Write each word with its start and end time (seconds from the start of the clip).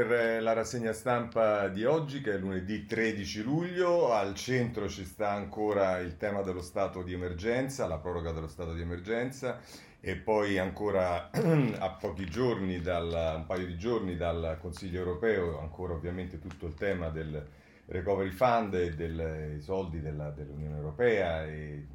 Per 0.00 0.42
la 0.42 0.54
rassegna 0.54 0.94
stampa 0.94 1.68
di 1.68 1.84
oggi, 1.84 2.22
che 2.22 2.32
è 2.32 2.38
lunedì 2.38 2.86
13 2.86 3.42
luglio, 3.42 4.14
al 4.14 4.34
centro 4.34 4.88
ci 4.88 5.04
sta 5.04 5.28
ancora 5.32 5.98
il 5.98 6.16
tema 6.16 6.40
dello 6.40 6.62
stato 6.62 7.02
di 7.02 7.12
emergenza, 7.12 7.86
la 7.86 7.98
proroga 7.98 8.32
dello 8.32 8.48
stato 8.48 8.72
di 8.72 8.80
emergenza 8.80 9.60
e 10.00 10.16
poi 10.16 10.56
ancora 10.56 11.28
a 11.78 11.90
pochi 11.90 12.24
giorni, 12.24 12.80
dal, 12.80 13.34
un 13.36 13.44
paio 13.44 13.66
di 13.66 13.76
giorni 13.76 14.16
dal 14.16 14.56
Consiglio 14.58 15.00
europeo, 15.00 15.60
ancora 15.60 15.92
ovviamente 15.92 16.38
tutto 16.38 16.64
il 16.64 16.72
tema 16.72 17.10
del 17.10 17.46
recovery 17.84 18.30
fund 18.30 18.72
e 18.72 18.94
dei 18.94 19.60
soldi 19.60 20.00
della, 20.00 20.30
dell'Unione 20.30 20.76
Europea 20.76 21.44
e 21.44 21.86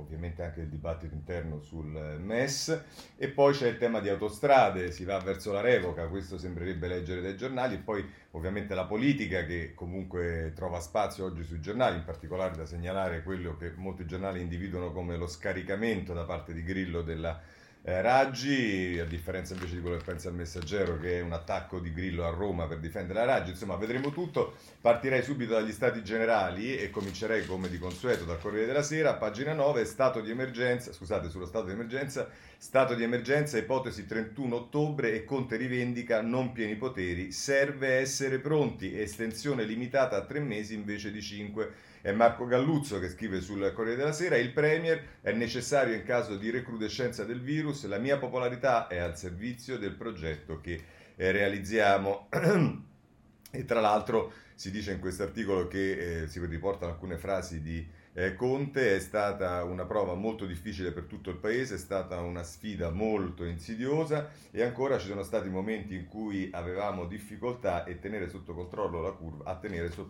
ovviamente 0.00 0.42
anche 0.42 0.60
il 0.60 0.68
dibattito 0.68 1.14
interno 1.14 1.60
sul 1.60 2.18
MES. 2.20 2.84
E 3.16 3.28
poi 3.28 3.52
c'è 3.54 3.68
il 3.68 3.78
tema 3.78 4.00
di 4.00 4.08
autostrade, 4.08 4.90
si 4.90 5.04
va 5.04 5.18
verso 5.18 5.52
la 5.52 5.60
revoca, 5.60 6.08
questo 6.08 6.38
sembrerebbe 6.38 6.88
leggere 6.88 7.20
dai 7.20 7.36
giornali. 7.36 7.76
E 7.76 7.78
poi 7.78 8.04
ovviamente 8.32 8.74
la 8.74 8.84
politica 8.84 9.44
che 9.44 9.72
comunque 9.74 10.52
trova 10.54 10.80
spazio 10.80 11.24
oggi 11.24 11.44
sui 11.44 11.60
giornali, 11.60 11.96
in 11.96 12.04
particolare 12.04 12.56
da 12.56 12.66
segnalare 12.66 13.22
quello 13.22 13.56
che 13.56 13.72
molti 13.76 14.06
giornali 14.06 14.40
individuano 14.40 14.92
come 14.92 15.16
lo 15.16 15.26
scaricamento 15.26 16.12
da 16.12 16.24
parte 16.24 16.52
di 16.52 16.62
Grillo 16.62 17.02
della 17.02 17.40
eh, 17.82 18.02
Raggi, 18.02 18.98
a 19.00 19.06
differenza 19.06 19.54
invece 19.54 19.76
di 19.76 19.80
quello 19.80 19.96
che 19.96 20.04
pensa 20.04 20.28
il 20.28 20.34
messaggero, 20.34 20.98
che 20.98 21.18
è 21.18 21.22
un 21.22 21.32
attacco 21.32 21.78
di 21.78 21.92
Grillo 21.92 22.26
a 22.26 22.30
Roma 22.30 22.66
per 22.66 22.78
difendere 22.78 23.20
la 23.20 23.24
Raggi. 23.24 23.50
Insomma, 23.50 23.76
vedremo 23.76 24.10
tutto. 24.10 24.54
Partirei 24.80 25.22
subito 25.22 25.54
dagli 25.54 25.72
stati 25.72 26.04
generali 26.04 26.76
e 26.76 26.90
comincerei 26.90 27.46
come 27.46 27.68
di 27.68 27.78
consueto 27.78 28.24
dal 28.24 28.38
Corriere 28.38 28.66
della 28.66 28.82
Sera, 28.82 29.14
pagina 29.14 29.54
9, 29.54 29.84
stato 29.86 30.20
di 30.20 30.30
emergenza, 30.30 30.92
scusate, 30.92 31.30
sullo 31.30 31.46
stato 31.46 31.66
di 31.66 31.72
emergenza, 31.72 32.28
stato 32.60 32.94
di 32.94 33.02
emergenza, 33.02 33.56
ipotesi 33.56 34.04
31 34.04 34.54
ottobre 34.54 35.14
e 35.14 35.24
Conte 35.24 35.56
rivendica 35.56 36.20
non 36.20 36.52
pieni 36.52 36.76
poteri, 36.76 37.32
serve 37.32 37.94
essere 37.94 38.38
pronti, 38.38 39.00
estensione 39.00 39.64
limitata 39.64 40.16
a 40.16 40.26
tre 40.26 40.40
mesi 40.40 40.74
invece 40.74 41.10
di 41.10 41.22
cinque 41.22 41.72
è 42.02 42.12
Marco 42.12 42.44
Galluzzo 42.44 42.98
che 42.98 43.08
scrive 43.08 43.40
sul 43.40 43.72
Corriere 43.74 43.96
della 43.96 44.12
Sera, 44.12 44.36
il 44.36 44.52
Premier 44.52 45.20
è 45.22 45.32
necessario 45.32 45.94
in 45.94 46.02
caso 46.02 46.36
di 46.36 46.50
recrudescenza 46.50 47.24
del 47.24 47.40
virus, 47.40 47.86
la 47.86 47.96
mia 47.96 48.18
popolarità 48.18 48.88
è 48.88 48.98
al 48.98 49.16
servizio 49.16 49.78
del 49.78 49.94
progetto 49.94 50.60
che 50.60 50.78
eh, 51.16 51.32
realizziamo. 51.32 52.28
e 53.52 53.64
tra 53.64 53.80
l'altro 53.80 54.32
si 54.54 54.70
dice 54.70 54.92
in 54.92 55.00
questo 55.00 55.22
articolo 55.22 55.66
che 55.66 56.24
eh, 56.24 56.26
si 56.26 56.44
riportano 56.44 56.92
alcune 56.92 57.16
frasi 57.16 57.62
di 57.62 57.88
eh, 58.12 58.34
Conte, 58.34 58.96
è 58.96 59.00
stata 59.00 59.62
una 59.62 59.84
prova 59.84 60.14
molto 60.14 60.44
difficile 60.44 60.90
per 60.90 61.04
tutto 61.04 61.30
il 61.30 61.36
paese, 61.36 61.76
è 61.76 61.78
stata 61.78 62.18
una 62.18 62.42
sfida 62.42 62.90
molto 62.90 63.44
insidiosa 63.44 64.30
e 64.50 64.62
ancora 64.62 64.98
ci 64.98 65.06
sono 65.06 65.22
stati 65.22 65.48
momenti 65.48 65.94
in 65.94 66.06
cui 66.06 66.48
avevamo 66.52 67.06
difficoltà 67.06 67.84
a 67.84 67.94
tenere 67.94 68.28
sotto 68.28 68.52
controllo 68.52 69.00
la 69.00 69.12
curva, 69.12 69.60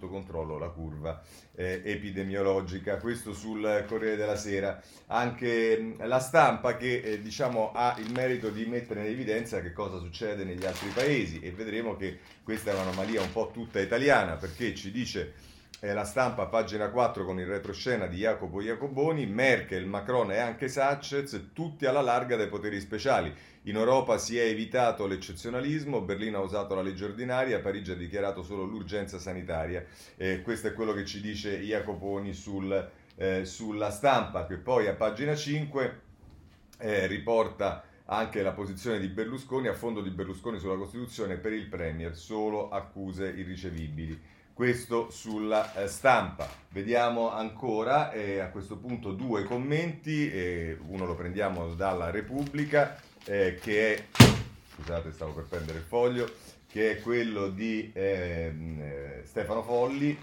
controllo 0.08 0.58
la 0.58 0.68
curva 0.68 1.22
eh, 1.54 1.82
epidemiologica. 1.84 2.96
Questo 2.96 3.34
sul 3.34 3.84
Corriere 3.86 4.16
della 4.16 4.36
Sera. 4.36 4.80
Anche 5.08 5.94
la 5.98 6.20
stampa 6.20 6.76
che 6.76 7.00
eh, 7.00 7.20
diciamo, 7.20 7.72
ha 7.72 7.96
il 7.98 8.12
merito 8.12 8.48
di 8.48 8.64
mettere 8.64 9.00
in 9.00 9.06
evidenza 9.06 9.60
che 9.60 9.72
cosa 9.72 9.98
succede 9.98 10.44
negli 10.44 10.64
altri 10.64 10.88
paesi 10.88 11.40
e 11.40 11.50
vedremo 11.50 11.96
che 11.96 12.18
questa 12.42 12.70
è 12.70 12.74
un'anomalia 12.74 13.20
un 13.20 13.32
po' 13.32 13.50
tutta 13.52 13.78
italiana 13.78 14.36
perché 14.36 14.74
ci 14.74 14.90
dice 14.90 15.49
eh, 15.80 15.94
la 15.94 16.04
stampa, 16.04 16.46
pagina 16.46 16.90
4, 16.90 17.24
con 17.24 17.40
il 17.40 17.46
retroscena 17.46 18.06
di 18.06 18.18
Jacopo 18.18 18.60
Jacoboni, 18.60 19.26
Merkel, 19.26 19.86
Macron 19.86 20.30
e 20.30 20.38
anche 20.38 20.68
Sachez, 20.68 21.50
tutti 21.54 21.86
alla 21.86 22.02
larga 22.02 22.36
dai 22.36 22.48
poteri 22.48 22.78
speciali. 22.80 23.34
In 23.64 23.76
Europa 23.76 24.18
si 24.18 24.38
è 24.38 24.42
evitato 24.42 25.06
l'eccezionalismo, 25.06 26.02
Berlino 26.02 26.38
ha 26.38 26.42
usato 26.42 26.74
la 26.74 26.82
legge 26.82 27.04
ordinaria, 27.06 27.60
Parigi 27.60 27.92
ha 27.92 27.96
dichiarato 27.96 28.42
solo 28.42 28.64
l'urgenza 28.64 29.18
sanitaria. 29.18 29.84
Eh, 30.16 30.42
questo 30.42 30.68
è 30.68 30.74
quello 30.74 30.92
che 30.92 31.06
ci 31.06 31.20
dice 31.20 31.58
Jacoponi 31.58 32.34
sul, 32.34 32.90
eh, 33.16 33.44
sulla 33.46 33.90
stampa, 33.90 34.46
che 34.46 34.56
poi 34.56 34.86
a 34.86 34.94
pagina 34.94 35.34
5 35.34 36.00
eh, 36.78 37.06
riporta 37.06 37.84
anche 38.04 38.42
la 38.42 38.52
posizione 38.52 38.98
di 38.98 39.08
Berlusconi 39.08 39.68
a 39.68 39.72
fondo 39.72 40.02
di 40.02 40.10
Berlusconi 40.10 40.58
sulla 40.58 40.74
Costituzione 40.74 41.36
per 41.36 41.52
il 41.52 41.68
Premier, 41.68 42.14
solo 42.14 42.68
accuse 42.68 43.28
irricevibili 43.28 44.38
questo 44.60 45.10
sulla 45.10 45.72
eh, 45.72 45.88
stampa. 45.88 46.46
Vediamo 46.68 47.32
ancora 47.32 48.12
eh, 48.12 48.40
a 48.40 48.50
questo 48.50 48.76
punto 48.76 49.12
due 49.12 49.44
commenti, 49.44 50.30
eh, 50.30 50.76
uno 50.86 51.06
lo 51.06 51.14
prendiamo 51.14 51.72
dalla 51.72 52.10
Repubblica 52.10 53.00
eh, 53.24 53.58
che 53.58 53.94
è, 53.94 54.04
scusate 54.74 55.12
stavo 55.12 55.32
per 55.32 55.44
prendere 55.44 55.78
il 55.78 55.84
foglio, 55.84 56.30
che 56.70 56.90
è 56.90 57.00
quello 57.00 57.48
di 57.48 57.90
ehm, 57.94 58.80
eh, 58.82 59.22
Stefano 59.24 59.62
Folli 59.62 60.14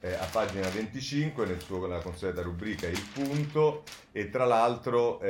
eh, 0.00 0.12
a 0.12 0.28
pagina 0.30 0.68
25 0.68 1.46
nel 1.46 1.62
suo, 1.62 1.86
nella 1.86 2.00
consueta 2.00 2.42
rubrica 2.42 2.86
Il 2.86 3.02
punto 3.14 3.84
e 4.12 4.28
tra 4.28 4.44
l'altro 4.44 5.22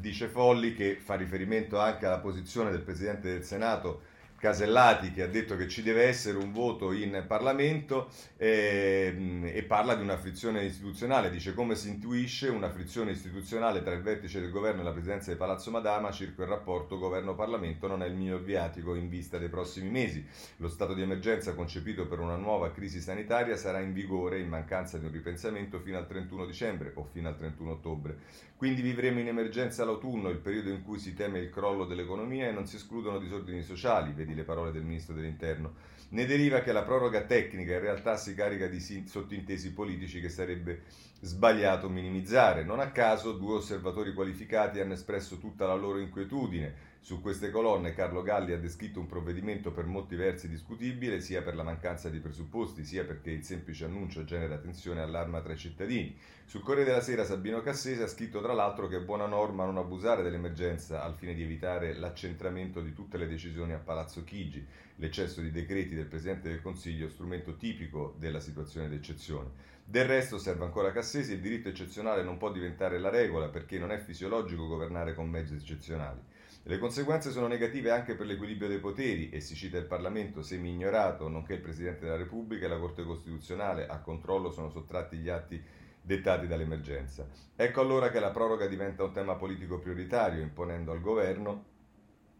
dice 0.00 0.26
Folli 0.26 0.74
che 0.74 0.96
fa 0.96 1.14
riferimento 1.14 1.78
anche 1.78 2.06
alla 2.06 2.18
posizione 2.18 2.72
del 2.72 2.82
Presidente 2.82 3.30
del 3.30 3.44
Senato 3.44 4.09
Casellati 4.40 5.12
che 5.12 5.22
ha 5.22 5.26
detto 5.26 5.54
che 5.54 5.68
ci 5.68 5.82
deve 5.82 6.04
essere 6.04 6.38
un 6.38 6.50
voto 6.50 6.92
in 6.92 7.24
Parlamento 7.28 8.08
eh, 8.38 9.42
e 9.44 9.62
parla 9.64 9.94
di 9.94 10.02
una 10.02 10.16
frizione 10.16 10.64
istituzionale, 10.64 11.28
dice 11.28 11.52
come 11.52 11.74
si 11.74 11.90
intuisce 11.90 12.48
una 12.48 12.70
frizione 12.70 13.10
istituzionale 13.10 13.82
tra 13.82 13.92
il 13.92 14.00
vertice 14.00 14.40
del 14.40 14.50
governo 14.50 14.80
e 14.80 14.84
la 14.84 14.92
presidenza 14.92 15.30
di 15.30 15.36
Palazzo 15.36 15.70
Madama 15.70 16.10
circa 16.10 16.42
il 16.42 16.48
rapporto 16.48 16.96
governo-Parlamento 16.96 17.86
non 17.86 18.02
è 18.02 18.06
il 18.06 18.14
miglior 18.14 18.42
viatico 18.42 18.94
in 18.94 19.10
vista 19.10 19.36
dei 19.36 19.50
prossimi 19.50 19.90
mesi. 19.90 20.26
Lo 20.56 20.68
stato 20.68 20.94
di 20.94 21.02
emergenza 21.02 21.54
concepito 21.54 22.06
per 22.06 22.18
una 22.18 22.36
nuova 22.36 22.72
crisi 22.72 23.00
sanitaria 23.00 23.58
sarà 23.58 23.80
in 23.80 23.92
vigore 23.92 24.40
in 24.40 24.48
mancanza 24.48 24.96
di 24.96 25.04
un 25.04 25.12
ripensamento 25.12 25.80
fino 25.80 25.98
al 25.98 26.06
31 26.06 26.46
dicembre 26.46 26.92
o 26.94 27.04
fino 27.04 27.28
al 27.28 27.36
31 27.36 27.72
ottobre. 27.72 28.16
Quindi 28.60 28.82
vivremo 28.82 29.20
in 29.20 29.28
emergenza 29.28 29.86
l'autunno, 29.86 30.28
il 30.28 30.36
periodo 30.36 30.68
in 30.68 30.82
cui 30.82 30.98
si 30.98 31.14
teme 31.14 31.38
il 31.38 31.48
crollo 31.48 31.86
dell'economia 31.86 32.46
e 32.46 32.52
non 32.52 32.66
si 32.66 32.76
escludono 32.76 33.18
disordini 33.18 33.62
sociali, 33.62 34.12
vedi 34.12 34.34
le 34.34 34.42
parole 34.42 34.70
del 34.70 34.82
ministro 34.82 35.14
dell'Interno. 35.14 35.76
Ne 36.10 36.26
deriva 36.26 36.60
che 36.60 36.70
la 36.70 36.82
proroga 36.82 37.22
tecnica 37.22 37.72
in 37.72 37.80
realtà 37.80 38.18
si 38.18 38.34
carica 38.34 38.66
di 38.66 38.78
sottintesi 39.06 39.72
politici 39.72 40.20
che 40.20 40.28
sarebbe 40.28 40.82
sbagliato 41.20 41.88
minimizzare. 41.88 42.62
Non 42.62 42.80
a 42.80 42.90
caso 42.90 43.32
due 43.32 43.54
osservatori 43.54 44.12
qualificati 44.12 44.78
hanno 44.78 44.92
espresso 44.92 45.38
tutta 45.38 45.64
la 45.64 45.74
loro 45.74 45.98
inquietudine 45.98 46.89
su 47.02 47.22
queste 47.22 47.50
colonne 47.50 47.94
Carlo 47.94 48.20
Galli 48.20 48.52
ha 48.52 48.58
descritto 48.58 49.00
un 49.00 49.06
provvedimento 49.06 49.72
per 49.72 49.86
molti 49.86 50.16
versi 50.16 50.48
discutibile, 50.48 51.20
sia 51.20 51.40
per 51.40 51.54
la 51.54 51.62
mancanza 51.62 52.10
di 52.10 52.18
presupposti, 52.18 52.84
sia 52.84 53.04
perché 53.04 53.30
il 53.30 53.42
semplice 53.42 53.86
annuncio 53.86 54.24
genera 54.24 54.58
tensione 54.58 55.00
e 55.00 55.04
allarma 55.04 55.40
tra 55.40 55.54
i 55.54 55.56
cittadini. 55.56 56.14
Sul 56.44 56.60
Corriere 56.60 56.90
della 56.90 57.02
Sera 57.02 57.24
Sabino 57.24 57.62
Cassese 57.62 58.02
ha 58.02 58.06
scritto 58.06 58.42
tra 58.42 58.52
l'altro 58.52 58.86
che 58.86 58.98
è 58.98 59.00
buona 59.00 59.24
norma 59.24 59.64
non 59.64 59.78
abusare 59.78 60.22
dell'emergenza 60.22 61.02
al 61.02 61.14
fine 61.14 61.32
di 61.32 61.42
evitare 61.42 61.94
l'accentramento 61.94 62.82
di 62.82 62.92
tutte 62.92 63.16
le 63.16 63.28
decisioni 63.28 63.72
a 63.72 63.78
Palazzo 63.78 64.22
Chigi, 64.22 64.64
l'eccesso 64.96 65.40
di 65.40 65.50
decreti 65.50 65.94
del 65.94 66.06
Presidente 66.06 66.50
del 66.50 66.60
Consiglio, 66.60 67.08
strumento 67.08 67.56
tipico 67.56 68.14
della 68.18 68.40
situazione 68.40 68.90
d'eccezione. 68.90 69.68
Del 69.82 70.04
resto, 70.04 70.38
serve 70.38 70.64
ancora 70.64 70.92
Cassesi, 70.92 71.32
il 71.32 71.40
diritto 71.40 71.70
eccezionale 71.70 72.22
non 72.22 72.36
può 72.36 72.52
diventare 72.52 72.98
la 72.98 73.08
regola 73.08 73.48
perché 73.48 73.78
non 73.78 73.90
è 73.90 73.98
fisiologico 73.98 74.68
governare 74.68 75.14
con 75.14 75.30
mezzi 75.30 75.54
eccezionali. 75.54 76.20
Le 76.64 76.78
conseguenze 76.78 77.30
sono 77.30 77.46
negative 77.46 77.90
anche 77.90 78.14
per 78.14 78.26
l'equilibrio 78.26 78.68
dei 78.68 78.78
poteri 78.78 79.30
e 79.30 79.40
si 79.40 79.54
cita 79.54 79.78
il 79.78 79.86
Parlamento 79.86 80.42
semi-ignorato, 80.42 81.26
nonché 81.28 81.54
il 81.54 81.60
Presidente 81.60 82.04
della 82.04 82.18
Repubblica 82.18 82.66
e 82.66 82.68
la 82.68 82.78
Corte 82.78 83.02
Costituzionale 83.02 83.86
a 83.86 83.98
controllo 84.00 84.50
sono 84.50 84.68
sottratti 84.68 85.16
gli 85.16 85.30
atti 85.30 85.60
dettati 86.02 86.46
dall'emergenza. 86.46 87.26
Ecco 87.56 87.80
allora 87.80 88.10
che 88.10 88.20
la 88.20 88.30
proroga 88.30 88.66
diventa 88.66 89.04
un 89.04 89.12
tema 89.12 89.36
politico 89.36 89.78
prioritario, 89.78 90.42
imponendo 90.42 90.92
al 90.92 91.00
governo 91.00 91.64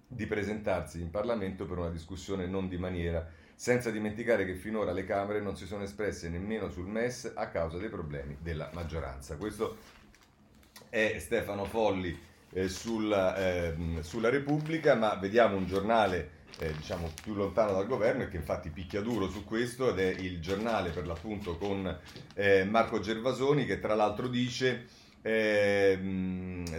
di 0.06 0.26
presentarsi 0.26 1.00
in 1.00 1.10
Parlamento 1.10 1.64
per 1.64 1.78
una 1.78 1.90
discussione 1.90 2.46
non 2.46 2.68
di 2.68 2.76
maniera, 2.76 3.26
senza 3.54 3.90
dimenticare 3.90 4.44
che 4.44 4.54
finora 4.54 4.92
le 4.92 5.04
Camere 5.04 5.40
non 5.40 5.56
si 5.56 5.66
sono 5.66 5.82
espresse 5.82 6.28
nemmeno 6.28 6.68
sul 6.68 6.86
MES 6.86 7.32
a 7.34 7.48
causa 7.48 7.78
dei 7.78 7.88
problemi 7.88 8.36
della 8.40 8.70
maggioranza. 8.74 9.36
Questo 9.36 9.76
è 10.90 11.16
Stefano 11.18 11.64
Folli 11.64 12.28
eh, 12.52 12.68
sulla, 12.68 13.36
eh, 13.36 13.74
sulla, 14.00 14.28
Repubblica, 14.28 14.94
ma 14.94 15.14
vediamo 15.14 15.56
un 15.56 15.66
giornale 15.66 16.38
eh, 16.58 16.72
diciamo 16.76 17.10
più 17.22 17.34
lontano 17.34 17.72
dal 17.72 17.86
governo 17.86 18.24
e 18.24 18.28
che 18.28 18.36
infatti 18.36 18.70
picchia 18.70 19.00
duro 19.00 19.28
su 19.28 19.44
questo 19.44 19.90
ed 19.90 19.98
è 19.98 20.20
il 20.20 20.40
giornale 20.40 20.90
per 20.90 21.06
l'appunto 21.06 21.56
con 21.56 21.98
eh, 22.34 22.64
Marco 22.64 23.00
Gervasoni 23.00 23.64
che 23.64 23.78
tra 23.78 23.94
l'altro 23.94 24.28
dice 24.28 24.86
eh, 25.22 25.98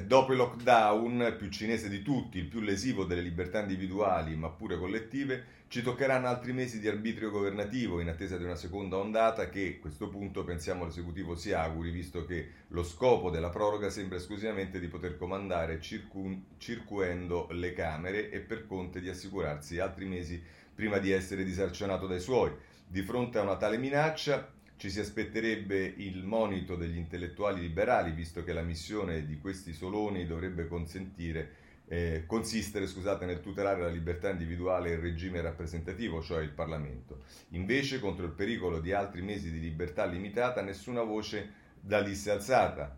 dopo 0.05 0.31
il 0.31 0.37
lockdown 0.37 1.35
più 1.37 1.49
cinese 1.49 1.89
di 1.89 2.01
tutti, 2.01 2.39
il 2.39 2.47
più 2.47 2.59
lesivo 2.59 3.05
delle 3.05 3.21
libertà 3.21 3.61
individuali 3.61 4.35
ma 4.35 4.49
pure 4.49 4.77
collettive, 4.77 5.59
ci 5.71 5.81
toccheranno 5.81 6.27
altri 6.27 6.51
mesi 6.51 6.81
di 6.81 6.89
arbitrio 6.89 7.31
governativo 7.31 8.01
in 8.01 8.09
attesa 8.09 8.35
di 8.35 8.43
una 8.43 8.57
seconda 8.57 8.97
ondata 8.97 9.47
che 9.47 9.75
a 9.77 9.79
questo 9.79 10.09
punto 10.09 10.43
pensiamo 10.43 10.83
l'esecutivo 10.83 11.33
si 11.33 11.53
auguri, 11.53 11.91
visto 11.91 12.25
che 12.25 12.49
lo 12.67 12.83
scopo 12.83 13.29
della 13.29 13.51
proroga 13.51 13.89
sembra 13.89 14.17
esclusivamente 14.17 14.81
di 14.81 14.89
poter 14.89 15.15
comandare 15.15 15.79
circu- 15.79 16.57
circuendo 16.57 17.47
le 17.51 17.71
Camere 17.71 18.29
e 18.31 18.41
per 18.41 18.67
conte 18.67 18.99
di 18.99 19.07
assicurarsi 19.07 19.79
altri 19.79 20.03
mesi 20.03 20.43
prima 20.75 20.97
di 20.97 21.11
essere 21.11 21.45
disarcionato 21.45 22.05
dai 22.05 22.19
suoi. 22.19 22.51
Di 22.85 23.01
fronte 23.03 23.37
a 23.37 23.43
una 23.43 23.55
tale 23.55 23.77
minaccia 23.77 24.51
ci 24.75 24.89
si 24.89 24.99
aspetterebbe 24.99 25.77
il 25.79 26.25
monito 26.25 26.75
degli 26.75 26.97
intellettuali 26.97 27.61
liberali, 27.61 28.11
visto 28.11 28.43
che 28.43 28.51
la 28.51 28.61
missione 28.61 29.25
di 29.25 29.39
questi 29.39 29.71
soloni 29.71 30.27
dovrebbe 30.27 30.67
consentire 30.67 31.60
eh, 31.91 32.23
consistere 32.25 32.87
scusate, 32.87 33.25
nel 33.25 33.41
tutelare 33.41 33.81
la 33.81 33.89
libertà 33.89 34.29
individuale 34.29 34.91
e 34.91 34.93
il 34.93 34.99
regime 34.99 35.41
rappresentativo, 35.41 36.21
cioè 36.21 36.41
il 36.41 36.51
Parlamento. 36.51 37.23
Invece, 37.49 37.99
contro 37.99 38.25
il 38.25 38.31
pericolo 38.31 38.79
di 38.79 38.93
altri 38.93 39.21
mesi 39.21 39.51
di 39.51 39.59
libertà 39.59 40.05
limitata, 40.05 40.61
nessuna 40.61 41.03
voce 41.03 41.51
da 41.81 41.99
lì 41.99 42.15
si 42.15 42.29
è 42.29 42.31
alzata. 42.31 42.95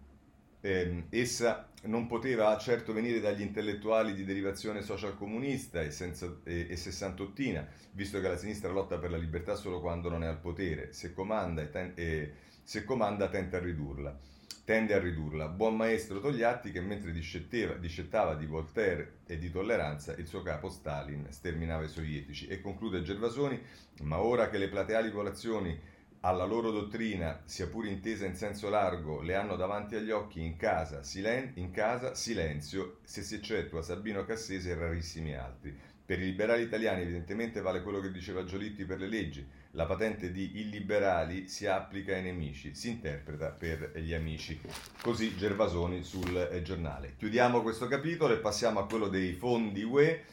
Eh, 0.62 1.06
essa 1.10 1.72
non 1.86 2.06
poteva 2.06 2.56
certo 2.60 2.94
venire 2.94 3.20
dagli 3.20 3.42
intellettuali 3.42 4.14
di 4.14 4.24
derivazione 4.26 4.84
socialcomunista 4.84 5.82
e, 5.82 5.90
senza, 5.90 6.32
e, 6.44 6.68
e 6.70 6.76
sessantottina, 6.76 7.68
visto 7.94 8.22
che 8.22 8.28
la 8.28 8.38
sinistra 8.38 8.72
lotta 8.72 9.00
per 9.00 9.10
la 9.10 9.18
libertà 9.18 9.56
solo 9.56 9.82
quando 9.82 10.08
non 10.08 10.24
è 10.24 10.28
al 10.28 10.40
potere, 10.40 10.94
se 10.94 11.14
comanda, 11.14 11.66
ten, 11.66 11.94
e, 11.96 12.32
se 12.64 12.84
comanda 12.84 13.28
tenta 13.28 13.58
a 13.58 13.60
ridurla 13.60 14.20
tende 14.66 14.94
a 14.94 15.00
ridurla. 15.00 15.48
Buon 15.48 15.76
maestro 15.76 16.20
Togliatti 16.20 16.72
che 16.72 16.82
mentre 16.82 17.12
discettava 17.12 18.36
di 18.36 18.46
Voltaire 18.46 19.20
e 19.26 19.38
di 19.38 19.52
tolleranza, 19.52 20.16
il 20.16 20.28
suo 20.28 20.42
capo 20.42 20.70
Stalin 20.70 21.28
sterminava 21.30 21.84
i 21.84 21.90
sovietici. 21.90 22.48
E 22.48 22.62
conclude 22.62 23.02
Gervasoni, 23.02 23.62
ma 24.02 24.22
ora 24.22 24.50
che 24.50 24.58
le 24.58 24.70
plateali 24.70 25.10
popolazioni 25.10 25.92
alla 26.26 26.46
loro 26.46 26.72
dottrina, 26.72 27.42
sia 27.44 27.68
pure 27.68 27.90
intesa 27.90 28.26
in 28.26 28.36
senso 28.36 28.70
largo, 28.70 29.22
le 29.22 29.36
hanno 29.36 29.58
davanti 29.58 29.96
agli 29.96 30.12
occhi 30.12 30.42
in 30.42 30.56
casa, 30.56 31.04
silen- 31.04 31.52
in 31.56 31.72
casa 31.72 32.16
silenzio, 32.16 33.00
se 33.04 33.22
si 33.22 33.36
eccettua 33.36 33.82
Sabino 33.82 34.24
Cassese 34.24 34.72
e 34.72 34.76
rarissimi 34.76 35.36
altri. 35.36 35.78
Per 36.06 36.20
i 36.20 36.26
liberali 36.26 36.64
italiani 36.64 37.02
evidentemente 37.02 37.60
vale 37.60 37.82
quello 37.82 38.00
che 38.00 38.12
diceva 38.12 38.46
Giolitti 38.46 38.86
per 38.86 39.00
le 39.00 39.08
leggi, 39.08 39.46
la 39.76 39.86
patente 39.86 40.32
di 40.32 40.60
illiberali 40.60 41.48
si 41.48 41.66
applica 41.66 42.14
ai 42.14 42.22
nemici, 42.22 42.76
si 42.76 42.90
interpreta 42.90 43.50
per 43.50 43.94
gli 43.96 44.14
amici. 44.14 44.60
Così 45.02 45.36
Gervasoni 45.36 46.04
sul 46.04 46.36
eh, 46.52 46.62
giornale. 46.62 47.16
Chiudiamo 47.18 47.62
questo 47.62 47.88
capitolo 47.88 48.34
e 48.34 48.38
passiamo 48.38 48.80
a 48.80 48.86
quello 48.86 49.08
dei 49.08 49.34
fondi 49.34 49.82
UE 49.82 50.24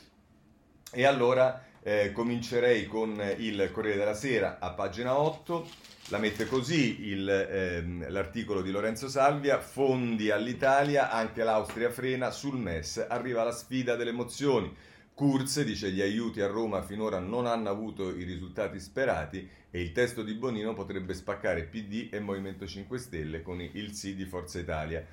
e 0.93 1.05
allora 1.05 1.65
eh, 1.83 2.13
comincerei 2.13 2.87
con 2.87 3.23
il 3.39 3.71
Corriere 3.73 3.99
della 3.99 4.15
Sera 4.15 4.59
a 4.61 4.73
pagina 4.73 5.19
8. 5.19 5.69
La 6.09 6.19
mette 6.19 6.47
così 6.47 7.09
il, 7.09 7.29
ehm, 7.29 8.11
l'articolo 8.11 8.61
di 8.61 8.71
Lorenzo 8.71 9.09
Salvia, 9.09 9.61
fondi 9.61 10.31
all'Italia, 10.31 11.11
anche 11.11 11.45
l'Austria 11.45 11.91
frena, 11.91 12.31
sul 12.31 12.59
MES 12.59 13.07
arriva 13.09 13.45
la 13.45 13.53
sfida 13.53 13.97
delle 13.97 14.13
mozioni. 14.13 14.75
Kurz 15.21 15.63
dice 15.65 15.91
gli 15.91 16.01
aiuti 16.01 16.41
a 16.41 16.47
Roma 16.47 16.81
finora 16.81 17.19
non 17.19 17.45
hanno 17.45 17.69
avuto 17.69 18.09
i 18.17 18.23
risultati 18.25 18.81
sperati 18.81 19.47
e 19.71 19.83
il 19.83 19.93
testo 19.93 20.23
di 20.23 20.33
Bonino 20.33 20.73
potrebbe 20.73 21.13
spaccare 21.13 21.65
PD 21.65 22.09
e 22.11 22.21
Movimento 22.21 22.67
5 22.67 22.97
Stelle 22.97 23.43
con 23.43 23.61
il 23.61 23.93
sì 23.93 24.15
di 24.15 24.25
Forza 24.25 24.59
Italia. 24.59 25.05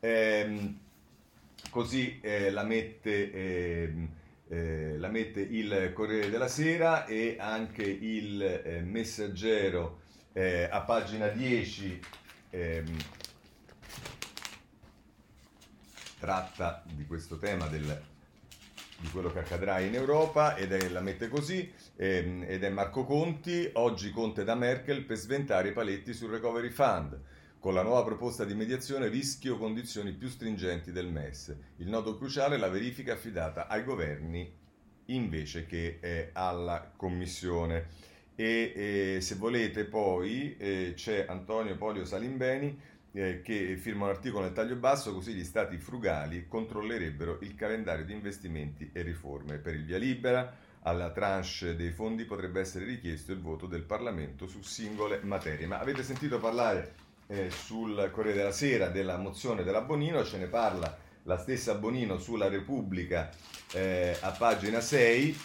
Ehm, 0.00 0.78
così 1.68 2.20
eh, 2.22 2.50
la, 2.50 2.62
mette, 2.62 3.32
eh, 3.32 4.08
eh, 4.48 4.96
la, 4.96 5.08
mette, 5.08 5.42
il 5.42 5.92
Corriere 5.92 6.30
della 6.30 6.48
Sera 6.48 7.04
e 7.04 7.36
anche 7.38 7.82
il 7.82 8.40
eh, 8.40 8.80
Messaggero 8.80 10.00
eh, 10.32 10.70
a 10.70 10.80
pagina 10.80 11.28
10 11.28 12.00
ehm, 12.48 12.96
tratta 16.18 16.82
di 16.94 17.04
questo 17.04 17.36
tema 17.36 17.66
del 17.66 18.08
di 19.00 19.08
quello 19.08 19.32
che 19.32 19.38
accadrà 19.38 19.80
in 19.80 19.94
Europa 19.94 20.56
ed 20.56 20.72
è, 20.72 20.88
la 20.90 21.00
mette 21.00 21.28
così 21.28 21.72
ehm, 21.96 22.44
ed 22.46 22.62
è 22.62 22.68
Marco 22.68 23.04
Conti, 23.04 23.70
oggi 23.74 24.10
Conte 24.10 24.44
da 24.44 24.54
Merkel 24.54 25.04
per 25.04 25.16
sventare 25.16 25.68
i 25.68 25.72
paletti 25.72 26.12
sul 26.12 26.30
recovery 26.30 26.68
fund. 26.68 27.18
Con 27.58 27.74
la 27.74 27.82
nuova 27.82 28.04
proposta 28.04 28.44
di 28.44 28.54
mediazione 28.54 29.08
rischio 29.08 29.58
condizioni 29.58 30.12
più 30.12 30.28
stringenti 30.28 30.92
del 30.92 31.08
MES. 31.08 31.54
Il 31.76 31.88
nodo 31.88 32.16
cruciale 32.16 32.56
è 32.56 32.58
la 32.58 32.68
verifica 32.68 33.14
affidata 33.14 33.66
ai 33.68 33.84
governi 33.84 34.50
invece 35.06 35.66
che 35.66 35.98
eh, 36.00 36.30
alla 36.32 36.92
Commissione. 36.94 38.08
E 38.34 38.72
eh, 38.74 39.20
se 39.20 39.34
volete 39.34 39.84
poi 39.84 40.56
eh, 40.56 40.92
c'è 40.94 41.26
Antonio 41.28 41.76
Polio 41.76 42.04
Salimbeni 42.04 42.78
eh, 43.12 43.42
che 43.42 43.76
firma 43.76 44.04
un 44.04 44.10
articolo 44.10 44.44
nel 44.44 44.52
taglio 44.52 44.76
basso, 44.76 45.12
così 45.12 45.32
gli 45.32 45.44
stati 45.44 45.78
frugali 45.78 46.46
controllerebbero 46.46 47.38
il 47.42 47.54
calendario 47.54 48.04
di 48.04 48.12
investimenti 48.12 48.90
e 48.92 49.02
riforme. 49.02 49.58
Per 49.58 49.74
il 49.74 49.84
via 49.84 49.98
libera 49.98 50.54
alla 50.82 51.10
tranche 51.10 51.76
dei 51.76 51.90
fondi 51.90 52.24
potrebbe 52.24 52.60
essere 52.60 52.84
richiesto 52.84 53.32
il 53.32 53.40
voto 53.40 53.66
del 53.66 53.82
Parlamento 53.82 54.46
su 54.46 54.62
singole 54.62 55.20
materie. 55.22 55.66
Ma 55.66 55.78
avete 55.78 56.02
sentito 56.02 56.38
parlare 56.38 56.94
eh, 57.26 57.50
sul 57.50 58.10
Corriere 58.12 58.38
della 58.38 58.52
Sera 58.52 58.88
della 58.88 59.16
mozione 59.16 59.62
della 59.62 59.82
Bonino, 59.82 60.24
ce 60.24 60.38
ne 60.38 60.46
parla 60.46 61.08
la 61.24 61.38
stessa 61.38 61.74
Bonino 61.74 62.18
sulla 62.18 62.48
Repubblica 62.48 63.30
eh, 63.72 64.16
a 64.20 64.30
pagina 64.30 64.80
6 64.80 65.38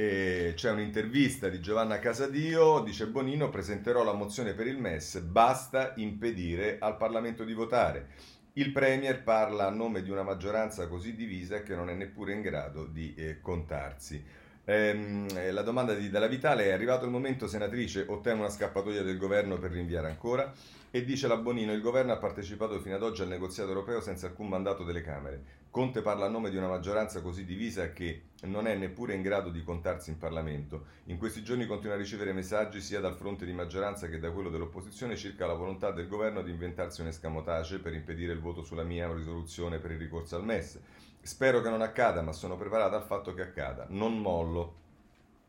e 0.00 0.54
c'è 0.54 0.70
un'intervista 0.70 1.50
di 1.50 1.60
Giovanna 1.60 1.98
Casadio, 1.98 2.80
dice 2.80 3.06
Bonino, 3.06 3.50
presenterò 3.50 4.02
la 4.02 4.14
mozione 4.14 4.54
per 4.54 4.66
il 4.66 4.78
MES, 4.78 5.18
basta 5.18 5.92
impedire 5.96 6.78
al 6.80 6.96
Parlamento 6.96 7.44
di 7.44 7.52
votare. 7.52 8.08
Il 8.54 8.72
Premier 8.72 9.22
parla 9.22 9.66
a 9.66 9.70
nome 9.70 10.02
di 10.02 10.10
una 10.10 10.22
maggioranza 10.22 10.88
così 10.88 11.14
divisa 11.14 11.62
che 11.62 11.74
non 11.74 11.90
è 11.90 11.94
neppure 11.94 12.32
in 12.32 12.40
grado 12.40 12.86
di 12.86 13.12
eh, 13.14 13.40
contarsi. 13.42 14.24
Ehm, 14.64 15.52
la 15.52 15.62
domanda 15.62 15.92
di 15.92 16.08
Dalla 16.08 16.28
Vitale 16.28 16.64
è 16.64 16.72
arrivato 16.72 17.04
il 17.04 17.10
momento, 17.10 17.46
senatrice, 17.46 18.06
o 18.08 18.20
teme 18.20 18.40
una 18.40 18.48
scappatoia 18.48 19.02
del 19.02 19.18
governo 19.18 19.58
per 19.58 19.70
rinviare 19.70 20.08
ancora? 20.08 20.50
E 20.92 21.04
dice 21.04 21.28
la 21.28 21.36
Bonino, 21.36 21.72
il 21.72 21.80
governo 21.80 22.12
ha 22.12 22.16
partecipato 22.16 22.80
fino 22.80 22.96
ad 22.96 23.04
oggi 23.04 23.22
al 23.22 23.28
negoziato 23.28 23.68
europeo 23.68 24.00
senza 24.00 24.26
alcun 24.26 24.48
mandato 24.48 24.82
delle 24.82 25.02
Camere. 25.02 25.58
Conte 25.70 26.02
parla 26.02 26.26
a 26.26 26.28
nome 26.28 26.50
di 26.50 26.56
una 26.56 26.66
maggioranza 26.66 27.22
così 27.22 27.44
divisa 27.44 27.92
che 27.92 28.22
non 28.42 28.66
è 28.66 28.74
neppure 28.74 29.14
in 29.14 29.22
grado 29.22 29.50
di 29.50 29.62
contarsi 29.62 30.10
in 30.10 30.18
Parlamento. 30.18 30.86
In 31.04 31.16
questi 31.16 31.44
giorni 31.44 31.66
continua 31.66 31.94
a 31.94 31.98
ricevere 31.98 32.32
messaggi 32.32 32.80
sia 32.80 32.98
dal 32.98 33.14
fronte 33.14 33.46
di 33.46 33.52
maggioranza 33.52 34.08
che 34.08 34.18
da 34.18 34.32
quello 34.32 34.50
dell'opposizione 34.50 35.14
circa 35.14 35.46
la 35.46 35.54
volontà 35.54 35.92
del 35.92 36.08
governo 36.08 36.42
di 36.42 36.50
inventarsi 36.50 37.02
un 37.02 37.06
escamotage 37.06 37.78
per 37.78 37.94
impedire 37.94 38.32
il 38.32 38.40
voto 38.40 38.64
sulla 38.64 38.82
mia 38.82 39.12
risoluzione 39.12 39.78
per 39.78 39.92
il 39.92 39.98
ricorso 39.98 40.34
al 40.34 40.44
MES. 40.44 40.80
Spero 41.20 41.60
che 41.60 41.70
non 41.70 41.82
accada, 41.82 42.20
ma 42.20 42.32
sono 42.32 42.56
preparata 42.56 42.96
al 42.96 43.04
fatto 43.04 43.32
che 43.32 43.42
accada. 43.42 43.86
Non 43.90 44.18
mollo. 44.18 44.74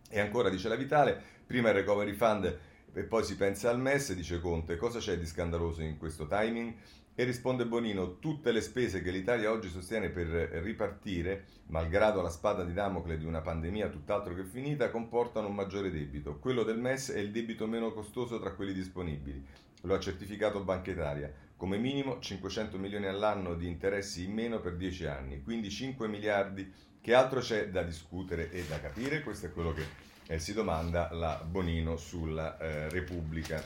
E 0.08 0.20
ancora 0.20 0.50
dice 0.50 0.68
la 0.68 0.76
Vitale, 0.76 1.20
prima 1.48 1.70
il 1.70 1.76
recovery 1.76 2.14
fund 2.14 2.60
e 2.94 3.04
poi 3.04 3.24
si 3.24 3.36
pensa 3.36 3.70
al 3.70 3.80
MES, 3.80 4.13
dice 4.13 4.39
Conte, 4.39 4.75
cosa 4.75 5.00
c'è 5.00 5.18
di 5.18 5.25
scandaloso 5.25 5.82
in 5.82 5.98
questo 5.98 6.27
timing? 6.27 6.74
E 7.13 7.24
risponde 7.24 7.65
Bonino, 7.65 8.20
tutte 8.20 8.51
le 8.51 8.62
spese 8.62 9.01
che 9.01 9.12
l'Italia 9.12 9.51
oggi 9.51 9.70
sostiene 9.70 10.10
per 10.10 10.27
ripartire, 10.27 11.46
malgrado 11.68 12.22
la 12.22 12.30
spada 12.30 12.63
di 12.63 12.74
Damocle 12.74 13.18
di 13.18 13.25
una 13.25 13.42
pandemia 13.42 13.89
tutt'altro 13.89 14.34
che 14.34 14.46
finita, 14.46 14.89
comportano 14.89 15.48
un 15.48 15.56
maggiore 15.56 15.92
debito. 15.92 16.38
Quello 16.39 16.63
del 16.63 16.80
MES 16.80 17.12
è 17.12 17.20
il 17.20 17.32
debito 17.32 17.68
meno 17.68 17.92
costoso 17.92 18.39
tra 18.39 18.54
quelli 18.54 18.74
disponibili. 18.74 19.46
Lo 19.82 19.94
ha 19.94 20.00
certificato 20.00 20.63
Banca 20.63 20.92
Italia. 20.92 21.32
Come 21.58 21.77
minimo 21.77 22.20
500 22.20 22.77
milioni 22.77 23.08
all'anno 23.08 23.56
di 23.56 23.68
interessi 23.68 24.24
in 24.24 24.34
meno 24.34 24.60
per 24.60 24.75
10 24.75 25.06
anni, 25.06 25.42
quindi 25.44 25.70
5 25.70 26.08
miliardi. 26.08 26.72
Che 27.01 27.13
altro 27.13 27.39
c'è 27.39 27.70
da 27.70 27.84
discutere 27.84 28.51
e 28.51 28.63
da 28.68 28.80
capire? 28.80 29.22
Questo 29.22 29.48
è 29.48 29.51
quello 29.51 29.74
che 29.74 29.84
eh, 30.32 30.40
si 30.40 30.54
domanda 30.54 31.10
la 31.12 31.42
Bonino 31.44 31.98
sulla 31.98 32.58
eh, 32.58 32.90
Repubblica. 32.90 33.62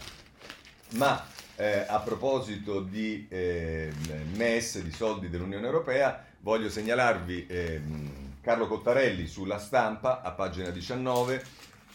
Ma 0.93 1.23
eh, 1.55 1.85
a 1.87 1.99
proposito 1.99 2.81
di 2.81 3.27
eh, 3.29 3.91
MES, 4.33 4.81
di 4.81 4.91
soldi 4.91 5.29
dell'Unione 5.29 5.65
Europea, 5.65 6.25
voglio 6.39 6.69
segnalarvi 6.69 7.45
ehm, 7.47 8.37
Carlo 8.41 8.67
Cottarelli 8.67 9.27
sulla 9.27 9.59
stampa, 9.59 10.21
a 10.21 10.31
pagina 10.31 10.69
19, 10.69 11.45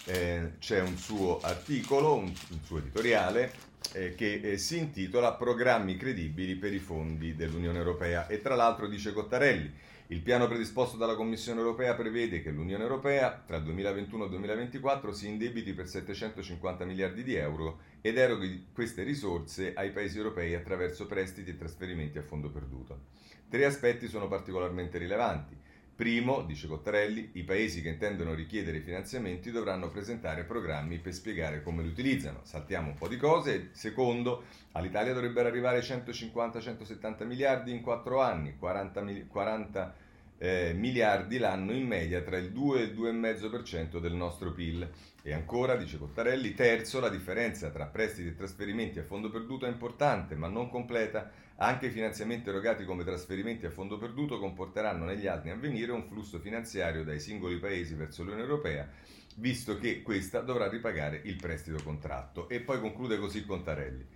eh, 0.04 0.52
c'è 0.60 0.80
un 0.80 0.96
suo 0.96 1.40
articolo, 1.40 2.14
un, 2.14 2.32
un 2.50 2.58
suo 2.62 2.78
editoriale, 2.78 3.52
eh, 3.92 4.14
che 4.14 4.34
eh, 4.34 4.56
si 4.56 4.78
intitola 4.78 5.32
Programmi 5.32 5.96
credibili 5.96 6.54
per 6.54 6.72
i 6.72 6.78
fondi 6.78 7.34
dell'Unione 7.34 7.78
Europea 7.78 8.28
e 8.28 8.40
tra 8.40 8.54
l'altro 8.54 8.86
dice 8.86 9.12
Cottarelli 9.12 9.88
il 10.10 10.22
piano 10.22 10.48
predisposto 10.48 10.96
dalla 10.96 11.14
Commissione 11.14 11.60
europea 11.60 11.94
prevede 11.94 12.42
che 12.42 12.50
l'Unione 12.50 12.82
europea 12.82 13.44
tra 13.46 13.60
2021 13.60 14.24
e 14.24 14.28
2024 14.28 15.12
si 15.12 15.28
indebiti 15.28 15.72
per 15.72 15.86
750 15.86 16.84
miliardi 16.84 17.22
di 17.22 17.36
euro 17.36 17.78
ed 18.00 18.18
eroghi 18.18 18.66
queste 18.72 19.04
risorse 19.04 19.72
ai 19.72 19.92
paesi 19.92 20.16
europei 20.16 20.56
attraverso 20.56 21.06
prestiti 21.06 21.50
e 21.50 21.56
trasferimenti 21.56 22.18
a 22.18 22.22
fondo 22.22 22.50
perduto. 22.50 23.02
Tre 23.48 23.64
aspetti 23.64 24.08
sono 24.08 24.26
particolarmente 24.26 24.98
rilevanti. 24.98 25.56
Primo, 26.00 26.40
dice 26.40 26.66
Cottarelli, 26.66 27.32
i 27.34 27.42
paesi 27.42 27.82
che 27.82 27.90
intendono 27.90 28.32
richiedere 28.32 28.80
finanziamenti 28.80 29.50
dovranno 29.50 29.90
presentare 29.90 30.44
programmi 30.44 30.96
per 30.96 31.12
spiegare 31.12 31.62
come 31.62 31.82
li 31.82 31.90
utilizzano. 31.90 32.40
Saltiamo 32.42 32.88
un 32.88 32.94
po' 32.94 33.06
di 33.06 33.18
cose. 33.18 33.68
Secondo, 33.72 34.44
all'Italia 34.72 35.12
dovrebbero 35.12 35.48
arrivare 35.48 35.80
150-170 35.80 37.26
miliardi 37.26 37.72
in 37.72 37.82
quattro 37.82 38.22
anni, 38.22 38.56
40, 38.56 39.04
40 39.28 39.94
eh, 40.38 40.72
miliardi 40.74 41.36
l'anno 41.36 41.72
in 41.72 41.86
media 41.86 42.22
tra 42.22 42.38
il 42.38 42.50
2 42.50 42.80
e 42.80 42.82
il 42.84 42.98
2,5% 42.98 43.98
del 43.98 44.14
nostro 44.14 44.52
PIL. 44.52 44.90
E 45.22 45.34
ancora, 45.34 45.76
dice 45.76 45.98
Cottarelli, 45.98 46.54
terzo, 46.54 46.98
la 46.98 47.10
differenza 47.10 47.68
tra 47.68 47.84
prestiti 47.84 48.28
e 48.28 48.34
trasferimenti 48.34 48.98
a 48.98 49.04
fondo 49.04 49.28
perduto 49.28 49.66
è 49.66 49.68
importante, 49.68 50.34
ma 50.34 50.48
non 50.48 50.70
completa. 50.70 51.30
Anche 51.62 51.88
i 51.88 51.90
finanziamenti 51.90 52.48
erogati 52.48 52.86
come 52.86 53.04
trasferimenti 53.04 53.66
a 53.66 53.70
fondo 53.70 53.98
perduto 53.98 54.38
comporteranno 54.38 55.04
negli 55.04 55.26
anni 55.26 55.50
a 55.50 55.56
venire 55.56 55.92
un 55.92 56.06
flusso 56.06 56.38
finanziario 56.38 57.04
dai 57.04 57.20
singoli 57.20 57.58
paesi 57.58 57.92
verso 57.94 58.22
l'Unione 58.22 58.44
Europea, 58.44 58.88
visto 59.36 59.76
che 59.76 60.00
questa 60.00 60.40
dovrà 60.40 60.70
ripagare 60.70 61.20
il 61.24 61.36
prestito 61.36 61.82
contratto. 61.84 62.48
E 62.48 62.60
poi 62.60 62.80
conclude 62.80 63.18
così 63.18 63.44
Contarelli. 63.44 64.06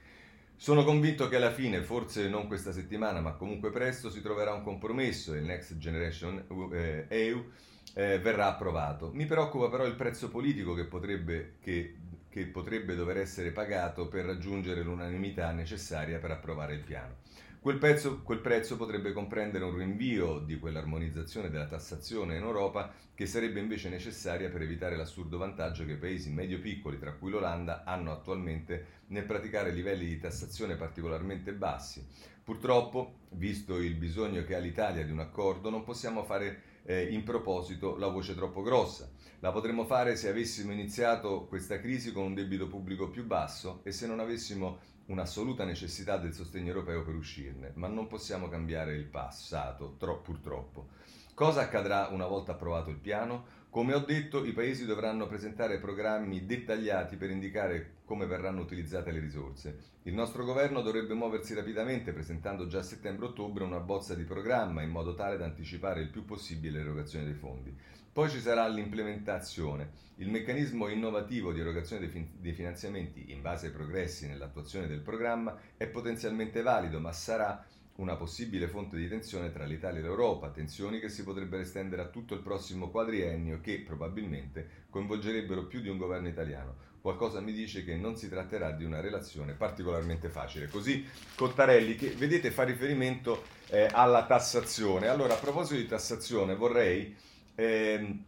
Sono 0.57 0.85
convinto 0.85 1.29
che 1.29 1.37
alla 1.37 1.53
fine, 1.53 1.83
forse 1.83 2.31
non 2.31 2.47
questa 2.47 2.73
settimana, 2.73 3.21
ma 3.21 3.33
comunque 3.33 3.69
presto, 3.71 4.09
si 4.09 4.23
troverà 4.23 4.55
un 4.55 4.63
compromesso 4.63 5.35
e 5.35 5.39
il 5.41 5.45
Next 5.45 5.77
Generation 5.77 6.47
eh, 6.73 7.05
EU 7.09 7.45
eh, 7.93 8.21
verrà 8.21 8.47
approvato. 8.47 9.11
Mi 9.13 9.27
preoccupa 9.27 9.69
però 9.69 9.85
il 9.85 9.97
prezzo 9.97 10.31
politico 10.31 10.73
che 10.73 10.87
potrebbe, 10.87 11.57
che, 11.61 11.97
che 12.31 12.47
potrebbe 12.47 12.95
dover 12.95 13.19
essere 13.19 13.51
pagato 13.51 14.09
per 14.09 14.25
raggiungere 14.25 14.83
l'unanimità 14.83 15.53
necessaria 15.53 16.19
per 16.19 16.31
approvare 16.31 16.73
il 16.73 16.81
piano. 16.81 17.17
Quel, 17.65 17.79
pezzo, 17.79 18.21
quel, 18.21 18.41
prezzo 18.41 18.77
potrebbe 18.77 19.15
comprendere 19.15 19.65
un 19.65 19.75
rinvio 19.79 20.39
di 20.39 20.59
quell'armonizzazione 20.59 21.49
della 21.49 21.65
tassazione 21.65 22.37
in 22.37 22.43
Europa 22.43 22.93
che 23.15 23.25
sarebbe 23.25 23.59
invece 23.59 23.89
necessaria 23.89 24.51
per 24.51 24.61
evitare 24.61 24.99
l'assurdo 24.99 25.39
vantaggio 25.39 25.87
che 25.87 25.93
i 25.93 25.97
paesi 25.97 26.31
medio-piccoli, 26.31 26.99
tra 26.99 27.15
cui 27.15 27.31
l'Olanda, 27.31 27.85
hanno 27.85 28.13
attualmente 28.13 29.05
nel 29.07 29.25
praticare 29.25 29.71
livelli 29.71 30.05
di 30.05 30.19
tassazione 30.19 30.77
particolarmente 30.77 31.55
bassi. 31.55 32.07
Purtroppo, 32.45 33.21
visto 33.31 33.79
il 33.79 33.95
bisogno 33.95 34.45
che 34.45 34.55
ha 34.55 34.59
l'Italia 34.59 35.03
di 35.03 35.11
un 35.11 35.21
accordo, 35.21 35.71
non 35.71 35.85
possiamo 35.85 36.23
fare 36.23 36.83
eh, 36.85 37.05
in 37.05 37.23
proposito 37.23 37.97
la 37.97 38.09
voce 38.09 38.35
troppo 38.35 38.61
grossa. 38.61 39.11
La 39.41 39.53
potremmo 39.53 39.87
fare 39.87 40.17
se 40.17 40.29
avessimo 40.29 40.71
iniziato 40.71 41.47
questa 41.47 41.81
crisi 41.81 42.13
con 42.13 42.25
un 42.25 42.35
debito 42.35 42.69
pubblico 42.69 43.09
più 43.09 43.25
basso 43.25 43.81
e 43.85 43.93
se 43.93 44.07
non 44.07 44.21
avessimo 44.21 44.93
un'assoluta 45.07 45.65
necessità 45.65 46.17
del 46.17 46.33
sostegno 46.33 46.69
europeo 46.69 47.05
per 47.05 47.15
uscirne, 47.15 47.73
ma 47.75 47.89
non 47.89 48.07
possiamo 48.07 48.49
cambiare 48.49 48.95
il 48.95 49.05
passato, 49.05 49.97
tro- 49.99 50.21
purtroppo. 50.21 50.89
Cosa 51.35 51.63
accadrà 51.63 52.09
una 52.13 52.27
volta 52.27 52.53
approvato 52.53 52.91
il 52.91 52.97
piano? 52.97 53.63
Come 53.75 53.93
ho 53.93 53.99
detto, 53.99 54.45
i 54.45 54.53
paesi 54.53 54.87
dovranno 54.87 55.27
presentare 55.27 55.81
programmi 55.81 56.47
dettagliati 56.47 57.17
per 57.17 57.31
indicare 57.31 57.97
come 58.05 58.25
verranno 58.25 58.61
utilizzate 58.61 59.11
le 59.11 59.19
risorse. 59.19 59.79
Il 60.05 60.15
nostro 60.15 60.45
governo 60.45 60.81
dovrebbe 60.81 61.15
muoversi 61.15 61.55
rapidamente 61.55 62.13
presentando 62.13 62.69
già 62.69 62.79
a 62.79 62.83
settembre-ottobre 62.85 63.65
una 63.65 63.81
bozza 63.81 64.15
di 64.15 64.23
programma 64.23 64.83
in 64.83 64.91
modo 64.91 65.17
tale 65.17 65.37
da 65.37 65.47
anticipare 65.47 66.03
il 66.03 66.11
più 66.11 66.25
possibile 66.25 66.79
l'erogazione 66.79 67.25
dei 67.25 67.35
fondi. 67.35 67.77
Poi 68.13 68.31
ci 68.31 68.39
sarà 68.39 68.69
l'implementazione. 68.69 69.91
Il 70.19 70.31
meccanismo 70.31 70.87
innovativo 70.87 71.53
di 71.53 71.59
erogazione 71.59 72.03
dei, 72.03 72.11
fin- 72.11 72.31
dei 72.39 72.53
finanziamenti 72.53 73.33
in 73.33 73.43
base 73.43 73.67
ai 73.67 73.73
progressi 73.73 74.29
nell'attuazione 74.29 74.87
del 74.87 75.01
programma 75.01 75.59
è 75.77 75.89
potenzialmente 75.89 76.63
valido, 76.63 77.01
ma 77.01 77.11
sarà 77.11 77.67
una 77.97 78.17
possibile 78.17 78.67
fonte 78.67 78.97
di 78.97 79.09
tensione 79.09 79.53
tra 79.53 79.65
l'Italia 79.65 80.01
e 80.01 80.03
l'Europa, 80.03 80.51
tensioni 80.51 80.99
che 80.99 81.09
si 81.09 81.23
potrebbero 81.23 81.63
estendere 81.63 82.03
a 82.03 82.07
tutto 82.07 82.35
il 82.35 82.41
prossimo 82.41 82.91
quadriennio 82.91 83.61
che 83.61 83.81
probabilmente 83.81 84.87
coinvolgerebbero 84.91 85.67
più 85.67 85.81
di 85.81 85.89
un 85.89 85.99
governo 85.99 86.29
italiano. 86.29 86.93
Qualcosa 87.01 87.41
mi 87.41 87.53
dice 87.53 87.85
che 87.85 87.97
non 87.97 88.17
si 88.17 88.29
tratterà 88.29 88.73
di 88.73 88.85
una 88.85 89.01
relazione 89.01 89.53
particolarmente 89.53 90.29
facile. 90.29 90.69
Così 90.69 91.07
Cottarelli, 91.37 91.95
che 91.97 92.09
vedete 92.11 92.51
fa 92.51 92.65
riferimento 92.65 93.45
eh, 93.69 93.89
alla 93.93 94.25
tassazione. 94.25 95.09
Allora, 95.09 95.35
a 95.35 95.39
proposito 95.39 95.79
di 95.79 95.87
tassazione, 95.87 96.57
vorrei 96.57 97.15
eh, 97.55 98.19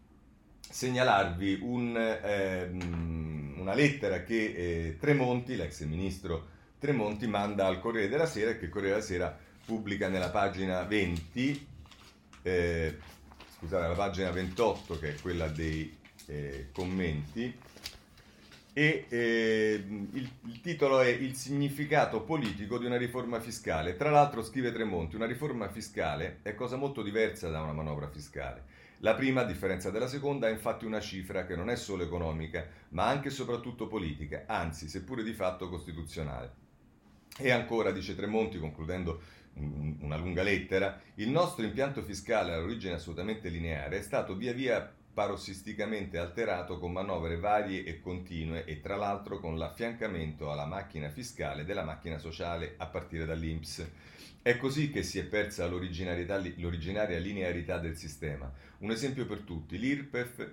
segnalarvi 0.61 1.61
un, 1.63 1.97
eh, 1.97 2.69
una 3.59 3.75
lettera 3.75 4.23
che 4.23 4.45
eh, 4.45 4.97
Tremonti, 5.01 5.57
l'ex 5.57 5.83
ministro 5.85 6.49
Tremonti, 6.79 7.27
manda 7.27 7.67
al 7.67 7.81
Corriere 7.81 8.09
della 8.09 8.27
Sera 8.27 8.51
e 8.51 8.59
che 8.59 8.67
il 8.67 8.71
Corriere 8.71 8.97
della 8.97 9.07
Sera 9.07 9.39
pubblica 9.67 10.09
nella 10.09 10.31
pagina 10.31 10.83
20, 10.85 11.67
eh, 12.43 12.99
scusate, 13.59 13.89
la 13.89 13.95
pagina 13.95 14.31
28 14.31 14.99
che 14.99 15.15
è 15.17 15.21
quella 15.21 15.49
dei 15.49 15.95
eh, 16.27 16.69
commenti, 16.73 17.53
e 18.73 19.07
eh, 19.09 19.85
il, 20.13 20.31
il, 20.45 20.61
titolo 20.61 21.01
è 21.01 21.09
Il 21.09 21.35
significato 21.35 22.21
politico 22.23 22.79
di 22.79 22.85
una 22.85 22.99
riforma 22.99 23.41
fiscale. 23.41 23.97
Tra 23.97 24.11
l'altro 24.11 24.43
scrive 24.45 24.71
Tremonti, 24.71 25.17
una 25.17 25.25
riforma 25.25 25.69
fiscale 25.69 26.41
è 26.43 26.55
cosa 26.55 26.77
molto 26.77 27.03
diversa 27.03 27.49
da 27.49 27.63
una 27.63 27.73
manovra 27.73 28.09
fiscale. 28.09 28.75
La 28.99 29.15
prima, 29.15 29.41
a 29.41 29.45
differenza 29.45 29.91
della 29.91 30.09
seconda, 30.09 30.49
è 30.49 30.53
infatti 30.53 30.85
una 30.85 31.01
cifra 31.01 31.47
che 31.47 31.57
non 31.57 31.71
è 31.71 31.77
solo 31.77 32.03
economica, 32.03 32.67
ma 32.91 33.07
anche 33.07 33.29
e 33.29 33.31
soprattutto 33.31 33.89
politica, 33.89 34.45
anzi, 34.47 34.89
seppure 34.89 35.23
di 35.23 35.33
fatto 35.33 35.69
costituzionale. 35.71 36.53
E 37.39 37.51
ancora, 37.51 37.91
dice 37.91 38.15
Tremonti, 38.15 38.59
concludendo 38.59 39.21
una 39.59 40.17
lunga 40.17 40.43
lettera, 40.43 41.01
il 41.15 41.31
nostro 41.31 41.65
impianto 41.65 42.03
fiscale 42.03 42.53
all'origine 42.53 42.95
assolutamente 42.95 43.49
lineare 43.49 43.99
è 43.99 44.03
stato 44.03 44.35
via 44.35 44.53
via 44.53 44.93
parossisticamente 45.17 46.19
alterato 46.19 46.79
con 46.79 46.93
manovre 46.93 47.39
varie 47.39 47.85
e 47.85 48.01
continue 48.01 48.67
e 48.67 48.81
tra 48.83 48.97
l'altro 48.97 49.41
con 49.41 49.57
l'affiancamento 49.57 50.53
alla 50.53 50.67
macchina 50.67 51.09
fiscale 51.09 51.65
della 51.65 51.85
macchina 51.85 52.19
sociale 52.19 52.75
a 52.77 52.87
partire 52.87 53.25
dall'INPS. 53.25 53.91
È 54.43 54.59
così 54.59 54.91
che 54.91 55.03
si 55.03 55.19
è 55.19 55.25
persa 55.25 55.67
l'originaria 55.67 57.19
linearità 57.19 57.79
del 57.79 57.97
sistema. 57.97 58.53
Un 58.79 58.91
esempio 58.91 59.27
per 59.27 59.41
tutti, 59.41 59.79
l'IRPEF 59.79 60.53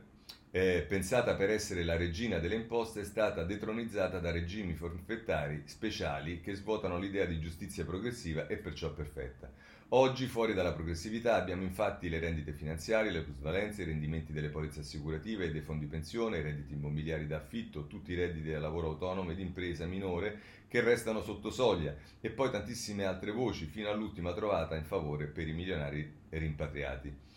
eh, 0.56 0.86
pensata 0.88 1.34
per 1.34 1.50
essere 1.50 1.84
la 1.84 1.98
regina 1.98 2.38
delle 2.38 2.54
imposte, 2.54 3.02
è 3.02 3.04
stata 3.06 3.44
detronizzata 3.44 4.20
da 4.20 4.30
regimi 4.30 4.76
forfettari 4.76 5.64
speciali 5.66 6.42
che 6.42 6.54
svuotano 6.54 7.00
l'idea 7.00 7.26
di 7.26 7.40
giustizia 7.40 7.84
progressiva 7.84 8.46
e 8.46 8.58
perciò 8.58 8.94
perfetta. 8.94 9.52
Oggi, 9.90 10.28
fuori 10.28 10.54
dalla 10.54 10.74
progressività, 10.74 11.34
abbiamo 11.34 11.64
infatti 11.64 12.08
le 12.08 12.20
rendite 12.20 12.52
finanziarie, 12.52 13.10
le 13.10 13.24
plusvalenze, 13.24 13.82
i 13.82 13.86
rendimenti 13.86 14.32
delle 14.32 14.50
polizze 14.50 14.82
assicurative 14.82 15.46
e 15.46 15.52
dei 15.52 15.62
fondi 15.62 15.88
pensione, 15.88 16.38
i 16.38 16.44
redditi 16.44 16.74
immobiliari 16.74 17.26
d'affitto, 17.26 17.88
tutti 17.88 18.12
i 18.12 18.16
redditi 18.16 18.52
da 18.52 18.60
lavoro 18.60 18.90
autonomo 18.90 19.32
ed 19.32 19.40
impresa 19.40 19.88
minore 19.88 20.40
che 20.68 20.82
restano 20.82 21.24
sotto 21.24 21.50
soglia 21.50 21.96
e 22.22 22.30
poi 22.30 22.52
tantissime 22.52 23.06
altre 23.06 23.32
voci 23.32 23.66
fino 23.66 23.90
all'ultima 23.90 24.34
trovata 24.34 24.76
in 24.76 24.86
favore 24.86 25.26
per 25.26 25.48
i 25.48 25.54
milionari 25.54 26.12
rimpatriati. 26.30 27.33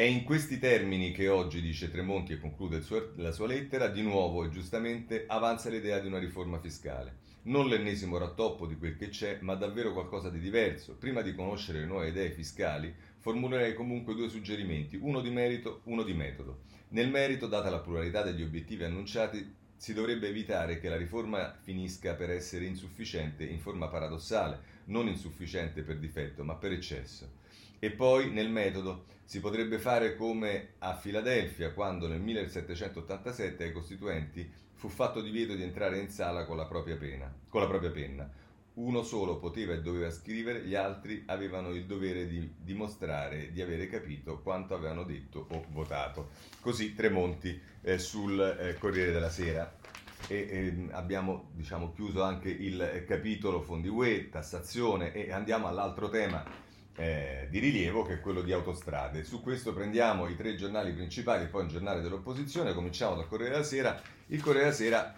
È 0.00 0.04
in 0.04 0.24
questi 0.24 0.58
termini 0.58 1.12
che 1.12 1.28
oggi, 1.28 1.60
dice 1.60 1.90
Tremonti 1.90 2.32
e 2.32 2.40
conclude 2.40 2.80
suo, 2.80 3.12
la 3.16 3.32
sua 3.32 3.46
lettera, 3.46 3.88
di 3.88 4.00
nuovo 4.00 4.42
e 4.42 4.48
giustamente 4.48 5.26
avanza 5.26 5.68
l'idea 5.68 5.98
di 5.98 6.06
una 6.06 6.18
riforma 6.18 6.58
fiscale. 6.58 7.16
Non 7.42 7.68
l'ennesimo 7.68 8.16
rattoppo 8.16 8.66
di 8.66 8.78
quel 8.78 8.96
che 8.96 9.10
c'è, 9.10 9.40
ma 9.42 9.56
davvero 9.56 9.92
qualcosa 9.92 10.30
di 10.30 10.38
diverso. 10.38 10.96
Prima 10.96 11.20
di 11.20 11.34
conoscere 11.34 11.80
le 11.80 11.84
nuove 11.84 12.08
idee 12.08 12.30
fiscali, 12.30 12.94
formulerei 13.18 13.74
comunque 13.74 14.14
due 14.14 14.30
suggerimenti, 14.30 14.96
uno 14.98 15.20
di 15.20 15.28
merito, 15.28 15.82
uno 15.84 16.02
di 16.02 16.14
metodo. 16.14 16.60
Nel 16.92 17.10
merito, 17.10 17.46
data 17.46 17.68
la 17.68 17.80
pluralità 17.80 18.22
degli 18.22 18.42
obiettivi 18.42 18.84
annunciati, 18.84 19.54
si 19.76 19.92
dovrebbe 19.92 20.28
evitare 20.28 20.80
che 20.80 20.88
la 20.88 20.96
riforma 20.96 21.58
finisca 21.60 22.14
per 22.14 22.30
essere 22.30 22.64
insufficiente 22.64 23.44
in 23.44 23.58
forma 23.58 23.88
paradossale, 23.88 24.60
non 24.84 25.08
insufficiente 25.08 25.82
per 25.82 25.98
difetto, 25.98 26.42
ma 26.42 26.54
per 26.54 26.72
eccesso. 26.72 27.39
E 27.82 27.90
poi 27.90 28.30
nel 28.30 28.50
metodo 28.50 29.06
si 29.24 29.40
potrebbe 29.40 29.78
fare 29.78 30.14
come 30.14 30.74
a 30.80 30.94
Filadelfia, 30.94 31.72
quando 31.72 32.08
nel 32.08 32.20
1787 32.20 33.64
ai 33.64 33.72
costituenti 33.72 34.52
fu 34.74 34.88
fatto 34.88 35.22
divieto 35.22 35.54
di 35.54 35.62
entrare 35.62 35.98
in 35.98 36.10
sala 36.10 36.44
con 36.44 36.58
la 36.58 36.66
propria, 36.66 36.96
pena, 36.96 37.32
con 37.48 37.62
la 37.62 37.66
propria 37.66 37.90
penna. 37.90 38.30
Uno 38.74 39.02
solo 39.02 39.38
poteva 39.38 39.72
e 39.72 39.80
doveva 39.80 40.10
scrivere, 40.10 40.64
gli 40.64 40.74
altri 40.74 41.22
avevano 41.26 41.70
il 41.70 41.86
dovere 41.86 42.26
di 42.26 42.52
dimostrare 42.58 43.50
di 43.50 43.62
avere 43.62 43.86
capito 43.88 44.40
quanto 44.40 44.74
avevano 44.74 45.04
detto 45.04 45.46
o 45.50 45.64
votato. 45.70 46.30
Così 46.60 46.94
Tremonti 46.94 47.58
eh, 47.80 47.98
sul 47.98 48.38
eh, 48.40 48.76
Corriere 48.78 49.10
della 49.10 49.30
Sera. 49.30 49.74
E, 50.28 50.36
eh, 50.36 50.88
abbiamo 50.90 51.48
diciamo, 51.54 51.92
chiuso 51.92 52.22
anche 52.22 52.50
il 52.50 53.04
capitolo 53.06 53.62
fondi 53.62 53.88
UE, 53.88 54.28
tassazione 54.28 55.14
e 55.14 55.32
andiamo 55.32 55.66
all'altro 55.66 56.10
tema 56.10 56.68
eh, 56.96 57.46
di 57.50 57.58
rilievo 57.58 58.04
che 58.04 58.14
è 58.14 58.20
quello 58.20 58.42
di 58.42 58.52
autostrade. 58.52 59.24
Su 59.24 59.40
questo 59.40 59.72
prendiamo 59.72 60.28
i 60.28 60.36
tre 60.36 60.54
giornali 60.56 60.92
principali 60.92 61.46
poi 61.46 61.62
un 61.62 61.68
giornale 61.68 62.00
dell'opposizione, 62.00 62.74
cominciamo 62.74 63.16
dal 63.16 63.28
Corriere 63.28 63.52
della 63.52 63.64
Sera. 63.64 64.00
Il 64.26 64.40
Corriere 64.42 64.66
della 64.66 64.76
Sera 64.76 65.14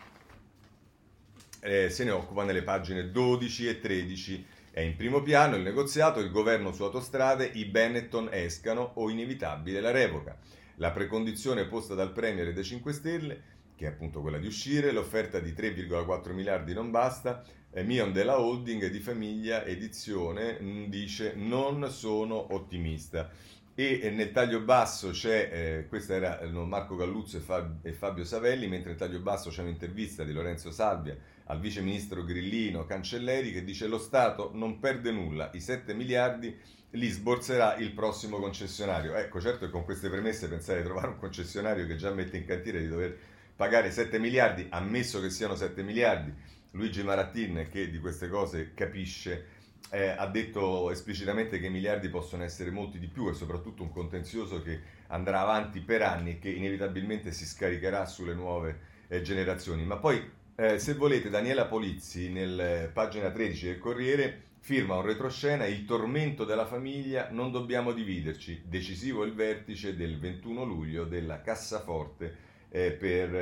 eh, 1.60 1.90
se 1.90 2.04
ne 2.04 2.10
occupa 2.10 2.44
nelle 2.44 2.62
pagine 2.62 3.10
12 3.10 3.68
e 3.68 3.80
13. 3.80 4.46
È 4.70 4.80
in 4.80 4.96
primo 4.96 5.22
piano 5.22 5.56
il 5.56 5.62
negoziato, 5.62 6.18
il 6.20 6.30
governo 6.30 6.72
su 6.72 6.82
autostrade, 6.82 7.44
i 7.44 7.66
Benetton 7.66 8.28
escano 8.32 8.92
o 8.94 9.10
inevitabile 9.10 9.80
la 9.80 9.90
revoca. 9.90 10.36
La 10.76 10.90
precondizione 10.90 11.66
posta 11.66 11.94
dal 11.94 12.12
Premier 12.12 12.48
e 12.48 12.52
dai 12.52 12.64
5 12.64 12.92
Stelle, 12.92 13.42
che 13.76 13.84
è 13.86 13.88
appunto 13.88 14.20
quella 14.20 14.38
di 14.38 14.46
uscire, 14.46 14.90
l'offerta 14.90 15.38
di 15.38 15.52
3,4 15.52 16.32
miliardi 16.32 16.72
non 16.72 16.90
basta, 16.90 17.44
Mion 17.80 18.12
della 18.12 18.38
holding 18.38 18.88
di 18.88 19.00
famiglia 19.00 19.64
edizione 19.64 20.58
mm, 20.60 20.84
dice 20.84 21.32
non 21.34 21.90
sono 21.90 22.52
ottimista. 22.54 23.30
e 23.74 24.10
nel 24.10 24.30
taglio 24.32 24.60
basso 24.60 25.10
c'è, 25.10 25.48
eh, 25.50 25.86
questo 25.88 26.12
era 26.12 26.40
Marco 26.50 26.94
Galluzzo 26.94 27.38
e, 27.38 27.40
Fab- 27.40 27.90
Fabio 27.92 28.24
Savelli, 28.24 28.68
mentre 28.68 28.90
nel 28.90 28.98
taglio 28.98 29.20
basso 29.20 29.48
c'è 29.48 29.62
un'intervista 29.62 30.22
di 30.22 30.32
Lorenzo 30.32 30.70
Salvia 30.70 31.16
al 31.46 31.58
vice 31.58 31.80
ministro 31.80 32.24
Grillino 32.24 32.84
Cancelleri 32.84 33.50
che 33.52 33.64
dice 33.64 33.86
lo 33.86 33.98
Stato 33.98 34.50
non 34.52 34.78
perde 34.78 35.10
nulla, 35.10 35.50
i 35.54 35.60
7 35.60 35.94
miliardi 35.94 36.54
li 36.90 37.08
sborzerà 37.08 37.76
il 37.76 37.92
prossimo 37.92 38.38
concessionario. 38.38 39.14
Ecco, 39.14 39.40
certo 39.40 39.70
con 39.70 39.84
queste 39.84 40.10
premesse 40.10 40.48
pensare 40.48 40.80
di 40.80 40.84
trovare 40.84 41.08
un 41.08 41.18
concessionario 41.18 41.86
che 41.86 41.96
già 41.96 42.10
mette 42.10 42.36
in 42.36 42.44
cantiere 42.44 42.80
di 42.80 42.88
dover 42.88 43.18
pagare 43.56 43.90
7 43.90 44.18
miliardi, 44.18 44.66
ammesso 44.68 45.20
che 45.20 45.30
siano 45.30 45.54
7 45.54 45.82
miliardi, 45.82 46.34
Luigi 46.72 47.02
Marattin 47.02 47.66
che 47.70 47.90
di 47.90 47.98
queste 47.98 48.28
cose 48.28 48.72
capisce 48.74 49.60
eh, 49.90 50.08
ha 50.08 50.26
detto 50.26 50.90
esplicitamente 50.90 51.58
che 51.58 51.66
i 51.66 51.70
miliardi 51.70 52.08
possono 52.08 52.44
essere 52.44 52.70
molti 52.70 52.98
di 52.98 53.08
più 53.08 53.28
e 53.28 53.34
soprattutto 53.34 53.82
un 53.82 53.90
contenzioso 53.90 54.62
che 54.62 54.80
andrà 55.08 55.40
avanti 55.40 55.80
per 55.80 56.00
anni 56.00 56.30
e 56.30 56.38
che 56.38 56.48
inevitabilmente 56.48 57.30
si 57.30 57.44
scaricherà 57.44 58.06
sulle 58.06 58.32
nuove 58.32 58.78
eh, 59.08 59.20
generazioni. 59.20 59.84
Ma 59.84 59.96
poi, 59.98 60.22
eh, 60.54 60.78
se 60.78 60.94
volete, 60.94 61.28
Daniela 61.28 61.66
Polizzi, 61.66 62.30
nel 62.30 62.58
eh, 62.58 62.90
pagina 62.90 63.30
13 63.30 63.66
del 63.66 63.78
Corriere, 63.78 64.42
firma 64.60 64.94
un 64.94 65.02
retroscena, 65.02 65.66
il 65.66 65.84
tormento 65.84 66.46
della 66.46 66.64
famiglia, 66.64 67.28
non 67.30 67.50
dobbiamo 67.50 67.92
dividerci, 67.92 68.62
decisivo 68.64 69.24
il 69.24 69.34
vertice 69.34 69.94
del 69.94 70.18
21 70.18 70.64
luglio 70.64 71.04
della 71.04 71.42
cassaforte 71.42 72.41
eh, 72.72 72.90
per 72.92 73.34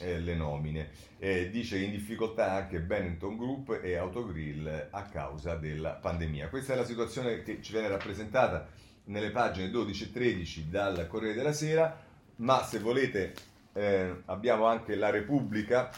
eh, 0.00 0.18
le 0.18 0.34
nomine. 0.34 0.88
Eh, 1.18 1.50
dice 1.50 1.78
in 1.78 1.90
difficoltà 1.90 2.52
anche 2.52 2.80
Benetton 2.80 3.36
Group 3.36 3.80
e 3.82 3.96
Autogrill 3.96 4.88
a 4.90 5.02
causa 5.04 5.54
della 5.56 5.90
pandemia. 5.90 6.48
Questa 6.48 6.72
è 6.72 6.76
la 6.76 6.84
situazione 6.84 7.42
che 7.42 7.60
ci 7.60 7.72
viene 7.72 7.88
rappresentata 7.88 8.66
nelle 9.04 9.30
pagine 9.30 9.70
12 9.70 10.04
e 10.04 10.12
13 10.12 10.68
dal 10.70 11.06
Corriere 11.06 11.34
della 11.34 11.52
Sera, 11.52 12.02
ma 12.36 12.62
se 12.62 12.78
volete 12.78 13.34
eh, 13.74 14.22
abbiamo 14.26 14.66
anche 14.66 14.96
la 14.96 15.10
Repubblica 15.10 15.90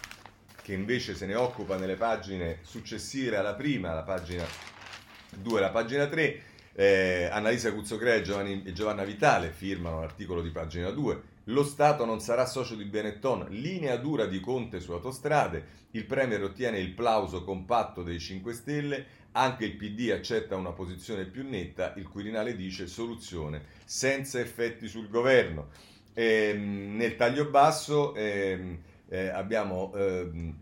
che 0.63 0.73
invece 0.73 1.15
se 1.15 1.27
ne 1.27 1.35
occupa 1.35 1.77
nelle 1.77 1.97
pagine 1.97 2.59
successive 2.63 3.37
alla 3.37 3.55
prima, 3.55 3.95
la 3.95 4.03
pagina 4.03 4.45
2 5.37 5.59
e 5.59 5.61
la 5.61 5.71
pagina 5.71 6.07
3. 6.07 6.43
Eh, 6.73 7.29
Annalisa 7.31 7.73
Cuzzocrea 7.73 8.15
e 8.15 8.73
Giovanna 8.73 9.05
Vitale 9.05 9.51
firmano 9.51 10.01
l'articolo 10.01 10.41
di 10.41 10.51
pagina 10.51 10.91
2 10.91 11.23
lo 11.51 11.65
Stato 11.65 12.05
non 12.05 12.21
sarà 12.21 12.47
socio 12.47 12.75
di 12.75 12.85
Benetton, 12.85 13.47
linea 13.51 13.97
dura 13.97 14.27
di 14.27 14.41
Conte 14.41 14.81
su 14.81 14.93
autostrade, 14.93 15.79
il 15.93 16.05
Premier 16.05 16.43
ottiene 16.43 16.79
il 16.79 16.93
plauso 16.93 17.45
compatto 17.45 18.03
dei 18.03 18.19
5 18.19 18.53
Stelle, 18.53 19.07
anche 19.33 19.65
il 19.65 19.77
PD 19.77 20.11
accetta 20.11 20.57
una 20.57 20.73
posizione 20.73 21.25
più 21.25 21.49
netta, 21.49 21.95
il 21.97 22.09
Quirinale 22.09 22.57
dice 22.57 22.87
soluzione 22.87 23.63
senza 23.85 24.41
effetti 24.41 24.89
sul 24.89 25.09
governo. 25.09 25.69
E, 26.15 26.51
ehm, 26.53 26.97
nel 26.97 27.17
taglio 27.17 27.47
basso 27.47 28.15
eh, 28.15 28.79
eh, 29.09 29.29
abbiamo 29.29 29.93
eh, 29.95 30.55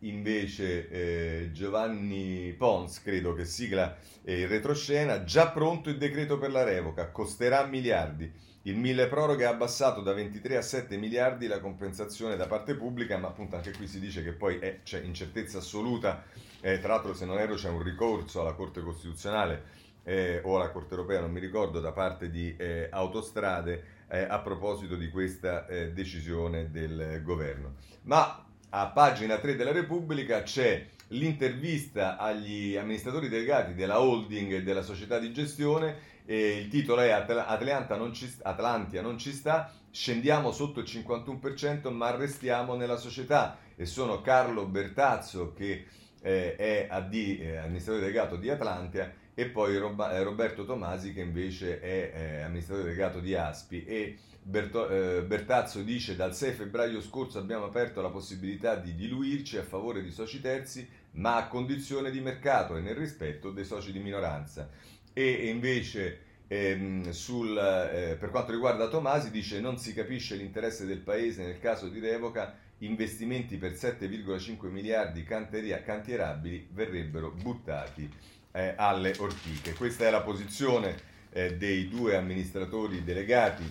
invece 0.00 1.50
Giovanni 1.52 2.54
Pons, 2.56 3.02
credo 3.02 3.32
che 3.32 3.46
sigla 3.46 3.96
eh, 4.22 4.40
il 4.40 4.48
retroscena, 4.48 5.24
già 5.24 5.50
pronto 5.50 5.90
il 5.90 5.98
decreto 5.98 6.38
per 6.38 6.50
la 6.50 6.62
revoca, 6.62 7.10
costerà 7.10 7.64
miliardi. 7.64 8.52
Il 8.66 8.78
mille 8.78 9.08
proroghe 9.08 9.44
ha 9.44 9.50
abbassato 9.50 10.00
da 10.00 10.14
23 10.14 10.56
a 10.56 10.62
7 10.62 10.96
miliardi 10.96 11.46
la 11.46 11.60
compensazione 11.60 12.34
da 12.34 12.46
parte 12.46 12.74
pubblica, 12.74 13.18
ma 13.18 13.28
appunto 13.28 13.56
anche 13.56 13.72
qui 13.72 13.86
si 13.86 14.00
dice 14.00 14.24
che 14.24 14.32
poi 14.32 14.58
è, 14.58 14.80
c'è 14.82 15.02
incertezza 15.02 15.58
assoluta. 15.58 16.24
Eh, 16.62 16.78
tra 16.78 16.94
l'altro, 16.94 17.12
se 17.12 17.26
non 17.26 17.38
erro, 17.38 17.56
c'è 17.56 17.68
un 17.68 17.82
ricorso 17.82 18.40
alla 18.40 18.54
Corte 18.54 18.80
Costituzionale 18.80 19.64
eh, 20.04 20.40
o 20.44 20.56
alla 20.56 20.70
Corte 20.70 20.94
Europea, 20.94 21.20
non 21.20 21.30
mi 21.30 21.40
ricordo, 21.40 21.78
da 21.78 21.92
parte 21.92 22.30
di 22.30 22.56
eh, 22.56 22.88
Autostrade 22.90 23.84
eh, 24.08 24.22
a 24.22 24.38
proposito 24.38 24.96
di 24.96 25.10
questa 25.10 25.66
eh, 25.66 25.92
decisione 25.92 26.70
del 26.70 27.20
governo. 27.22 27.74
Ma 28.04 28.46
a 28.70 28.86
pagina 28.86 29.36
3 29.36 29.56
della 29.56 29.72
Repubblica 29.72 30.42
c'è 30.42 30.86
l'intervista 31.08 32.16
agli 32.16 32.76
amministratori 32.76 33.28
delegati 33.28 33.74
della 33.74 34.00
holding 34.00 34.52
e 34.52 34.62
della 34.62 34.80
società 34.80 35.18
di 35.18 35.34
gestione 35.34 36.12
e 36.26 36.56
il 36.56 36.68
titolo 36.68 37.02
è 37.02 37.10
Atlanta 37.10 37.96
non 37.96 38.14
ci, 38.14 38.32
Atlantia 38.42 39.02
non 39.02 39.18
ci 39.18 39.32
sta, 39.32 39.70
scendiamo 39.90 40.52
sotto 40.52 40.80
il 40.80 40.86
51% 40.86 41.92
ma 41.92 42.14
restiamo 42.16 42.74
nella 42.74 42.96
società. 42.96 43.58
E 43.76 43.86
sono 43.86 44.20
Carlo 44.20 44.66
Bertazzo 44.66 45.52
che 45.52 45.86
eh, 46.22 46.56
è 46.56 46.86
AD, 46.88 47.14
eh, 47.14 47.56
amministratore 47.58 48.06
delegato 48.06 48.36
di 48.36 48.48
Atlantia 48.48 49.12
e 49.34 49.46
poi 49.46 49.76
Rob- 49.76 50.08
eh, 50.10 50.22
Roberto 50.22 50.64
Tomasi 50.64 51.12
che 51.12 51.20
invece 51.20 51.80
è 51.80 52.12
eh, 52.14 52.42
amministratore 52.42 52.86
delegato 52.86 53.20
di 53.20 53.34
Aspi. 53.34 53.84
E 53.84 54.18
Berto- 54.40 54.88
eh, 54.88 55.22
Bertazzo 55.22 55.82
dice 55.82 56.16
dal 56.16 56.34
6 56.34 56.52
febbraio 56.52 57.00
scorso 57.00 57.38
abbiamo 57.38 57.64
aperto 57.64 58.00
la 58.00 58.10
possibilità 58.10 58.76
di 58.76 58.94
diluirci 58.94 59.56
a 59.56 59.62
favore 59.62 60.02
di 60.02 60.10
soci 60.10 60.40
terzi 60.40 60.86
ma 61.12 61.36
a 61.36 61.48
condizione 61.48 62.10
di 62.10 62.20
mercato 62.20 62.76
e 62.76 62.80
nel 62.80 62.94
rispetto 62.94 63.50
dei 63.50 63.64
soci 63.64 63.90
di 63.90 64.00
minoranza 64.00 64.68
e 65.14 65.48
invece 65.48 66.18
ehm, 66.48 67.10
sul, 67.10 67.56
eh, 67.56 68.16
per 68.16 68.28
quanto 68.30 68.52
riguarda 68.52 68.88
Tomasi 68.88 69.30
dice 69.30 69.60
non 69.60 69.78
si 69.78 69.94
capisce 69.94 70.34
l'interesse 70.34 70.84
del 70.84 70.98
paese 70.98 71.44
nel 71.44 71.60
caso 71.60 71.88
di 71.88 72.00
revoca, 72.00 72.54
investimenti 72.78 73.56
per 73.56 73.72
7,5 73.72 74.68
miliardi 74.68 75.22
cantierabili 75.22 76.68
verrebbero 76.72 77.30
buttati 77.30 78.10
eh, 78.52 78.74
alle 78.76 79.14
ortiche. 79.18 79.72
Questa 79.72 80.04
è 80.04 80.10
la 80.10 80.20
posizione 80.20 80.96
eh, 81.30 81.56
dei 81.56 81.88
due 81.88 82.16
amministratori 82.16 83.04
delegati 83.04 83.64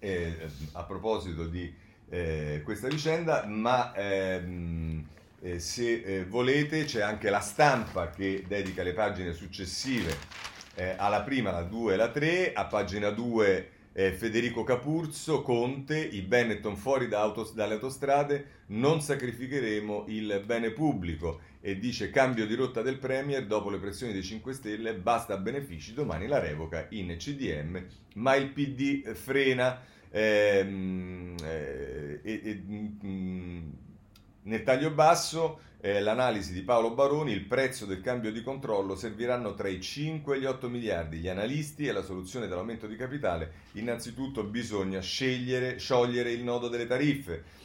eh, 0.00 0.36
a 0.72 0.82
proposito 0.82 1.46
di 1.46 1.72
eh, 2.10 2.60
questa 2.62 2.88
vicenda, 2.88 3.46
ma 3.46 3.94
ehm, 3.94 5.04
eh, 5.44 5.58
se 5.60 6.00
eh, 6.00 6.24
volete 6.24 6.84
c'è 6.84 7.02
anche 7.02 7.28
la 7.28 7.40
stampa 7.40 8.08
che 8.08 8.44
dedica 8.48 8.82
le 8.82 8.94
pagine 8.94 9.34
successive 9.34 10.16
eh, 10.74 10.94
alla 10.96 11.20
prima, 11.20 11.50
la 11.50 11.62
2 11.62 11.92
e 11.92 11.96
la 11.96 12.08
3, 12.08 12.52
a 12.54 12.64
pagina 12.64 13.10
2 13.10 13.68
eh, 13.92 14.12
Federico 14.12 14.64
Capurzo, 14.64 15.42
Conte, 15.42 15.98
i 15.98 16.22
Benetton 16.22 16.76
fuori 16.76 17.08
da 17.08 17.20
autos- 17.20 17.52
dalle 17.52 17.74
autostrade, 17.74 18.62
non 18.68 19.02
sacrificheremo 19.02 20.06
il 20.08 20.42
bene 20.44 20.70
pubblico 20.70 21.40
e 21.60 21.78
dice 21.78 22.10
cambio 22.10 22.46
di 22.46 22.54
rotta 22.54 22.80
del 22.80 22.98
Premier 22.98 23.46
dopo 23.46 23.68
le 23.68 23.78
pressioni 23.78 24.14
dei 24.14 24.22
5 24.22 24.52
Stelle, 24.54 24.94
basta 24.94 25.36
benefici, 25.36 25.92
domani 25.92 26.26
la 26.26 26.38
revoca 26.38 26.86
in 26.90 27.14
CDM, 27.18 27.84
ma 28.14 28.34
il 28.34 28.48
PD 28.48 29.12
frena. 29.12 29.92
Ehm, 30.10 31.34
eh, 31.42 32.20
e, 32.22 32.40
e, 32.44 32.62
mm, 33.04 33.70
nel 34.44 34.62
taglio 34.62 34.90
basso, 34.90 35.60
eh, 35.80 36.00
l'analisi 36.00 36.52
di 36.52 36.62
Paolo 36.62 36.92
Baroni, 36.92 37.32
il 37.32 37.44
prezzo 37.44 37.86
del 37.86 38.00
cambio 38.00 38.32
di 38.32 38.42
controllo 38.42 38.96
serviranno 38.96 39.54
tra 39.54 39.68
i 39.68 39.80
5 39.80 40.36
e 40.36 40.40
gli 40.40 40.44
8 40.46 40.68
miliardi. 40.68 41.18
Gli 41.18 41.28
analisti 41.28 41.86
e 41.86 41.92
la 41.92 42.02
soluzione 42.02 42.46
dell'aumento 42.46 42.86
di 42.86 42.96
capitale, 42.96 43.52
innanzitutto 43.72 44.44
bisogna 44.44 45.00
scegliere, 45.00 45.78
sciogliere 45.78 46.30
il 46.30 46.42
nodo 46.42 46.68
delle 46.68 46.86
tariffe. 46.86 47.62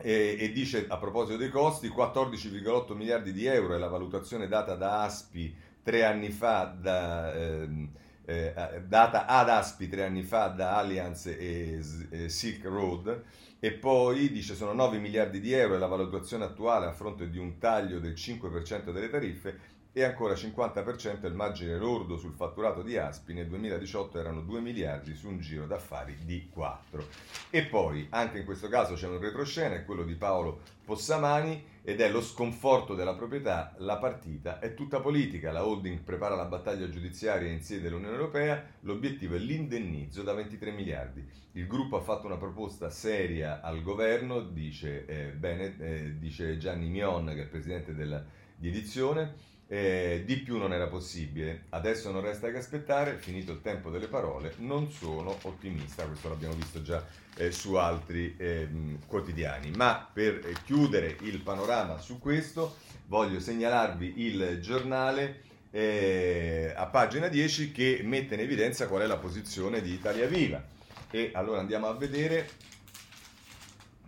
E, 0.00 0.36
e, 0.38 0.52
dice 0.52 0.86
a 0.88 0.96
proposito 0.96 1.36
dei 1.36 1.50
costi 1.50 1.88
14,8 1.88 2.94
miliardi 2.94 3.32
di 3.32 3.46
euro 3.46 3.74
è 3.74 3.78
la 3.78 3.88
valutazione 3.88 4.46
data 4.46 4.76
da 4.76 5.02
Aspi 5.02 5.52
tre 5.82 6.04
anni 6.04 6.30
fa 6.30 6.72
da, 6.78 7.34
eh, 7.34 7.88
eh, 8.24 8.82
data 8.86 9.26
ad 9.26 9.48
Aspi 9.48 9.88
tre 9.88 10.04
anni 10.04 10.22
fa 10.22 10.46
da 10.48 10.76
Allianz 10.76 11.26
e, 11.26 11.82
e 12.10 12.28
Silk 12.28 12.64
Road 12.66 13.24
e 13.60 13.72
poi 13.72 14.30
dice 14.30 14.54
sono 14.54 14.72
9 14.72 14.98
miliardi 14.98 15.40
di 15.40 15.52
euro 15.52 15.74
e 15.74 15.78
la 15.78 15.86
valutazione 15.86 16.44
attuale 16.44 16.86
a 16.86 16.92
fronte 16.92 17.28
di 17.28 17.38
un 17.38 17.58
taglio 17.58 17.98
del 17.98 18.12
5% 18.12 18.92
delle 18.92 19.10
tariffe 19.10 19.58
e 19.92 20.04
ancora 20.04 20.34
50% 20.34 21.26
il 21.26 21.34
margine 21.34 21.76
lordo 21.76 22.16
sul 22.16 22.34
fatturato 22.34 22.82
di 22.82 22.96
Aspi 22.96 23.32
nel 23.32 23.48
2018 23.48 24.18
erano 24.18 24.42
2 24.42 24.60
miliardi 24.60 25.14
su 25.14 25.28
un 25.28 25.40
giro 25.40 25.66
d'affari 25.66 26.16
di 26.24 26.48
4. 26.52 27.06
E 27.50 27.64
poi 27.64 28.06
anche 28.10 28.38
in 28.38 28.44
questo 28.44 28.68
caso 28.68 28.94
c'è 28.94 29.08
un 29.08 29.18
retroscena, 29.18 29.74
è 29.74 29.84
quello 29.84 30.04
di 30.04 30.14
Paolo 30.14 30.60
Possamani 30.84 31.76
ed 31.82 32.00
è 32.00 32.10
lo 32.10 32.20
sconforto 32.20 32.94
della 32.94 33.14
proprietà, 33.14 33.74
la 33.78 33.96
partita 33.96 34.58
è 34.58 34.74
tutta 34.74 35.00
politica, 35.00 35.52
la 35.52 35.66
holding 35.66 36.00
prepara 36.00 36.34
la 36.34 36.44
battaglia 36.44 36.88
giudiziaria 36.90 37.50
in 37.50 37.62
sede 37.62 37.82
dell'Unione 37.82 38.14
Europea, 38.14 38.62
l'obiettivo 38.80 39.36
è 39.36 39.38
l'indennizzo 39.38 40.22
da 40.22 40.34
23 40.34 40.70
miliardi. 40.70 41.26
Il 41.52 41.66
gruppo 41.66 41.96
ha 41.96 42.02
fatto 42.02 42.26
una 42.26 42.36
proposta 42.36 42.90
seria 42.90 43.62
al 43.62 43.82
governo, 43.82 44.40
dice, 44.40 45.06
eh, 45.06 45.32
Bennett, 45.32 45.80
eh, 45.80 46.18
dice 46.18 46.58
Gianni 46.58 46.88
Mion, 46.88 47.24
che 47.26 47.38
è 47.38 47.42
il 47.42 47.48
presidente 47.48 47.94
della, 47.94 48.22
di 48.54 48.68
edizione, 48.68 49.34
eh, 49.68 50.22
di 50.24 50.36
più 50.38 50.56
non 50.56 50.72
era 50.72 50.88
possibile. 50.88 51.64
Adesso 51.68 52.10
non 52.10 52.22
resta 52.22 52.50
che 52.50 52.56
aspettare, 52.56 53.18
finito 53.18 53.52
il 53.52 53.60
tempo 53.60 53.90
delle 53.90 54.08
parole, 54.08 54.54
non 54.58 54.90
sono 54.90 55.36
ottimista, 55.42 56.04
questo 56.04 56.30
l'abbiamo 56.30 56.54
visto 56.54 56.82
già 56.82 57.04
eh, 57.36 57.52
su 57.52 57.74
altri 57.74 58.34
eh, 58.38 58.68
quotidiani. 59.06 59.70
Ma 59.72 60.08
per 60.10 60.40
eh, 60.44 60.54
chiudere 60.64 61.16
il 61.20 61.40
panorama 61.40 61.98
su 61.98 62.18
questo, 62.18 62.76
voglio 63.06 63.40
segnalarvi 63.40 64.14
il 64.16 64.58
giornale 64.60 65.42
eh, 65.70 66.72
a 66.74 66.86
pagina 66.86 67.28
10 67.28 67.70
che 67.72 68.00
mette 68.02 68.34
in 68.34 68.40
evidenza 68.40 68.88
qual 68.88 69.02
è 69.02 69.06
la 69.06 69.18
posizione 69.18 69.82
di 69.82 69.92
Italia 69.92 70.26
Viva. 70.26 70.64
E 71.10 71.30
allora 71.34 71.60
andiamo 71.60 71.88
a 71.88 71.94
vedere. 71.94 72.48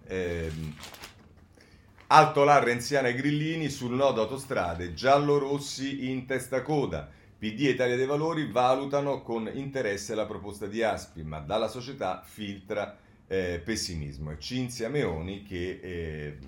Ehm, 0.07 0.75
Alto 2.13 2.43
là 2.43 2.59
Renziana 2.59 3.07
e 3.07 3.15
Grillini 3.15 3.69
sul 3.69 3.95
nodo 3.95 4.23
autostrade, 4.23 4.95
giallo-rossi 4.95 6.11
in 6.11 6.27
testa 6.27 6.61
coda. 6.61 7.09
PD 7.39 7.67
e 7.67 7.71
Italia 7.71 7.95
dei 7.95 8.05
Valori 8.05 8.51
valutano 8.51 9.23
con 9.23 9.49
interesse 9.55 10.17
la 10.17 10.27
proposta 10.27 10.67
di 10.67 10.83
Aspi, 10.83 11.23
ma 11.23 11.39
dalla 11.39 11.69
società 11.69 12.21
filtra 12.25 12.99
eh, 13.29 13.63
pessimismo. 13.65 14.33
È 14.33 14.39
Cinzia 14.39 14.89
Meoni 14.89 15.45
che 15.45 15.79
eh, 15.81 16.39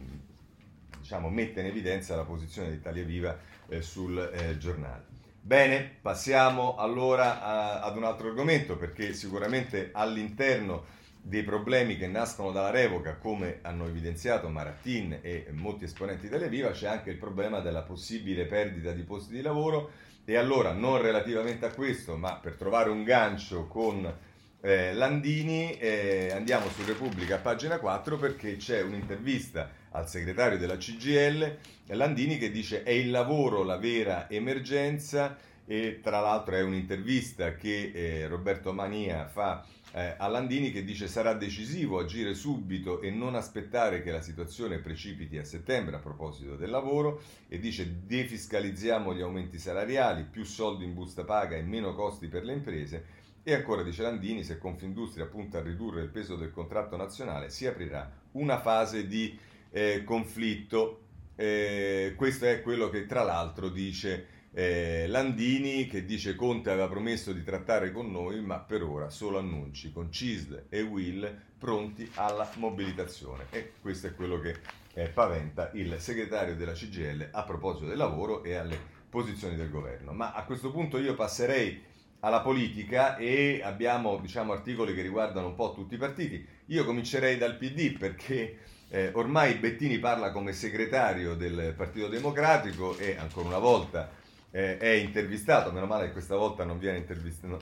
diciamo, 0.98 1.31
mette 1.31 1.61
in 1.61 1.66
evidenza 1.66 2.16
la 2.16 2.25
posizione 2.25 2.68
di 2.70 2.75
Italia 2.75 3.05
Viva 3.05 3.38
eh, 3.68 3.83
sul 3.83 4.18
eh, 4.18 4.59
giornale. 4.59 5.05
Bene, 5.40 5.92
passiamo 6.03 6.75
allora 6.75 7.40
a, 7.40 7.83
ad 7.83 7.96
un 7.96 8.03
altro 8.03 8.27
argomento 8.27 8.77
perché 8.77 9.14
sicuramente 9.14 9.90
all'interno 9.92 11.01
dei 11.25 11.45
problemi 11.45 11.97
che 11.97 12.09
nascono 12.09 12.51
dalla 12.51 12.71
revoca, 12.71 13.15
come 13.15 13.61
hanno 13.63 13.87
evidenziato 13.87 14.49
Marattin 14.49 15.21
e 15.23 15.47
molti 15.53 15.85
esponenti 15.85 16.29
delle 16.29 16.49
Viva, 16.49 16.73
c'è 16.73 16.89
anche 16.89 17.11
il 17.11 17.17
problema 17.17 17.61
della 17.61 17.83
possibile 17.83 18.45
perdita 18.47 18.91
di 18.91 19.03
posti 19.03 19.33
di 19.33 19.41
lavoro. 19.41 19.91
E 20.25 20.37
allora 20.37 20.73
non 20.73 21.01
relativamente 21.01 21.67
a 21.67 21.71
questo, 21.71 22.17
ma 22.17 22.37
per 22.37 22.55
trovare 22.55 22.91
un 22.91 23.03
gancio 23.05 23.67
con 23.67 24.13
eh, 24.61 24.93
Landini 24.95 25.77
eh, 25.79 26.31
andiamo 26.33 26.69
su 26.69 26.85
Repubblica 26.85 27.39
pagina 27.39 27.79
4 27.79 28.17
perché 28.17 28.57
c'è 28.57 28.81
un'intervista 28.83 29.69
al 29.91 30.09
segretario 30.09 30.59
della 30.59 30.77
CGL, 30.77 31.57
Landini, 31.87 32.39
che 32.39 32.51
dice 32.53 32.85
è 32.85 32.91
il 32.91 33.11
lavoro 33.11 33.65
la 33.65 33.77
vera 33.77 34.31
emergenza 34.31 35.37
e 35.67 36.01
tra 36.01 36.21
l'altro 36.21 36.55
è 36.55 36.63
un'intervista 36.63 37.57
che 37.57 37.91
eh, 37.93 38.27
Roberto 38.29 38.73
Mania 38.73 39.27
fa 39.27 39.65
eh, 39.94 40.14
a 40.16 40.26
Landini 40.26 40.72
che 40.72 40.85
dice 40.85 41.07
sarà 41.07 41.35
decisivo 41.35 41.98
agire 41.98 42.35
subito 42.35 43.00
e 43.00 43.11
non 43.11 43.35
aspettare 43.35 44.02
che 44.02 44.11
la 44.11 44.22
situazione 44.22 44.78
precipiti 44.78 45.37
a 45.37 45.44
settembre 45.44 45.96
a 45.96 46.00
proposito 46.00 46.57
del 46.57 46.70
lavoro 46.70 47.20
e 47.48 47.59
dice 47.59 48.05
defiscalizziamo 48.07 49.14
gli 49.14 49.20
aumenti 49.20 49.59
salariali, 49.59 50.24
più 50.24 50.44
soldi 50.44 50.85
in 50.85 50.94
busta 50.94 51.24
paga 51.24 51.57
e 51.57 51.62
meno 51.62 51.94
costi 51.94 52.28
per 52.28 52.44
le 52.44 52.55
imprese 52.55 53.05
e 53.42 53.55
ancora 53.55 53.83
dice 53.83 54.02
Landini 54.02 54.44
se 54.44 54.59
Confindustria 54.59 55.26
punta 55.26 55.59
a 55.59 55.62
ridurre 55.62 56.02
il 56.02 56.09
peso 56.09 56.37
del 56.37 56.52
contratto 56.52 56.96
nazionale 56.96 57.50
si 57.50 57.66
aprirà 57.66 58.11
una 58.33 58.61
fase 58.61 59.07
di 59.07 59.38
eh, 59.70 60.05
conflitto. 60.05 61.00
Eh, 61.35 62.14
questo 62.16 62.46
è 62.46 62.62
quello 62.62 62.88
che 62.88 63.07
tra 63.07 63.22
l'altro 63.22 63.68
dice 63.68 64.26
eh, 64.55 65.07
Landini 65.09 65.87
che 65.87 66.05
dice 66.05 66.35
Conte 66.35 66.71
aveva 66.71 66.88
promesso 66.88 67.33
di 67.33 67.43
trattare 67.43 67.91
con 67.91 68.11
noi 68.11 68.41
ma 68.43 68.59
per 68.59 68.83
ora 68.83 69.09
solo 69.09 69.38
annunci 69.38 69.91
con 69.93 70.12
CISL 70.12 70.67
e 70.69 70.83
Will 70.83 71.41
pronti 71.59 72.11
alla 72.15 72.51
mobilitazione 72.57 73.47
e 73.51 73.73
questo 73.81 74.09
è 74.09 74.15
quello 74.15 74.38
che 74.41 74.57
eh, 74.95 75.09
paventa 75.09 75.71
il 75.75 75.97
segretario 75.99 76.55
della 76.55 76.73
CGL 76.73 77.29
a 77.31 77.45
proposito 77.45 77.87
del 77.87 77.97
lavoro 77.97 78.45
e 78.45 78.55
alle 78.55 78.79
posizioni 79.09 79.57
del 79.57 79.71
governo. 79.71 80.12
Ma 80.12 80.33
a 80.33 80.45
questo 80.45 80.71
punto 80.71 80.99
io 80.99 81.15
passerei 81.15 81.83
alla 82.21 82.41
politica 82.41 83.17
e 83.17 83.61
abbiamo 83.62 84.19
diciamo, 84.19 84.53
articoli 84.53 84.95
che 84.95 85.03
riguardano 85.03 85.49
un 85.49 85.55
po' 85.55 85.73
tutti 85.73 85.95
i 85.95 85.99
partiti. 85.99 86.47
Io 86.67 86.85
comincerei 86.85 87.37
dal 87.37 87.57
PD 87.57 87.97
perché 87.97 88.59
eh, 88.88 89.11
ormai 89.15 89.55
Bettini 89.55 89.99
parla 89.99 90.31
come 90.31 90.53
segretario 90.53 91.35
del 91.35 91.75
Partito 91.77 92.09
Democratico 92.09 92.97
e 92.99 93.17
ancora 93.19 93.49
una 93.49 93.59
volta 93.59 94.21
eh, 94.53 94.77
è 94.77 94.91
intervistato, 94.91 95.73
meno 95.73 95.87
male 95.87 96.07
che 96.07 96.12
questa 96.12 96.37
volta 96.37 96.65
non 96.65 96.79
viene, 96.79 97.05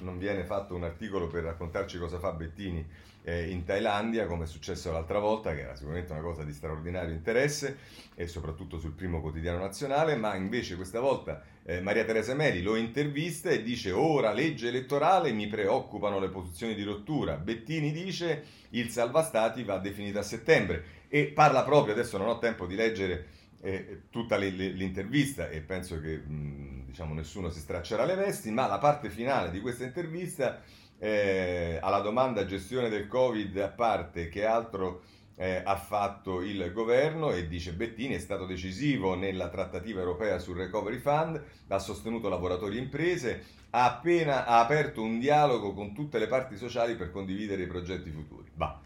non 0.01 0.19
viene, 0.19 0.45
fatto 0.45 0.75
un 0.75 0.83
articolo 0.83 1.29
per 1.29 1.45
raccontarci 1.45 1.99
cosa 1.99 2.19
fa 2.19 2.33
Bettini 2.33 2.85
eh, 3.23 3.49
in 3.49 3.65
Thailandia, 3.65 4.27
come 4.27 4.45
è 4.45 4.47
successo 4.49 4.91
l'altra 4.91 5.21
volta, 5.21 5.55
che 5.55 5.61
era 5.61 5.77
sicuramente 5.77 6.11
una 6.13 6.21
cosa 6.21 6.43
di 6.43 6.53
straordinario 6.53 7.15
interesse, 7.15 7.79
e 8.17 8.27
soprattutto 8.27 8.81
sul 8.81 8.93
primo 8.93 9.21
quotidiano 9.21 9.59
nazionale, 9.59 10.17
ma 10.17 10.35
invece 10.35 10.75
questa 10.75 10.99
volta 10.99 11.43
eh, 11.63 11.81
Maria 11.81 12.05
Teresa 12.05 12.35
Meli 12.35 12.61
lo 12.61 12.75
intervista 12.75 13.51
e 13.51 13.63
dice 13.63 13.93
ora 13.93 14.33
legge 14.33 14.69
elettorale, 14.69 15.31
mi 15.31 15.47
preoccupano 15.47 16.19
le 16.19 16.29
posizioni 16.29 16.75
di 16.75 16.83
rottura. 16.83 17.37
Bettini 17.37 17.93
dice 17.93 18.45
il 18.71 18.89
salva 18.89 19.23
stati 19.23 19.63
va 19.63 19.79
definito 19.79 20.19
a 20.19 20.23
settembre 20.23 20.99
e 21.09 21.27
parla 21.27 21.63
proprio, 21.63 21.93
adesso 21.93 22.19
non 22.19 22.27
ho 22.27 22.39
tempo 22.39 22.67
di 22.67 22.75
leggere 22.75 23.39
eh, 23.61 24.03
tutta 24.11 24.37
le, 24.37 24.51
le, 24.51 24.69
l'intervista 24.69 25.49
e 25.49 25.61
penso 25.61 26.01
che 26.01 26.17
mh, 26.17 26.87
diciamo, 26.87 27.15
nessuno 27.15 27.51
si 27.51 27.61
straccerà 27.61 28.05
le 28.05 28.15
vesti, 28.15 28.51
ma 28.51 28.67
la 28.67 28.79
parte 28.79 29.11
finale 29.11 29.51
di 29.51 29.61
questa 29.61 29.85
intervista 29.85 30.63
eh, 30.99 31.79
alla 31.81 32.01
domanda 32.01 32.45
gestione 32.45 32.89
del 32.89 33.07
Covid 33.07 33.57
a 33.59 33.69
parte 33.69 34.29
che 34.29 34.45
altro 34.45 35.03
eh, 35.37 35.63
ha 35.65 35.77
fatto 35.77 36.43
il 36.43 36.71
governo 36.73 37.33
e 37.33 37.49
dice 37.49 37.73
Bettini 37.73 38.15
è 38.15 38.19
stato 38.19 38.45
decisivo 38.45 39.15
nella 39.15 39.49
trattativa 39.49 40.01
europea 40.01 40.39
sul 40.39 40.57
recovery 40.57 40.99
fund, 40.99 41.43
ha 41.69 41.79
sostenuto 41.79 42.29
lavoratori 42.29 42.77
e 42.77 42.81
imprese, 42.81 43.45
ha 43.71 43.87
appena 43.87 44.45
ha 44.45 44.61
aperto 44.61 45.03
un 45.03 45.19
dialogo 45.19 45.73
con 45.73 45.95
tutte 45.95 46.19
le 46.19 46.27
parti 46.27 46.57
sociali 46.57 46.95
per 46.97 47.11
condividere 47.11 47.63
i 47.63 47.67
progetti 47.67 48.11
futuri. 48.11 48.51
Bah 48.53 48.81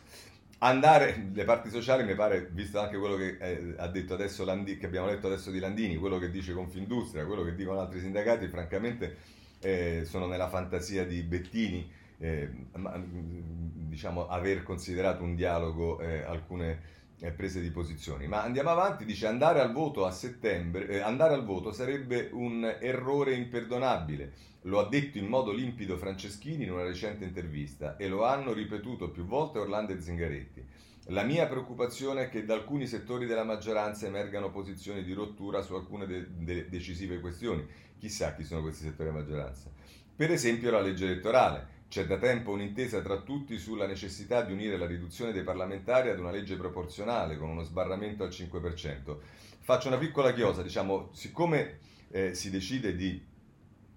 andare, 0.59 1.31
le 1.33 1.45
parti 1.45 1.71
sociali 1.71 2.05
mi 2.05 2.15
pare, 2.15 2.49
visto 2.53 2.81
anche 2.81 2.97
quello 2.97 3.17
che 3.17 3.37
eh, 3.41 3.75
ha 3.77 3.89
detto 3.89 4.15
adesso 4.15 4.45
Landini, 4.45 4.79
che 4.79 4.87
abbiamo 4.87 5.07
letto 5.07 5.27
adesso 5.27 5.51
di 5.51 5.59
Landini, 5.59 5.97
quello 5.97 6.19
che 6.19 6.31
dice 6.31 6.53
Confindustria, 6.53 7.25
quello 7.25 7.45
che 7.45 7.55
dicono 7.55 7.81
altri 7.81 8.01
sindacati, 8.01 8.49
francamente 8.49 9.17
eh, 9.61 10.03
sono 10.05 10.27
nella 10.27 10.49
fantasia 10.49 11.05
di 11.05 11.23
Bettini, 11.23 11.91
eh, 12.19 12.49
ma, 12.77 13.03
diciamo, 13.05 14.29
aver 14.29 14.63
considerato 14.63 15.23
un 15.23 15.35
dialogo 15.35 16.01
eh, 16.01 16.23
alcune 16.23 16.93
prese 17.33 17.61
di 17.61 17.71
posizioni. 17.71 18.27
Ma 18.27 18.43
andiamo 18.43 18.71
avanti, 18.71 19.05
dice 19.05 19.27
andare 19.27 19.61
al 19.61 19.73
voto 19.73 20.05
a 20.07 20.11
settembre, 20.11 20.89
eh, 20.89 21.01
andare 21.01 21.35
al 21.35 21.45
voto 21.45 21.73
sarebbe 21.73 22.31
un 22.33 22.65
errore 22.81 23.35
imperdonabile 23.35 24.53
lo 24.67 24.79
ha 24.79 24.89
detto 24.89 25.19
in 25.19 25.27
modo 25.27 25.53
limpido 25.53 25.97
Franceschini 25.97 26.65
in 26.65 26.73
una 26.73 26.85
recente 26.85 27.25
intervista 27.25 27.97
e 27.97 28.09
lo 28.09 28.25
hanno 28.25 28.53
ripetuto 28.53 29.11
più 29.11 29.25
volte 29.27 29.59
Orlando 29.59 29.93
e 29.93 30.01
Zingaretti. 30.01 30.65
La 31.09 31.23
mia 31.23 31.47
preoccupazione 31.47 32.23
è 32.23 32.29
che 32.31 32.47
da 32.47 32.55
alcuni 32.55 32.87
settori 32.87 33.27
della 33.27 33.45
maggioranza 33.45 34.07
emergano 34.07 34.51
posizioni 34.51 35.03
di 35.03 35.13
rottura 35.13 35.61
su 35.61 35.75
alcune 35.75 36.07
de- 36.07 36.27
de- 36.31 36.69
decisive 36.71 37.21
questioni. 37.21 37.67
Chissà 37.99 38.35
chi 38.35 38.43
sono 38.43 38.63
questi 38.63 38.85
settori 38.85 39.11
della 39.11 39.21
maggioranza. 39.21 39.71
Per 40.17 40.31
esempio 40.31 40.71
la 40.71 40.81
legge 40.81 41.05
elettorale. 41.05 41.73
C'è 41.95 42.07
da 42.07 42.19
tempo 42.19 42.51
un'intesa 42.51 43.01
tra 43.03 43.21
tutti 43.21 43.57
sulla 43.57 43.87
necessità 43.87 44.43
di 44.43 44.51
unire 44.51 44.77
la 44.77 44.85
riduzione 44.85 45.31
dei 45.31 45.45
parlamentari 45.45 46.09
ad 46.09 46.19
una 46.19 46.33
legge 46.33 46.57
proporzionale 46.57 47.37
con 47.39 47.49
uno 47.49 47.63
sbarramento 47.63 48.25
al 48.25 48.31
5%. 48.31 49.17
Faccio 49.61 49.87
una 49.87 49.97
piccola 49.97 50.33
chiosa, 50.33 50.65
diciamo, 50.65 51.11
siccome 51.13 51.79
eh, 52.11 52.35
si 52.35 52.51
decide 52.51 52.97
di 52.97 53.25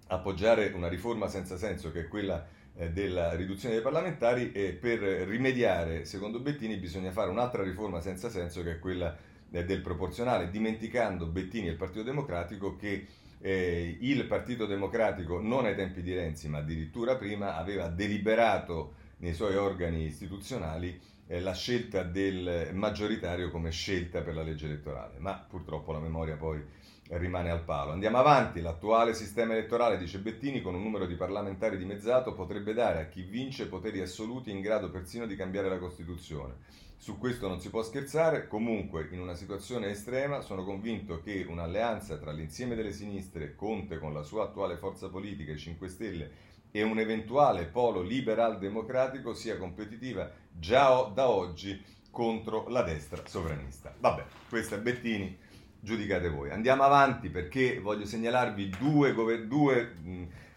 appoggiare 0.06 0.68
una 0.76 0.86
riforma 0.86 1.26
senza 1.26 1.56
senso 1.56 1.90
che 1.90 2.02
è 2.02 2.06
quella 2.06 2.46
eh, 2.76 2.92
della 2.92 3.34
riduzione 3.34 3.74
dei 3.74 3.82
parlamentari 3.82 4.52
e 4.52 4.74
per 4.74 5.00
rimediare, 5.00 6.04
secondo 6.04 6.38
Bettini, 6.38 6.76
bisogna 6.76 7.10
fare 7.10 7.30
un'altra 7.30 7.64
riforma 7.64 8.00
senza 8.00 8.30
senso 8.30 8.62
che 8.62 8.74
è 8.74 8.78
quella 8.78 9.16
eh, 9.50 9.64
del 9.64 9.80
proporzionale, 9.80 10.50
dimenticando 10.50 11.26
Bettini 11.26 11.66
e 11.66 11.70
il 11.70 11.76
Partito 11.76 12.04
Democratico 12.04 12.76
che 12.76 13.08
eh, 13.40 13.96
il 14.00 14.24
Partito 14.26 14.66
Democratico 14.66 15.40
non 15.40 15.64
ai 15.64 15.74
tempi 15.74 16.02
di 16.02 16.14
Renzi 16.14 16.48
ma 16.48 16.58
addirittura 16.58 17.16
prima 17.16 17.56
aveva 17.56 17.88
deliberato 17.88 18.94
nei 19.18 19.34
suoi 19.34 19.56
organi 19.56 20.04
istituzionali 20.04 20.98
eh, 21.26 21.40
la 21.40 21.54
scelta 21.54 22.02
del 22.02 22.70
maggioritario 22.72 23.50
come 23.50 23.70
scelta 23.70 24.22
per 24.22 24.34
la 24.34 24.42
legge 24.42 24.66
elettorale, 24.66 25.18
ma 25.18 25.34
purtroppo 25.34 25.92
la 25.92 26.00
memoria 26.00 26.36
poi 26.36 26.62
rimane 27.10 27.50
al 27.50 27.64
palo. 27.64 27.92
Andiamo 27.92 28.18
avanti, 28.18 28.60
l'attuale 28.60 29.14
sistema 29.14 29.52
elettorale, 29.52 29.98
dice 29.98 30.18
Bettini, 30.18 30.60
con 30.60 30.74
un 30.74 30.82
numero 30.82 31.06
di 31.06 31.14
parlamentari 31.14 31.78
dimezzato, 31.78 32.34
potrebbe 32.34 32.74
dare 32.74 33.00
a 33.00 33.06
chi 33.08 33.22
vince 33.22 33.66
poteri 33.66 34.00
assoluti 34.00 34.50
in 34.50 34.60
grado 34.60 34.90
persino 34.90 35.26
di 35.26 35.36
cambiare 35.36 35.68
la 35.68 35.78
Costituzione. 35.78 36.86
Su 37.00 37.16
questo 37.16 37.46
non 37.46 37.60
si 37.60 37.70
può 37.70 37.82
scherzare, 37.82 38.48
comunque 38.48 39.08
in 39.12 39.20
una 39.20 39.34
situazione 39.34 39.90
estrema 39.90 40.40
sono 40.40 40.64
convinto 40.64 41.22
che 41.22 41.46
un'alleanza 41.48 42.18
tra 42.18 42.32
l'insieme 42.32 42.74
delle 42.74 42.92
sinistre, 42.92 43.54
Conte 43.54 43.98
con 43.98 44.12
la 44.12 44.24
sua 44.24 44.44
attuale 44.44 44.76
forza 44.76 45.08
politica, 45.08 45.52
i 45.52 45.58
5 45.58 45.88
Stelle, 45.88 46.30
e 46.72 46.82
un 46.82 46.98
eventuale 46.98 47.66
polo 47.66 48.02
liberal 48.02 48.58
democratico 48.58 49.32
sia 49.32 49.56
competitiva 49.56 50.28
già 50.50 51.02
da 51.04 51.28
oggi 51.28 51.80
contro 52.10 52.68
la 52.68 52.82
destra 52.82 53.22
sovranista. 53.24 53.94
Vabbè, 53.96 54.24
questo 54.48 54.74
è 54.74 54.80
Bettini 54.80 55.38
giudicate 55.80 56.28
voi. 56.28 56.50
Andiamo 56.50 56.82
avanti 56.82 57.28
perché 57.28 57.78
voglio 57.78 58.06
segnalarvi 58.06 58.70
due, 58.70 59.46
due 59.46 59.94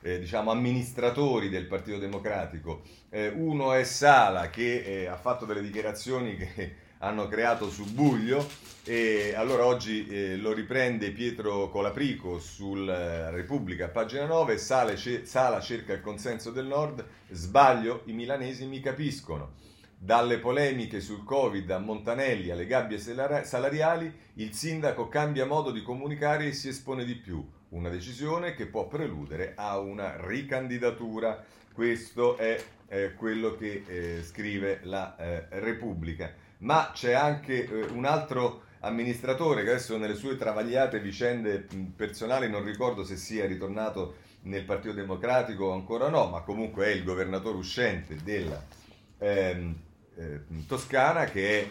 eh, 0.02 0.20
diciamo, 0.20 0.52
amministratori 0.52 1.50
del 1.50 1.66
Partito 1.66 1.98
Democratico. 1.98 2.82
Eh, 3.10 3.30
uno 3.30 3.74
è 3.74 3.84
Sala 3.84 4.50
che 4.50 4.84
eh, 4.84 5.06
ha 5.08 5.18
fatto 5.18 5.46
delle 5.46 5.62
dichiarazioni 5.62 6.36
che 6.36 6.76
hanno 7.00 7.28
creato 7.28 7.70
subbuglio 7.70 8.48
e 8.84 9.34
allora 9.36 9.66
oggi 9.66 10.08
eh, 10.08 10.38
lo 10.38 10.54
riprende 10.54 11.12
Pietro 11.12 11.70
Colaprico 11.70 12.40
sulla 12.40 13.28
eh, 13.28 13.32
Repubblica, 13.32 13.90
pagina 13.90 14.26
9, 14.26 14.58
Sale, 14.58 14.98
Sala 14.98 15.60
cerca 15.60 15.94
il 15.94 16.02
consenso 16.02 16.52
del 16.52 16.66
Nord, 16.66 17.06
sbaglio, 17.30 18.02
i 18.06 18.14
milanesi 18.14 18.66
mi 18.66 18.80
capiscono. 18.80 19.60
Dalle 20.04 20.40
polemiche 20.40 21.00
sul 21.00 21.24
Covid 21.24 21.70
a 21.70 21.78
Montanelli 21.78 22.50
alle 22.50 22.66
gabbie 22.66 22.98
salariali, 22.98 24.12
il 24.36 24.52
sindaco 24.52 25.08
cambia 25.08 25.46
modo 25.46 25.70
di 25.70 25.84
comunicare 25.84 26.48
e 26.48 26.54
si 26.54 26.70
espone 26.70 27.06
di 27.06 27.14
più. 27.14 27.48
Una 27.72 27.90
decisione 27.90 28.54
che 28.54 28.66
può 28.66 28.88
preludere 28.88 29.54
a 29.56 29.80
una 29.80 30.18
ricandidatura. 30.26 31.42
Questo 31.74 32.36
è 32.36 32.62
eh, 32.88 33.14
quello 33.14 33.56
che 33.56 33.84
eh, 33.88 34.24
scrive 34.24 34.82
la 34.84 35.16
eh, 35.16 35.46
Repubblica. 35.62 36.34
Ma 36.60 36.92
c'è 36.94 37.14
anche 37.14 37.64
eh, 37.64 37.86
un 37.94 38.04
altro 38.04 38.64
amministratore 38.82 39.64
che 39.64 39.70
adesso 39.70 39.98
nelle 39.98 40.16
sue 40.16 40.36
travagliate 40.36 41.00
vicende 41.00 41.66
personali 41.96 42.50
non 42.50 42.66
ricordo 42.66 43.06
se 43.06 43.16
sia 43.16 43.46
ritornato 43.46 44.16
nel 44.42 44.66
Partito 44.66 44.94
Democratico 44.94 45.66
o 45.66 45.72
ancora 45.72 46.10
no, 46.10 46.28
ma 46.28 46.42
comunque 46.42 46.88
è 46.88 46.90
il 46.90 47.06
governatore 47.06 47.58
uscente 47.58 48.18
della 48.22 48.62
ehm, 49.18 49.76
eh, 50.16 50.42
Toscana 50.68 51.26
che 51.26 51.62
è 51.62 51.70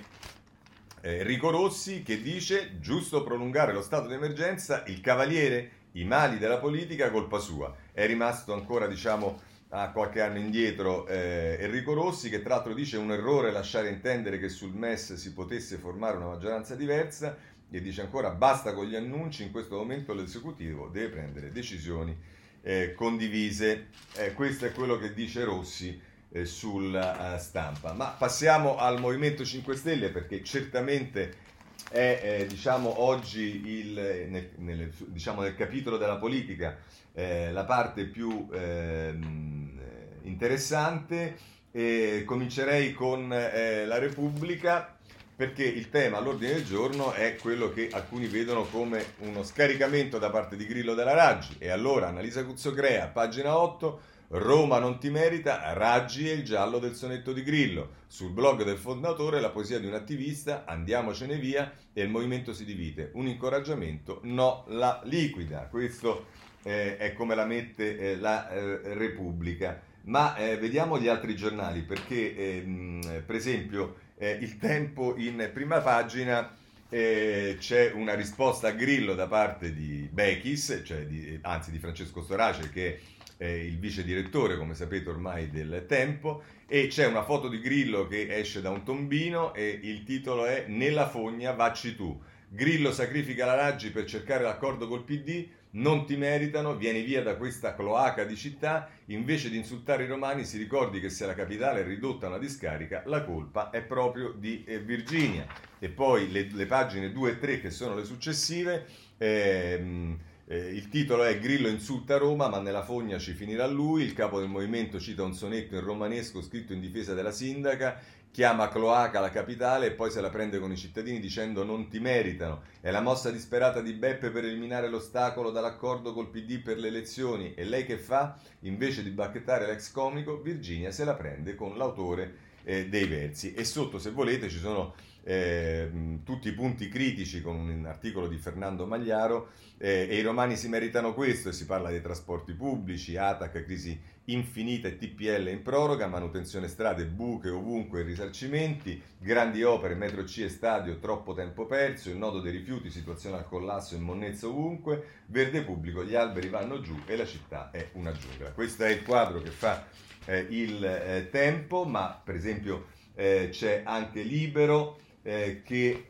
eh, 1.03 1.19
Enrico 1.19 1.51
Rossi 1.51 2.03
che 2.03 2.23
dice 2.23 2.79
giusto 2.81 3.23
prolungare 3.23 3.73
lo 3.73 3.83
stato 3.83 4.07
di 4.07 4.15
emergenza, 4.15 4.85
il 4.87 5.01
cavaliere, 5.01 5.79
i 5.93 6.05
mali 6.05 6.39
della 6.39 6.59
politica, 6.59 7.11
colpa 7.11 7.39
sua. 7.39 7.75
È 7.93 8.07
rimasto 8.07 8.53
ancora 8.53 8.87
diciamo 8.87 9.41
a 9.71 9.91
qualche 9.91 10.21
anno 10.21 10.39
indietro 10.39 11.07
eh, 11.07 11.57
Enrico 11.61 11.93
Rossi 11.93 12.29
che 12.29 12.43
tra 12.43 12.57
l'altro 12.57 12.75
dice 12.75 12.97
un 12.97 13.13
errore 13.13 13.53
lasciare 13.53 13.89
intendere 13.89 14.39
che 14.39 14.49
sul 14.49 14.75
MES 14.75 15.15
si 15.15 15.33
potesse 15.33 15.77
formare 15.77 16.17
una 16.17 16.27
maggioranza 16.27 16.75
diversa 16.75 17.37
e 17.71 17.81
dice 17.81 18.01
ancora 18.01 18.31
basta 18.31 18.75
con 18.75 18.87
gli 18.87 18.97
annunci, 18.97 19.45
in 19.45 19.53
questo 19.53 19.77
momento 19.77 20.13
l'esecutivo 20.13 20.89
deve 20.89 21.09
prendere 21.11 21.53
decisioni 21.53 22.17
eh, 22.63 22.95
condivise. 22.95 23.89
Eh, 24.17 24.33
questo 24.33 24.67
è 24.67 24.73
quello 24.73 24.99
che 24.99 25.15
dice 25.15 25.45
Rossi 25.45 26.01
eh, 26.33 26.45
sulla 26.45 27.39
stampa. 27.39 27.93
Ma 27.93 28.07
passiamo 28.07 28.77
al 28.77 28.99
Movimento 28.99 29.45
5 29.45 29.77
Stelle 29.77 30.11
perché 30.11 30.43
certamente 30.43 31.49
è 31.91 32.21
eh, 32.23 32.47
diciamo, 32.47 33.03
oggi 33.03 33.63
il, 33.79 33.93
nel, 34.29 34.51
nel, 34.57 34.93
diciamo, 35.07 35.43
nel, 35.43 35.57
capitolo 35.57 35.97
della 35.97 36.17
politica 36.17 36.79
eh, 37.13 37.51
la 37.53 37.65
parte 37.65 38.05
più 38.05 38.49
ehm, 38.53 39.81
interessante. 40.23 41.59
E 41.73 42.25
comincerei 42.27 42.93
con 42.93 43.33
eh, 43.33 43.87
la 43.87 43.99
Repubblica 43.99 44.97
perché 45.41 45.65
il 45.65 45.89
tema 45.89 46.19
all'ordine 46.19 46.53
del 46.53 46.67
giorno 46.67 47.13
è 47.13 47.37
quello 47.37 47.73
che 47.73 47.89
alcuni 47.91 48.27
vedono 48.27 48.65
come 48.65 49.15
uno 49.21 49.43
scaricamento 49.43 50.19
da 50.19 50.29
parte 50.29 50.55
di 50.55 50.67
Grillo 50.67 50.93
della 50.93 51.15
Raggi. 51.15 51.57
E 51.59 51.71
allora 51.71 52.09
Annalisa 52.09 52.45
Cuzzocrea, 52.45 53.07
pagina 53.07 53.57
8, 53.57 54.01
Roma 54.33 54.79
non 54.79 55.01
ti 55.01 55.11
merita, 55.11 55.73
Raggi 55.73 56.31
e 56.31 56.35
il 56.35 56.45
giallo 56.45 56.79
del 56.79 56.95
sonetto 56.95 57.33
di 57.33 57.43
Grillo. 57.43 57.99
Sul 58.07 58.31
blog 58.31 58.63
del 58.63 58.77
fondatore 58.77 59.41
la 59.41 59.51
poesia 59.51 59.81
di 59.81 59.87
un 59.87 59.95
attivista, 59.95 60.65
andiamocene 60.67 61.37
via 61.37 61.73
e 61.93 62.03
il 62.03 62.11
movimento 62.11 62.53
si 62.53 62.65
divide. 62.65 63.11
Un 63.15 63.27
incoraggiamento, 63.27 64.21
no, 64.23 64.65
la 64.69 65.01
liquida. 65.05 65.67
Questo 65.69 66.27
eh, 66.63 66.97
è 66.97 67.13
come 67.13 67.35
la 67.35 67.45
mette 67.45 67.99
eh, 67.99 68.17
la 68.19 68.49
eh, 68.51 68.95
Repubblica. 68.95 69.83
Ma 70.03 70.37
eh, 70.37 70.57
vediamo 70.59 70.97
gli 71.01 71.09
altri 71.09 71.35
giornali 71.35 71.83
perché, 71.83 72.37
ehm, 72.37 73.25
per 73.27 73.35
esempio, 73.35 73.97
eh, 74.17 74.39
il 74.41 74.59
tempo 74.59 75.17
in 75.17 75.51
prima 75.53 75.81
pagina 75.81 76.57
eh, 76.89 77.57
c'è 77.59 77.91
una 77.95 78.15
risposta 78.15 78.69
a 78.69 78.73
Grillo 78.73 79.15
da 79.15 79.27
parte 79.27 79.75
di 79.75 80.09
Bechis, 80.11 80.83
cioè 80.85 81.05
di, 81.07 81.37
anzi 81.43 81.73
di 81.73 81.79
Francesco 81.79 82.23
Storace 82.23 82.71
che 82.71 82.95
è 82.95 82.99
eh, 83.43 83.65
il 83.65 83.79
vice 83.79 84.05
direttore, 84.05 84.59
come 84.59 84.75
sapete 84.75 85.09
ormai, 85.09 85.49
del 85.49 85.87
Tempo, 85.89 86.43
e 86.67 86.89
c'è 86.89 87.07
una 87.07 87.23
foto 87.23 87.49
di 87.49 87.59
Grillo 87.59 88.07
che 88.07 88.29
esce 88.37 88.61
da 88.61 88.69
un 88.69 88.85
tombino 88.85 89.55
e 89.55 89.81
il 89.83 90.05
titolo 90.05 90.45
è 90.45 90.67
Nella 90.69 91.09
fogna 91.09 91.53
vacci 91.53 91.97
tu. 91.97 92.21
Grillo 92.49 92.93
sacrifica 92.93 93.47
la 93.47 93.55
Raggi 93.55 93.91
per 93.91 94.05
cercare 94.05 94.43
l'accordo 94.43 94.87
col 94.87 95.05
PD, 95.05 95.49
non 95.73 96.05
ti 96.05 96.17
meritano, 96.17 96.77
vieni 96.77 97.01
via 97.01 97.23
da 97.23 97.37
questa 97.37 97.75
cloaca 97.75 98.25
di 98.25 98.37
città, 98.37 98.91
invece 99.07 99.49
di 99.49 99.57
insultare 99.57 100.05
i 100.05 100.09
romani 100.09 100.45
si 100.45 100.59
ricordi 100.59 101.01
che 101.01 101.09
se 101.09 101.25
la 101.25 101.35
capitale 101.35 101.81
è 101.81 101.85
ridotta 101.85 102.27
a 102.27 102.29
una 102.29 102.39
discarica, 102.39 103.05
la 103.07 103.25
colpa 103.25 103.71
è 103.71 103.81
proprio 103.81 104.35
di 104.37 104.65
eh, 104.65 104.81
Virginia. 104.81 105.47
E 105.79 105.89
poi 105.89 106.31
le, 106.31 106.51
le, 106.53 106.67
pagine 106.67 107.11
2 107.11 107.31
e 107.31 107.39
3 107.39 107.61
che 107.61 107.71
sono 107.71 107.95
le 107.95 108.05
successive, 108.05 108.85
ehm, 109.17 110.19
eh, 110.53 110.57
il 110.57 110.89
titolo 110.89 111.23
è 111.23 111.39
Grillo 111.39 111.69
insulta 111.69 112.17
Roma, 112.17 112.49
ma 112.49 112.59
nella 112.59 112.83
fogna 112.83 113.19
ci 113.19 113.35
finirà 113.35 113.69
lui. 113.69 114.03
Il 114.03 114.15
capo 114.15 114.41
del 114.41 114.49
movimento 114.49 114.99
cita 114.99 115.23
un 115.23 115.33
sonetto 115.33 115.77
in 115.77 115.81
romanesco 115.81 116.43
scritto 116.43 116.73
in 116.73 116.81
difesa 116.81 117.15
della 117.15 117.31
sindaca, 117.31 118.01
chiama 118.33 118.69
cloaca 118.69 119.21
la 119.21 119.31
capitale 119.31 119.87
e 119.87 119.91
poi 119.93 120.11
se 120.11 120.21
la 120.21 120.29
prende 120.29 120.59
con 120.59 120.73
i 120.73 120.77
cittadini 120.77 121.21
dicendo 121.21 121.63
non 121.63 121.87
ti 121.87 122.01
meritano. 122.01 122.63
È 122.81 122.91
la 122.91 123.01
mossa 123.01 123.31
disperata 123.31 123.81
di 123.81 123.93
Beppe 123.93 124.31
per 124.31 124.45
eliminare 124.45 124.89
l'ostacolo 124.89 125.53
dall'accordo 125.53 126.13
col 126.13 126.31
PD 126.31 126.59
per 126.59 126.79
le 126.79 126.89
elezioni. 126.89 127.55
E 127.55 127.63
lei 127.63 127.85
che 127.87 127.97
fa? 127.97 128.37
Invece 128.63 129.05
di 129.05 129.11
bacchettare 129.11 129.67
l'ex 129.67 129.93
comico, 129.93 130.41
Virginia 130.41 130.91
se 130.91 131.05
la 131.05 131.15
prende 131.15 131.55
con 131.55 131.77
l'autore 131.77 132.49
eh, 132.65 132.89
dei 132.89 133.07
versi. 133.07 133.55
E 133.55 133.63
sotto, 133.63 134.01
se 134.01 134.11
volete, 134.11 134.49
ci 134.49 134.59
sono 134.59 134.95
eh, 135.23 135.91
tutti 136.25 136.49
i 136.49 136.53
punti 136.53 136.89
critici 136.89 137.41
con 137.43 137.57
un 137.57 137.87
articolo 137.87 138.29
di 138.29 138.37
Fernando 138.37 138.87
Magliaro 138.87 139.51
eh, 139.79 140.07
e 140.11 140.17
i 140.17 140.23
romani 140.23 140.57
si 140.57 140.69
meritano 140.69 141.15
questo 141.15 141.49
e 141.49 141.53
si 141.53 141.67
parla 141.67 141.91
dei 141.91 142.03
trasporti 142.03 142.53
pubblici, 142.53 143.17
ATAC, 143.17 143.65
crisi 143.65 143.99
infinita 144.25 144.89
e 144.89 144.97
TPL 144.97 145.49
in 145.49 145.63
proroga, 145.63 146.07
manutenzione 146.07 146.69
strade, 146.69 147.07
buche 147.07 147.49
ovunque 147.49 148.03
risarcimenti, 148.03 149.03
grandi 149.19 149.63
opere, 149.63 149.95
metro 149.95 150.23
C 150.23 150.39
e 150.39 150.49
stadio, 150.49 150.99
troppo 150.99 151.35
tempo 151.35 151.67
perso, 151.67 152.11
il 152.11 152.17
nodo 152.17 152.41
dei 152.41 152.53
rifiuti, 152.53 152.91
situazione 152.91 153.39
al 153.39 153.49
collasso 153.49 153.95
e 153.95 153.99
monnezza 153.99 154.47
ovunque, 154.47 155.23
verde 155.27 155.63
pubblico, 155.63 156.05
gli 156.05 156.15
alberi 156.15 156.49
vanno 156.49 156.81
giù 156.81 156.97
e 157.07 157.17
la 157.17 157.27
città 157.27 157.71
è 157.71 157.89
una 157.93 158.13
giungla. 158.13 158.53
Questo 158.53 158.85
è 158.85 158.91
il 158.91 159.03
quadro 159.03 159.41
che 159.41 159.51
fa 159.51 159.87
eh, 160.27 160.47
il 160.51 160.85
eh, 160.85 161.29
tempo, 161.31 161.85
ma 161.85 162.21
per 162.23 162.35
esempio 162.35 162.87
eh, 163.15 163.49
c'è 163.51 163.83
anche 163.85 164.23
Libero, 164.23 164.99
eh, 165.23 165.63
che 165.65 166.07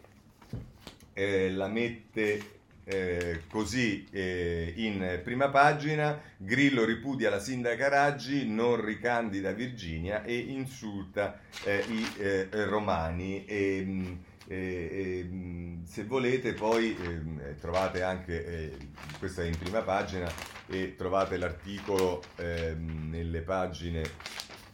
eh, 1.12 1.50
la 1.50 1.68
mette 1.68 2.58
eh, 2.84 3.42
così 3.48 4.06
eh, 4.10 4.72
in 4.76 5.20
prima 5.22 5.48
pagina, 5.48 6.20
Grillo 6.36 6.84
ripudia 6.84 7.30
la 7.30 7.38
sindaca 7.38 7.88
Raggi, 7.88 8.48
non 8.48 8.84
ricandida 8.84 9.52
Virginia 9.52 10.24
e 10.24 10.36
insulta 10.36 11.38
eh, 11.64 11.84
i 11.88 12.06
eh, 12.18 12.48
romani. 12.64 13.44
E, 13.44 13.82
mm, 13.84 14.14
mm, 14.52 15.84
se 15.84 16.04
volete 16.04 16.54
poi 16.54 16.96
ehm, 17.00 17.56
trovate 17.60 18.02
anche, 18.02 18.76
questa 19.18 19.42
è 19.42 19.46
in 19.46 19.56
prima 19.56 19.82
pagina, 19.82 20.28
e 20.66 20.94
trovate 20.96 21.36
l'articolo 21.36 22.22
ehm, 22.36 23.10
nelle 23.10 23.40
pagine 23.42 24.02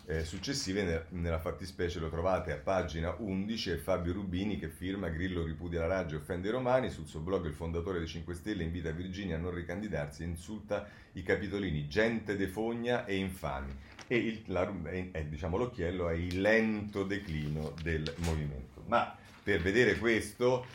eh, 0.08 0.24
successive, 0.24 1.06
nella 1.10 1.40
fattispecie 1.40 1.98
lo 1.98 2.08
trovate 2.08 2.52
a 2.52 2.58
pagina 2.58 3.16
11, 3.18 3.70
è 3.70 3.76
Fabio 3.76 4.12
Rubini 4.12 4.56
che 4.56 4.68
firma 4.68 5.08
Grillo 5.08 5.44
ripudia 5.44 5.80
la 5.80 5.88
Raggi 5.88 6.14
e 6.14 6.18
offende 6.18 6.46
i 6.48 6.52
romani, 6.52 6.90
sul 6.90 7.06
suo 7.06 7.18
blog 7.18 7.46
il 7.46 7.54
fondatore 7.54 7.98
dei 7.98 8.06
5 8.06 8.34
Stelle 8.34 8.62
invita 8.62 8.92
Virginia 8.92 9.34
a 9.34 9.40
non 9.40 9.52
ricandidarsi 9.52 10.22
e 10.22 10.26
insulta 10.26 10.88
i 11.14 11.22
capitolini, 11.24 11.88
gente 11.88 12.36
de 12.36 12.46
fogna 12.46 13.04
e 13.04 13.16
infami. 13.16 13.74
E 14.06 14.16
il, 14.16 14.42
la, 14.46 14.72
è, 14.84 15.24
diciamo, 15.24 15.56
l'occhiello 15.56 16.08
è 16.08 16.14
il 16.14 16.40
lento 16.40 17.02
declino 17.02 17.74
del 17.82 18.14
movimento. 18.18 18.84
Ma 18.86 19.12
per 19.42 19.60
vedere 19.60 19.98
questo 19.98 20.66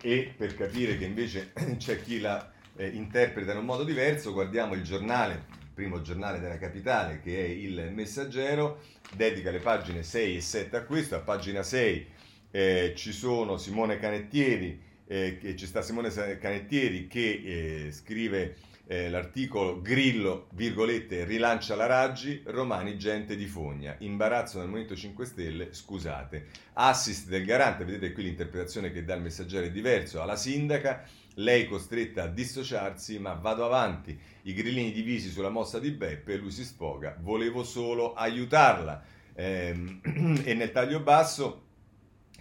e 0.00 0.32
per 0.34 0.54
capire 0.54 0.96
che 0.96 1.04
invece 1.04 1.52
c'è 1.76 2.00
chi 2.00 2.20
la 2.20 2.50
eh, 2.76 2.88
interpreta 2.88 3.52
in 3.52 3.58
un 3.58 3.66
modo 3.66 3.84
diverso, 3.84 4.32
guardiamo 4.32 4.72
il 4.72 4.82
giornale 4.82 5.57
primo 5.78 6.02
giornale 6.02 6.40
della 6.40 6.58
capitale 6.58 7.20
che 7.20 7.38
è 7.38 7.48
il 7.48 7.92
Messaggero, 7.92 8.80
dedica 9.14 9.52
le 9.52 9.60
pagine 9.60 10.02
6 10.02 10.36
e 10.36 10.40
7 10.40 10.76
a 10.76 10.82
questo, 10.82 11.14
a 11.14 11.20
pagina 11.20 11.62
6 11.62 12.06
eh, 12.50 12.94
ci 12.96 13.12
sono 13.12 13.58
Simone 13.58 14.00
Canettieri, 14.00 14.80
eh, 15.06 15.38
che, 15.40 15.54
ci 15.54 15.66
sta 15.66 15.80
Simone 15.80 16.10
Canettieri 16.10 17.06
che 17.06 17.42
eh, 17.86 17.92
scrive 17.92 18.56
eh, 18.88 19.08
l'articolo 19.08 19.80
Grillo, 19.80 20.48
virgolette, 20.54 21.24
rilancia 21.24 21.76
la 21.76 21.86
Raggi, 21.86 22.42
Romani 22.46 22.98
gente 22.98 23.36
di 23.36 23.46
fogna, 23.46 23.94
imbarazzo 24.00 24.58
nel 24.58 24.66
Movimento 24.66 24.96
5 24.96 25.24
Stelle, 25.26 25.72
scusate. 25.72 26.46
Assist 26.72 27.28
del 27.28 27.44
garante, 27.44 27.84
vedete 27.84 28.12
qui 28.12 28.24
l'interpretazione 28.24 28.90
che 28.90 29.04
dà 29.04 29.14
il 29.14 29.22
messaggero 29.22 29.66
è 29.66 29.70
diverso, 29.70 30.20
alla 30.20 30.34
sindaca, 30.34 31.04
lei 31.38 31.66
costretta 31.66 32.24
a 32.24 32.28
dissociarsi, 32.28 33.18
ma 33.18 33.34
vado 33.34 33.64
avanti. 33.64 34.18
I 34.42 34.52
grillini 34.52 34.92
divisi 34.92 35.30
sulla 35.30 35.50
mossa 35.50 35.78
di 35.78 35.90
Beppe, 35.90 36.36
lui 36.36 36.50
si 36.50 36.64
sfoga. 36.64 37.16
Volevo 37.20 37.64
solo 37.64 38.14
aiutarla. 38.14 39.02
Ehm, 39.34 40.00
e 40.44 40.54
nel 40.54 40.72
taglio 40.72 41.00
basso 41.00 41.66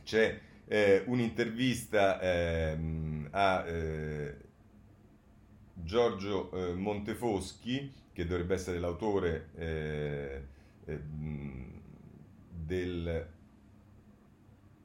c'è 0.03 0.39
eh, 0.65 1.03
un'intervista 1.05 2.19
ehm, 2.19 3.27
a 3.31 3.67
eh, 3.67 4.35
Giorgio 5.73 6.51
eh, 6.51 6.73
Montefoschi, 6.73 7.93
che 8.13 8.25
dovrebbe 8.25 8.55
essere 8.55 8.79
l'autore 8.79 9.49
del... 12.49 13.27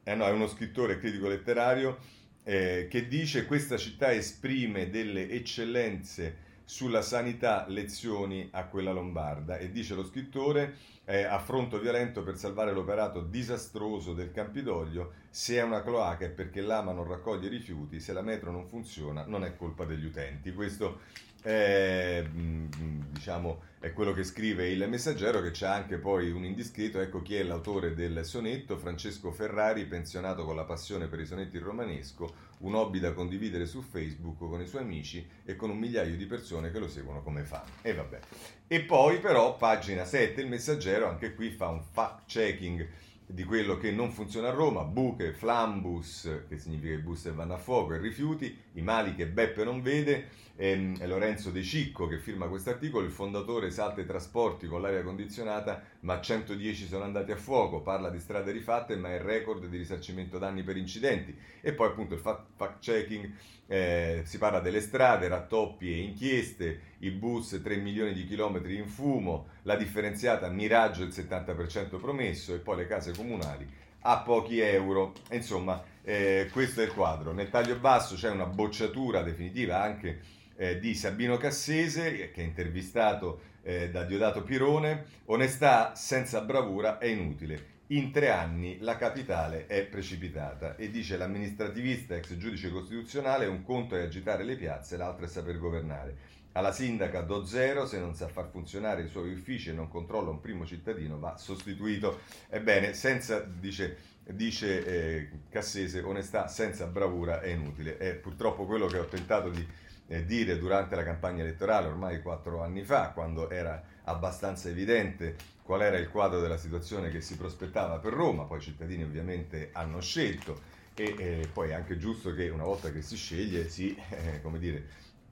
Eh 0.05 0.15
no, 0.15 0.25
è 0.25 0.31
uno 0.31 0.47
scrittore 0.47 0.99
critico 0.99 1.27
letterario 1.29 1.97
eh, 2.43 2.87
che 2.89 3.07
dice 3.07 3.45
questa 3.45 3.77
città 3.77 4.13
esprime 4.13 4.89
delle 4.89 5.29
eccellenze 5.29 6.51
sulla 6.65 7.01
sanità, 7.01 7.65
lezioni 7.67 8.47
a 8.51 8.65
quella 8.65 8.91
lombarda 8.91 9.57
e 9.57 9.71
dice 9.71 9.95
lo 9.95 10.05
scrittore 10.05 10.75
eh, 11.05 11.23
affronto 11.23 11.79
violento 11.79 12.23
per 12.23 12.37
salvare 12.37 12.73
l'operato 12.73 13.21
disastroso 13.21 14.13
del 14.13 14.31
Campidoglio, 14.31 15.13
se 15.29 15.55
è 15.55 15.61
una 15.61 15.81
cloaca 15.81 16.25
è 16.25 16.29
perché 16.29 16.61
l'AMA 16.61 16.93
non 16.93 17.07
raccoglie 17.07 17.49
rifiuti, 17.49 17.99
se 17.99 18.13
la 18.13 18.21
metro 18.21 18.51
non 18.51 18.67
funziona 18.67 19.25
non 19.25 19.43
è 19.43 19.55
colpa 19.55 19.83
degli 19.83 20.05
utenti. 20.05 20.53
Questo 20.53 21.01
mm, 21.49 23.01
diciamo, 23.11 23.61
è 23.79 23.91
quello 23.91 24.13
che 24.13 24.23
scrive 24.23 24.69
il 24.69 24.87
messaggero 24.87 25.41
che 25.41 25.51
c'è 25.51 25.67
anche 25.67 25.97
poi 25.97 26.31
un 26.31 26.45
indiscreto, 26.45 27.01
ecco 27.01 27.21
chi 27.21 27.35
è 27.35 27.43
l'autore 27.43 27.93
del 27.93 28.23
sonetto, 28.23 28.77
Francesco 28.77 29.31
Ferrari, 29.31 29.85
pensionato 29.85 30.45
con 30.45 30.55
la 30.55 30.63
passione 30.63 31.07
per 31.07 31.19
i 31.19 31.25
sonetti 31.25 31.57
in 31.57 31.63
romanesco, 31.63 32.33
un 32.59 32.75
hobby 32.75 32.99
da 32.99 33.11
condividere 33.11 33.65
su 33.65 33.81
Facebook 33.81 34.37
con 34.37 34.61
i 34.61 34.67
suoi 34.67 34.83
amici 34.83 35.27
e 35.43 35.55
con 35.55 35.69
un 35.69 35.77
migliaio 35.77 36.15
di 36.15 36.25
persone 36.25 36.71
che 36.71 36.79
lo 36.79 36.87
seguono 36.87 37.21
come 37.21 37.43
fan. 37.43 37.63
E 37.81 37.93
vabbè. 37.93 38.19
E 38.67 38.81
poi 38.81 39.19
però, 39.19 39.57
pagina 39.57 40.05
7, 40.05 40.39
il 40.39 40.47
messaggero 40.47 41.09
anche 41.09 41.33
qui 41.33 41.49
fa 41.49 41.67
un 41.67 41.81
fact 41.81 42.25
checking 42.27 42.87
di 43.33 43.45
quello 43.45 43.77
che 43.77 43.89
non 43.89 44.11
funziona 44.11 44.49
a 44.49 44.51
Roma, 44.51 44.83
buche, 44.83 45.33
flambus, 45.33 46.43
che 46.47 46.59
significa 46.59 46.93
i 46.93 46.99
bus 46.99 47.23
che 47.23 47.31
vanno 47.31 47.55
a 47.55 47.57
fuoco, 47.57 47.95
e 47.95 47.97
rifiuti, 47.97 48.55
i 48.73 48.81
mali 48.83 49.15
che 49.15 49.25
Beppe 49.25 49.63
non 49.63 49.81
vede, 49.81 50.29
ehm, 50.55 51.03
Lorenzo 51.07 51.49
De 51.49 51.63
Cicco 51.63 52.05
che 52.05 52.19
firma 52.19 52.47
questo 52.47 52.69
articolo, 52.69 53.03
il 53.03 53.11
fondatore 53.11 53.71
salta 53.71 54.01
i 54.01 54.05
trasporti 54.05 54.67
con 54.67 54.83
l'aria 54.83 55.01
condizionata, 55.01 55.81
ma 56.03 56.19
110 56.19 56.87
sono 56.87 57.03
andati 57.03 57.31
a 57.31 57.35
fuoco, 57.37 57.81
parla 57.81 58.09
di 58.09 58.19
strade 58.19 58.51
rifatte, 58.51 58.95
ma 58.95 59.09
è 59.09 59.15
il 59.15 59.21
record 59.21 59.65
di 59.67 59.77
risarcimento 59.77 60.37
danni 60.37 60.63
per 60.63 60.77
incidenti. 60.77 61.35
E 61.61 61.73
poi 61.73 61.87
appunto 61.87 62.13
il 62.13 62.19
fact 62.19 62.79
checking, 62.79 63.31
eh, 63.67 64.21
si 64.25 64.37
parla 64.37 64.59
delle 64.59 64.81
strade, 64.81 65.29
rattoppi 65.29 65.91
e 65.91 66.01
inchieste, 66.01 66.79
i 66.99 67.11
bus 67.11 67.59
3 67.63 67.77
milioni 67.77 68.13
di 68.13 68.25
chilometri 68.25 68.75
in 68.75 68.87
fumo, 68.87 69.47
la 69.63 69.75
differenziata 69.75 70.49
miraggio 70.49 71.03
il 71.03 71.09
70% 71.09 71.99
promesso 71.99 72.53
e 72.53 72.59
poi 72.59 72.77
le 72.77 72.87
case 72.87 73.13
comunali 73.13 73.67
a 74.05 74.19
pochi 74.19 74.59
euro. 74.59 75.13
Insomma, 75.31 75.81
eh, 76.01 76.49
questo 76.51 76.81
è 76.81 76.85
il 76.85 76.93
quadro. 76.93 77.31
Nel 77.31 77.49
taglio 77.49 77.77
basso 77.77 78.15
c'è 78.15 78.29
una 78.29 78.45
bocciatura 78.45 79.21
definitiva 79.21 79.81
anche 79.81 80.19
eh, 80.57 80.79
di 80.79 80.93
Sabino 80.93 81.37
Cassese, 81.37 82.31
che 82.31 82.41
è 82.41 82.43
intervistato 82.43 83.51
eh, 83.63 83.89
da 83.89 84.03
Diodato 84.03 84.43
Pirone. 84.43 85.05
Onestà 85.25 85.95
senza 85.95 86.41
bravura 86.41 86.99
è 86.99 87.07
inutile. 87.07 87.71
In 87.87 88.11
tre 88.11 88.29
anni 88.29 88.79
la 88.79 88.95
capitale 88.95 89.67
è 89.67 89.83
precipitata 89.83 90.75
e 90.77 90.89
dice 90.89 91.17
l'amministrativista 91.17 92.15
ex 92.15 92.37
giudice 92.37 92.71
costituzionale 92.71 93.45
un 93.45 93.61
conto 93.61 93.95
è 93.95 94.01
agitare 94.01 94.43
le 94.43 94.55
piazze, 94.55 94.97
l'altro 94.97 95.25
è 95.25 95.27
saper 95.27 95.59
governare. 95.59 96.15
Alla 96.53 96.71
sindaca 96.71 97.21
do 97.21 97.45
zero, 97.45 97.85
se 97.85 97.99
non 97.99 98.15
sa 98.15 98.27
far 98.27 98.47
funzionare 98.49 99.01
i 99.01 99.07
suoi 99.09 99.33
uffici 99.33 99.69
e 99.69 99.73
non 99.73 99.89
controlla 99.89 100.29
un 100.29 100.39
primo 100.39 100.65
cittadino 100.65 101.19
va 101.19 101.35
sostituito. 101.35 102.21
Ebbene, 102.47 102.93
senza, 102.93 103.39
dice, 103.39 103.97
dice 104.23 104.85
eh, 104.85 105.29
Cassese, 105.49 106.01
onestà 106.01 106.47
senza 106.47 106.85
bravura 106.85 107.41
è 107.41 107.49
inutile. 107.49 107.97
È 107.97 108.13
purtroppo 108.13 108.65
quello 108.65 108.85
che 108.85 108.99
ho 108.99 109.05
tentato 109.05 109.49
di 109.49 109.67
eh, 110.07 110.25
dire 110.25 110.57
durante 110.57 110.95
la 110.95 111.03
campagna 111.03 111.43
elettorale 111.43 111.87
ormai 111.87 112.21
quattro 112.21 112.61
anni 112.61 112.83
fa, 112.83 113.09
quando 113.09 113.49
era 113.49 113.81
abbastanza 114.03 114.69
evidente 114.69 115.35
qual 115.63 115.81
era 115.81 115.97
il 115.97 116.09
quadro 116.09 116.41
della 116.41 116.57
situazione 116.57 117.09
che 117.09 117.21
si 117.21 117.37
prospettava 117.37 117.97
per 117.99 118.13
Roma, 118.13 118.43
poi 118.43 118.57
i 118.57 118.61
cittadini 118.61 119.03
ovviamente 119.03 119.69
hanno 119.71 120.01
scelto 120.01 120.71
e 120.95 121.15
eh, 121.17 121.49
poi 121.51 121.69
è 121.69 121.73
anche 121.73 121.97
giusto 121.97 122.33
che 122.33 122.49
una 122.49 122.63
volta 122.63 122.91
che 122.91 123.01
si 123.01 123.15
sceglie 123.15 123.69
si, 123.69 123.95
eh, 124.09 124.41
come 124.41 124.59
dire, 124.59 124.83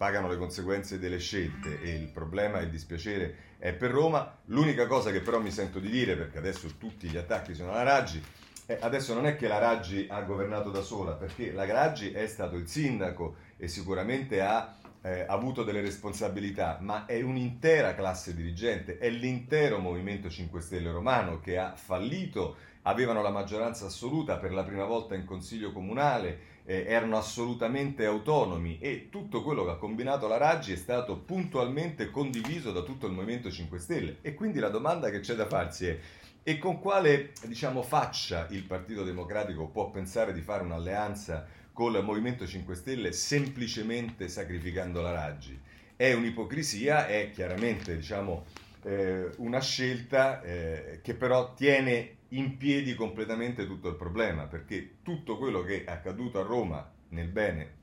pagano 0.01 0.27
le 0.27 0.37
conseguenze 0.37 0.97
delle 0.97 1.19
scelte 1.19 1.79
e 1.81 1.91
il 1.91 2.07
problema 2.07 2.59
e 2.59 2.63
il 2.63 2.69
dispiacere 2.71 3.35
è 3.59 3.73
per 3.73 3.91
Roma. 3.91 4.39
L'unica 4.45 4.87
cosa 4.87 5.11
che 5.11 5.21
però 5.21 5.39
mi 5.39 5.51
sento 5.51 5.79
di 5.79 5.89
dire, 5.89 6.15
perché 6.15 6.39
adesso 6.39 6.67
tutti 6.79 7.07
gli 7.07 7.17
attacchi 7.17 7.53
sono 7.53 7.71
alla 7.71 7.83
Raggi, 7.83 8.23
eh, 8.65 8.77
adesso 8.81 9.13
non 9.13 9.27
è 9.27 9.35
che 9.35 9.47
la 9.47 9.59
Raggi 9.59 10.07
ha 10.09 10.21
governato 10.21 10.71
da 10.71 10.81
sola, 10.81 11.11
perché 11.11 11.51
la 11.51 11.65
Raggi 11.65 12.11
è 12.11 12.25
stato 12.25 12.55
il 12.55 12.67
sindaco 12.67 13.35
e 13.61 13.67
sicuramente 13.67 14.41
ha 14.41 14.75
eh, 15.03 15.23
avuto 15.27 15.63
delle 15.63 15.81
responsabilità, 15.81 16.79
ma 16.81 17.05
è 17.05 17.21
un'intera 17.21 17.93
classe 17.93 18.33
dirigente, 18.33 18.97
è 18.97 19.07
l'intero 19.09 19.77
Movimento 19.77 20.31
5 20.31 20.59
Stelle 20.61 20.91
romano 20.91 21.39
che 21.39 21.59
ha 21.59 21.75
fallito, 21.75 22.55
avevano 22.83 23.21
la 23.21 23.29
maggioranza 23.29 23.85
assoluta 23.85 24.37
per 24.37 24.51
la 24.51 24.63
prima 24.63 24.85
volta 24.85 25.13
in 25.13 25.25
Consiglio 25.25 25.71
Comunale, 25.71 26.49
eh, 26.65 26.85
erano 26.87 27.17
assolutamente 27.17 28.03
autonomi 28.03 28.79
e 28.79 29.09
tutto 29.11 29.43
quello 29.43 29.63
che 29.63 29.71
ha 29.71 29.77
combinato 29.77 30.27
la 30.27 30.37
Raggi 30.37 30.73
è 30.73 30.75
stato 30.75 31.17
puntualmente 31.17 32.09
condiviso 32.09 32.71
da 32.71 32.81
tutto 32.81 33.05
il 33.05 33.13
Movimento 33.13 33.51
5 33.51 33.77
Stelle. 33.77 34.17
E 34.21 34.33
quindi 34.33 34.57
la 34.57 34.69
domanda 34.69 35.11
che 35.11 35.19
c'è 35.19 35.35
da 35.35 35.45
farsi 35.45 35.85
è 35.85 35.99
e 36.43 36.57
con 36.57 36.79
quale 36.79 37.33
diciamo, 37.45 37.83
faccia 37.83 38.47
il 38.49 38.63
Partito 38.63 39.03
Democratico 39.03 39.67
può 39.67 39.91
pensare 39.91 40.33
di 40.33 40.41
fare 40.41 40.63
un'alleanza 40.63 41.45
con 41.81 41.95
il 41.95 42.03
Movimento 42.03 42.45
5 42.45 42.75
Stelle 42.75 43.11
semplicemente 43.11 44.27
sacrificando 44.27 45.01
la 45.01 45.13
Raggi? 45.13 45.59
È 45.95 46.13
un'ipocrisia, 46.13 47.07
è 47.07 47.31
chiaramente 47.31 47.95
diciamo, 47.95 48.45
eh, 48.83 49.31
una 49.37 49.59
scelta 49.59 50.43
eh, 50.43 50.99
che 51.01 51.15
però 51.15 51.55
tiene 51.55 52.17
in 52.29 52.57
piedi 52.57 52.93
completamente 52.93 53.65
tutto 53.65 53.89
il 53.89 53.95
problema, 53.95 54.43
perché 54.43 54.97
tutto 55.01 55.39
quello 55.39 55.63
che 55.63 55.83
è 55.83 55.91
accaduto 55.91 56.39
a 56.39 56.43
Roma, 56.43 56.87
nel 57.09 57.29
bene, 57.29 57.73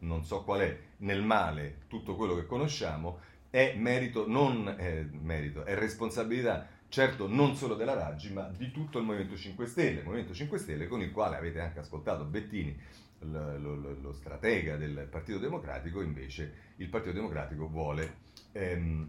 non 0.00 0.24
so 0.24 0.44
qual 0.44 0.60
è, 0.60 0.78
nel 0.98 1.24
male, 1.24 1.78
tutto 1.88 2.14
quello 2.14 2.36
che 2.36 2.46
conosciamo, 2.46 3.18
è 3.50 3.74
merito, 3.76 4.28
non 4.28 4.76
è 4.78 5.04
merito, 5.10 5.64
è 5.64 5.74
responsabilità, 5.74 6.68
certo 6.86 7.26
non 7.26 7.56
solo 7.56 7.74
della 7.74 7.94
Raggi, 7.94 8.32
ma 8.32 8.48
di 8.56 8.70
tutto 8.70 8.98
il 8.98 9.04
Movimento 9.04 9.36
5 9.36 9.66
Stelle, 9.66 9.98
il 9.98 10.04
Movimento 10.04 10.34
5 10.34 10.56
Stelle 10.56 10.86
con 10.86 11.02
il 11.02 11.10
quale 11.10 11.36
avete 11.36 11.58
anche 11.58 11.80
ascoltato 11.80 12.22
Bettini, 12.22 12.78
lo, 13.20 13.58
lo, 13.58 13.96
lo 14.00 14.12
stratega 14.12 14.76
del 14.76 15.06
Partito 15.10 15.38
Democratico, 15.38 16.00
invece 16.02 16.52
il 16.76 16.88
Partito 16.88 17.14
Democratico 17.14 17.68
vuole... 17.68 18.28
Ehm, 18.52 19.08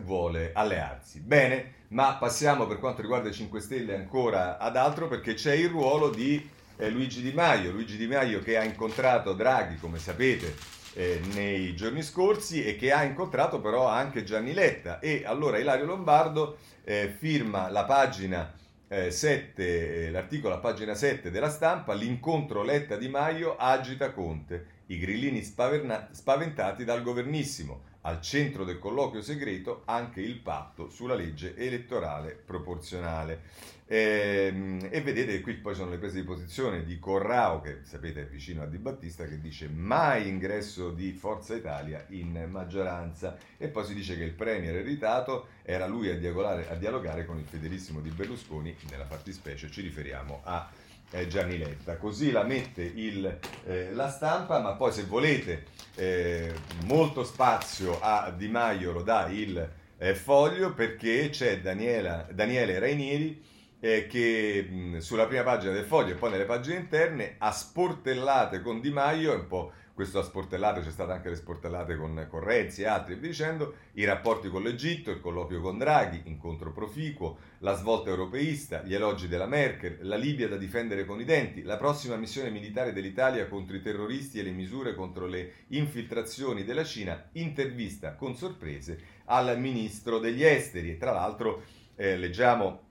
vuole 0.00 0.50
allearsi. 0.52 1.20
Bene, 1.20 1.84
ma 1.88 2.16
passiamo 2.16 2.66
per 2.66 2.78
quanto 2.78 3.02
riguarda 3.02 3.28
i 3.28 3.32
5 3.32 3.60
Stelle 3.60 3.94
ancora 3.94 4.58
ad 4.58 4.76
altro 4.76 5.08
perché 5.08 5.34
c'è 5.34 5.54
il 5.54 5.68
ruolo 5.68 6.10
di 6.10 6.48
eh, 6.76 6.90
Luigi 6.90 7.22
Di 7.22 7.32
Maio, 7.32 7.70
Luigi 7.70 7.96
Di 7.96 8.06
Maio 8.06 8.40
che 8.40 8.56
ha 8.56 8.64
incontrato 8.64 9.34
Draghi, 9.34 9.76
come 9.76 9.98
sapete, 9.98 10.54
eh, 10.94 11.20
nei 11.34 11.74
giorni 11.74 12.02
scorsi 12.02 12.64
e 12.64 12.76
che 12.76 12.92
ha 12.92 13.04
incontrato 13.04 13.60
però 13.60 13.88
anche 13.88 14.24
Gianni 14.24 14.52
Letta 14.52 14.98
e 14.98 15.22
allora 15.24 15.58
Ilario 15.58 15.86
Lombardo 15.86 16.58
eh, 16.84 17.14
firma 17.16 17.70
la 17.70 17.84
pagina 17.84 18.52
7, 18.63 18.63
eh, 18.88 19.10
eh, 19.56 20.10
l'articolo 20.10 20.54
a 20.54 20.58
pagina 20.58 20.94
7 20.94 21.30
della 21.30 21.50
stampa, 21.50 21.94
l'incontro 21.94 22.62
Letta 22.62 22.96
Di 22.96 23.08
Maio 23.08 23.56
agita 23.56 24.12
Conte, 24.12 24.82
i 24.86 24.98
grillini 24.98 25.42
spaverna- 25.42 26.08
spaventati 26.12 26.84
dal 26.84 27.02
governissimo 27.02 27.92
al 28.02 28.20
centro 28.20 28.64
del 28.64 28.78
colloquio 28.78 29.22
segreto 29.22 29.82
anche 29.86 30.20
il 30.20 30.38
patto 30.38 30.90
sulla 30.90 31.14
legge 31.14 31.56
elettorale 31.56 32.32
proporzionale. 32.32 33.40
E, 33.86 34.50
ehm, 34.50 34.88
e, 34.90 35.00
vedete 35.02 35.40
qui 35.40 35.54
poi 35.54 35.74
sono 35.74 35.90
le 35.90 35.98
prese 35.98 36.16
di 36.16 36.24
posizione 36.24 36.84
di 36.84 36.98
Corrao, 36.98 37.60
che 37.60 37.80
sapete 37.82 38.22
è 38.22 38.26
vicino 38.26 38.62
a 38.62 38.66
Di 38.66 38.78
Battista, 38.78 39.26
che 39.26 39.40
dice 39.40 39.68
mai 39.68 40.28
ingresso 40.28 40.90
di 40.90 41.12
Forza 41.12 41.54
Italia 41.54 42.04
in 42.08 42.46
maggioranza. 42.50 43.36
E 43.58 43.68
poi 43.68 43.84
si 43.84 43.94
dice 43.94 44.16
che 44.16 44.24
il 44.24 44.32
premier 44.32 44.76
eritato 44.76 45.48
era 45.62 45.86
lui 45.86 46.08
a 46.08 46.14
a 46.14 46.74
dialogare 46.74 47.26
con 47.26 47.38
il 47.38 47.44
fedelissimo 47.44 48.00
di 48.00 48.10
Berlusconi, 48.10 48.74
nella 48.90 49.04
fattispecie 49.04 49.70
ci 49.70 49.82
riferiamo 49.82 50.40
a 50.44 50.70
eh, 51.10 51.26
Gianni 51.26 51.58
Letta. 51.58 51.96
Così 51.96 52.30
la 52.30 52.42
mette 52.42 52.82
il, 52.82 53.38
eh, 53.66 53.92
la 53.92 54.08
stampa, 54.08 54.60
ma 54.60 54.72
poi 54.72 54.92
se 54.92 55.04
volete 55.04 55.66
eh, 55.96 56.52
molto 56.86 57.22
spazio 57.24 58.00
a 58.00 58.32
Di 58.36 58.48
Maio 58.48 58.92
lo 58.92 59.02
dà 59.02 59.28
il 59.28 59.70
eh, 59.98 60.14
foglio 60.14 60.72
perché 60.72 61.28
c'è 61.30 61.60
Daniela, 61.60 62.26
Daniele 62.32 62.78
Rainieri 62.78 63.52
eh, 63.84 64.06
che 64.06 64.66
mh, 64.66 64.98
sulla 64.98 65.26
prima 65.26 65.42
pagina 65.42 65.70
del 65.74 65.84
foglio 65.84 66.12
e 66.12 66.16
poi 66.16 66.30
nelle 66.30 66.46
pagine 66.46 66.78
interne 66.78 67.34
a 67.36 67.52
sportellate 67.52 68.62
con 68.62 68.80
Di 68.80 68.90
Maio, 68.90 69.34
è 69.34 69.36
un 69.36 69.46
po' 69.46 69.72
questo 69.92 70.18
a 70.18 70.22
sportellate, 70.22 70.80
c'è 70.80 70.90
stata 70.90 71.12
anche 71.12 71.28
le 71.28 71.36
sportellate 71.36 71.94
con, 71.94 72.26
con 72.30 72.42
Renzi 72.42 72.80
e 72.80 72.86
altri, 72.86 73.12
e 73.12 73.16
via 73.16 73.28
dicendo, 73.28 73.74
i 73.92 74.04
rapporti 74.04 74.48
con 74.48 74.62
l'Egitto, 74.62 75.10
il 75.10 75.20
colloquio 75.20 75.60
con 75.60 75.76
Draghi, 75.76 76.22
incontro 76.24 76.72
proficuo, 76.72 77.36
la 77.58 77.74
svolta 77.74 78.08
europeista, 78.08 78.82
gli 78.82 78.94
elogi 78.94 79.28
della 79.28 79.46
Merkel, 79.46 79.98
la 80.00 80.16
Libia 80.16 80.48
da 80.48 80.56
difendere 80.56 81.04
con 81.04 81.20
i 81.20 81.24
denti, 81.24 81.62
la 81.62 81.76
prossima 81.76 82.16
missione 82.16 82.48
militare 82.48 82.94
dell'Italia 82.94 83.46
contro 83.46 83.76
i 83.76 83.82
terroristi 83.82 84.38
e 84.38 84.44
le 84.44 84.50
misure 84.50 84.94
contro 84.94 85.26
le 85.26 85.66
infiltrazioni 85.68 86.64
della 86.64 86.84
Cina, 86.84 87.28
intervista 87.32 88.14
con 88.14 88.34
sorprese 88.34 88.98
al 89.26 89.60
ministro 89.60 90.18
degli 90.18 90.42
esteri. 90.42 90.92
E 90.92 90.96
tra 90.96 91.12
l'altro 91.12 91.62
eh, 91.96 92.16
leggiamo 92.16 92.83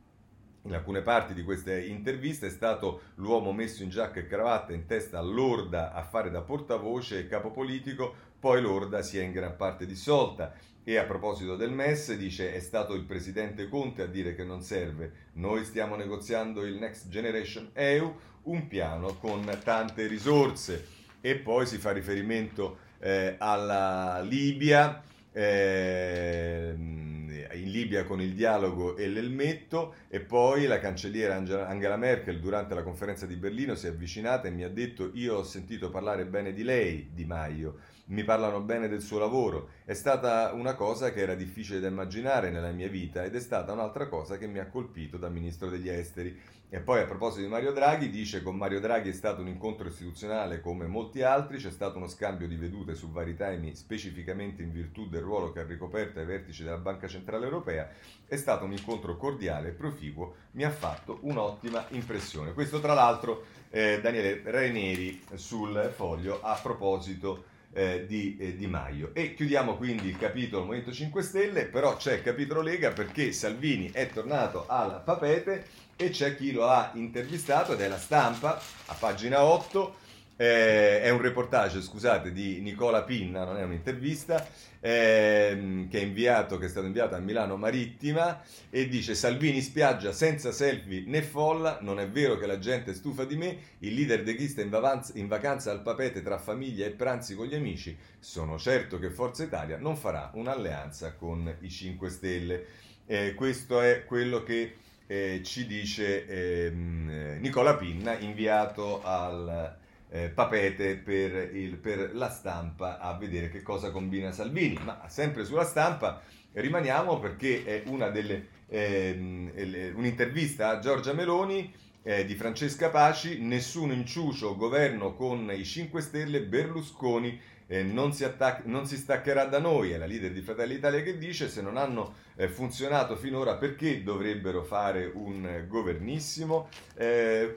in 0.66 0.74
alcune 0.74 1.02
parti 1.02 1.34
di 1.34 1.44
queste 1.44 1.84
interviste 1.86 2.48
è 2.48 2.50
stato 2.50 3.02
l'uomo 3.16 3.52
messo 3.52 3.84
in 3.84 3.90
giacca 3.90 4.20
e 4.20 4.28
cravatta 4.28 4.74
in 4.74 4.86
testa 4.86 5.20
a 5.20 5.22
Lorda 5.22 5.92
a 5.94 6.04
fare 6.04 6.30
da 6.30 6.42
portavoce 6.42 7.20
e 7.20 7.28
capo 7.28 7.52
politico, 7.52 8.14
poi 8.40 8.62
Lorda 8.62 9.02
si 9.02 9.18
è 9.18 9.24
in 9.24 9.32
gran 9.32 9.56
parte 9.56 9.86
dissolta. 9.86 10.54
E 10.86 10.98
a 10.98 11.06
proposito 11.06 11.56
del 11.56 11.72
MES 11.72 12.14
dice 12.16 12.54
è 12.54 12.60
stato 12.60 12.94
il 12.94 13.04
presidente 13.04 13.70
Conte 13.70 14.02
a 14.02 14.08
dire 14.08 14.36
che 14.36 14.44
non 14.44 14.62
serve, 14.62 15.30
noi 15.34 15.64
stiamo 15.64 15.96
negoziando 15.96 16.66
il 16.66 16.76
Next 16.76 17.08
Generation 17.08 17.70
EU, 17.74 18.14
un 18.44 18.68
piano 18.68 19.16
con 19.16 19.50
tante 19.64 20.08
risorse. 20.08 20.88
E 21.22 21.36
poi 21.36 21.66
si 21.66 21.78
fa 21.78 21.92
riferimento 21.92 22.80
eh, 23.00 23.36
alla 23.38 24.20
Libia. 24.22 25.02
Eh, 25.32 27.13
in 27.54 27.72
Libia 27.72 28.04
con 28.04 28.22
il 28.22 28.34
dialogo 28.34 28.96
e 28.96 29.08
l'elmetto 29.08 29.96
e 30.08 30.20
poi 30.20 30.66
la 30.66 30.80
cancelliera 30.80 31.36
Angela 31.36 31.98
Merkel 31.98 32.40
durante 32.40 32.74
la 32.74 32.84
conferenza 32.84 33.26
di 33.26 33.36
Berlino 33.36 33.76
si 33.76 33.88
è 33.88 33.90
avvicinata 33.90 34.48
e 34.48 34.52
mi 34.52 34.64
ha 34.64 34.70
detto 34.70 35.12
io 35.14 35.38
ho 35.38 35.44
sentito 35.44 35.90
parlare 35.90 36.26
bene 36.26 36.54
di 36.54 36.64
lei, 36.64 37.10
Di 37.14 37.26
Maio, 37.26 37.78
mi 38.06 38.24
parlano 38.24 38.62
bene 38.62 38.88
del 38.88 39.02
suo 39.02 39.20
lavoro, 39.20 39.70
è 39.86 39.94
stata 39.94 40.52
una 40.54 40.76
cosa 40.76 41.12
che 41.12 41.22
era 41.22 41.36
difficile 41.36 41.80
da 41.80 41.88
immaginare 41.88 42.50
nella 42.50 42.72
mia 42.72 42.90
vita 42.90 43.24
ed 43.24 43.36
è 43.36 43.40
stata 43.40 43.72
un'altra 43.72 44.08
cosa 44.08 44.38
che 44.38 44.48
mi 44.48 44.60
ha 44.60 44.68
colpito 44.68 45.18
da 45.18 45.30
ministro 45.30 45.70
degli 45.70 45.90
esteri 45.90 46.38
e 46.74 46.80
poi 46.80 47.02
a 47.02 47.06
proposito 47.06 47.42
di 47.44 47.50
Mario 47.50 47.72
Draghi, 47.72 48.10
dice 48.10 48.42
con 48.42 48.56
Mario 48.56 48.80
Draghi 48.80 49.10
è 49.10 49.14
stato 49.14 49.42
un 49.42 49.48
incontro 49.48 49.88
istituzionale 49.88 50.60
come 50.60 50.88
molti 50.88 51.22
altri, 51.22 51.60
c'è 51.60 51.70
stato 51.70 51.98
uno 51.98 52.08
scambio 52.08 52.48
di 52.48 52.56
vedute 52.56 52.96
su 52.96 53.12
vari 53.12 53.36
temi 53.36 53.76
specificamente 53.76 54.64
in 54.64 54.72
virtù 54.72 55.08
del 55.08 55.22
ruolo 55.22 55.52
che 55.52 55.60
ha 55.60 55.66
ricoperto 55.66 56.18
ai 56.18 56.26
vertici 56.26 56.64
della 56.64 56.78
Banca 56.78 57.08
Centrale 57.08 57.46
Europea, 57.46 57.88
è 58.26 58.36
stato 58.38 58.66
un 58.66 58.72
incontro 58.72 59.18
cordiale 59.18 59.68
e 59.68 59.74
proficuo, 59.74 60.34
mi 60.54 60.64
ha 60.64 60.72
fatto 60.72 61.20
un'ottima 61.22 61.86
impressione. 61.90 62.54
Questo 62.54 62.80
tra 62.80 62.96
l'altro 62.96 63.44
eh, 63.70 64.00
Daniele 64.02 64.42
Raineri 64.44 65.24
sul 65.36 65.92
foglio 65.94 66.42
a 66.42 66.58
proposito 66.60 67.52
eh, 67.74 68.06
di 68.08 68.38
eh, 68.40 68.56
Di 68.56 68.68
Maio. 68.68 69.12
E 69.14 69.34
chiudiamo 69.34 69.76
quindi 69.76 70.08
il 70.08 70.18
capitolo 70.18 70.64
Movimento 70.64 70.92
5 70.92 71.22
Stelle, 71.22 71.66
però 71.66 71.98
c'è 71.98 72.14
il 72.14 72.22
capitolo 72.22 72.62
Lega 72.62 72.92
perché 72.92 73.32
Salvini 73.32 73.92
è 73.92 74.10
tornato 74.10 74.66
al 74.68 75.02
papete 75.04 75.66
e 75.96 76.10
c'è 76.10 76.36
chi 76.36 76.52
lo 76.52 76.68
ha 76.68 76.92
intervistato 76.96 77.74
ed 77.74 77.82
è 77.82 77.88
la 77.88 77.98
stampa 77.98 78.60
a 78.86 78.94
pagina 78.94 79.44
8. 79.44 80.02
Eh, 80.44 81.02
è 81.02 81.10
un 81.10 81.22
reportage, 81.22 81.82
scusate, 81.82 82.34
di 82.34 82.60
Nicola 82.60 83.04
Pinna, 83.04 83.46
non 83.46 83.56
è 83.56 83.64
un'intervista, 83.64 84.46
ehm, 84.82 85.88
che, 85.88 86.00
è 86.00 86.02
inviato, 86.02 86.58
che 86.58 86.66
è 86.66 86.68
stato 86.68 86.86
inviato 86.86 87.16
a 87.16 87.20
Milano 87.20 87.56
Marittima 87.56 88.42
e 88.70 88.90
dice 88.90 89.16
Salvini 89.16 89.62
spiaggia 89.62 90.12
senza 90.12 90.52
selfie 90.52 91.06
né 91.06 91.22
folla, 91.22 91.78
non 91.80 91.98
è 91.98 92.10
vero 92.10 92.38
che 92.38 92.46
la 92.46 92.60
gente 92.60 92.92
è 92.92 92.94
stufa 92.94 93.24
di 93.24 93.38
me, 93.38 93.58
il 93.80 93.94
leader 93.94 94.22
deghista 94.22 94.60
in, 94.60 94.70
vacanza, 94.70 95.14
in 95.16 95.30
vacanza 95.30 95.72
al 95.72 95.82
papete 95.82 96.22
tra 96.22 96.38
famiglia 96.38 96.86
e 96.86 96.90
pranzi 96.90 97.36
con 97.36 97.46
gli 97.46 97.56
amici, 97.56 97.96
sono 98.20 98.58
certo 98.58 99.00
che 99.00 99.12
Forza 99.12 99.46
Italia 99.46 99.78
non 99.78 99.96
farà 99.96 100.30
un'alleanza 100.34 101.14
con 101.14 101.56
i 101.62 101.70
5 101.70 102.10
Stelle. 102.10 102.66
Eh, 103.06 103.34
questo 103.34 103.80
è 103.80 104.04
quello 104.04 104.44
che 104.44 104.76
eh, 105.08 105.40
ci 105.42 105.66
dice 105.66 106.28
ehm, 106.28 107.38
Nicola 107.40 107.78
Pinna, 107.78 108.18
inviato 108.18 109.02
al 109.04 109.80
eh, 110.14 110.30
Papete 110.30 110.96
per, 110.98 111.56
il, 111.56 111.78
per, 111.78 112.12
la 112.14 112.30
stampa 112.30 113.00
a 113.00 113.18
vedere 113.18 113.50
che 113.50 113.64
cosa 113.64 113.90
combina 113.90 114.32
Salvini. 114.32 114.78
Ma 114.84 115.02
sempre 115.08 115.44
sulla 115.44 115.66
stampa 115.66 116.22
rimaniamo 116.52 117.18
perché 117.18 117.64
è 117.66 117.82
una 117.88 118.10
delle, 118.10 118.48
ehm, 118.68 119.94
un'intervista 119.96 120.70
a 120.70 120.80
Giorgia 120.80 121.14
Meloni 121.14 121.74
eh, 122.04 122.26
di 122.26 122.36
Francesca 122.36 122.90
Paci, 122.90 123.42
nessun 123.42 123.92
inciucio 123.92 124.56
governo 124.56 125.16
con 125.16 125.52
i 125.52 125.66
5 125.66 126.00
Stelle, 126.02 126.44
Berlusconi 126.44 127.40
eh, 127.68 127.84
non, 127.84 128.14
si 128.14 128.24
attac- 128.24 128.66
non, 128.66 128.86
si 128.86 128.98
staccherà 128.98 129.46
da 129.46 129.60
noi, 129.60 129.92
è 129.92 129.98
la 129.98 130.06
leader 130.06 130.32
di 130.32 130.42
Fratelli 130.42 130.76
Italia 130.76 131.02
che 131.02 131.18
dice 131.18 131.50
se 131.50 131.62
non 131.62 131.78
hanno 131.78 132.14
eh, 132.36 132.48
funzionato 132.48 133.16
finora 133.16 133.56
perché 133.56 134.04
dovrebbero 134.04 134.64
fare 134.64 135.10
un 135.14 135.46
eh, 135.46 135.68
governissimo, 135.68 136.70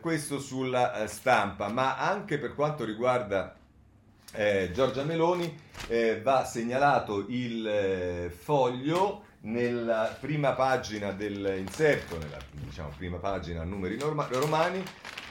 questo 0.00 0.40
sulla 0.40 1.02
eh, 1.02 1.06
stampa, 1.08 1.68
ma 1.68 1.98
anche 1.98 2.38
per 2.38 2.54
quanto 2.54 2.84
riguarda 2.84 3.54
eh, 4.32 4.70
Giorgia 4.72 5.04
Meloni 5.04 5.64
va 6.22 6.44
segnalato 6.44 7.26
il 7.28 8.30
foglio 8.34 9.24
nella 9.42 10.16
prima 10.18 10.52
pagina 10.52 11.12
dell'inserto, 11.12 12.18
nella 12.18 12.38
diciamo, 12.50 12.92
prima 12.96 13.18
pagina 13.18 13.62
numeri 13.62 13.96
norma- 13.96 14.26
romani, 14.30 14.82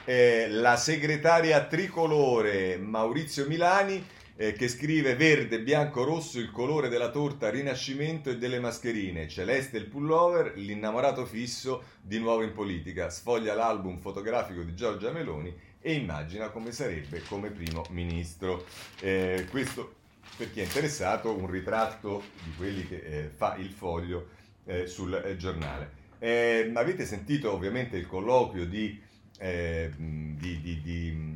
la 0.04 0.76
segretaria 0.76 1.64
tricolore 1.64 2.78
Maurizio 2.78 3.46
Milani 3.46 4.04
eh, 4.36 4.52
che 4.52 4.68
scrive 4.68 5.16
verde, 5.16 5.60
bianco, 5.62 6.04
rosso 6.04 6.38
il 6.38 6.50
colore 6.50 6.88
della 6.88 7.10
torta 7.10 7.50
Rinascimento 7.50 8.30
e 8.30 8.36
delle 8.36 8.60
mascherine, 8.60 9.28
celeste 9.28 9.78
il 9.78 9.86
pullover, 9.86 10.56
l'innamorato 10.56 11.24
fisso 11.24 11.94
di 12.02 12.18
nuovo 12.18 12.42
in 12.42 12.52
politica, 12.52 13.08
sfoglia 13.08 13.54
l'album 13.54 13.98
fotografico 13.98 14.62
di 14.62 14.74
Giorgia 14.74 15.10
Meloni 15.10 15.54
e 15.80 15.92
immagina 15.94 16.50
come 16.50 16.72
sarebbe 16.72 17.22
come 17.28 17.50
primo 17.50 17.84
ministro. 17.90 18.66
Eh, 19.00 19.46
questo 19.50 19.94
per 20.36 20.52
chi 20.52 20.60
è 20.60 20.64
interessato, 20.64 21.32
un 21.32 21.50
ritratto 21.50 22.22
di 22.44 22.52
quelli 22.56 22.86
che 22.86 22.96
eh, 22.96 23.30
fa 23.34 23.56
il 23.56 23.70
foglio 23.70 24.28
eh, 24.64 24.86
sul 24.86 25.14
eh, 25.14 25.36
giornale. 25.36 26.04
Eh, 26.18 26.70
avete 26.74 27.06
sentito 27.06 27.52
ovviamente 27.52 27.96
il 27.96 28.06
colloquio 28.06 28.66
di, 28.66 29.00
di, 29.38 30.60
di, 30.60 30.80
di 30.80 31.34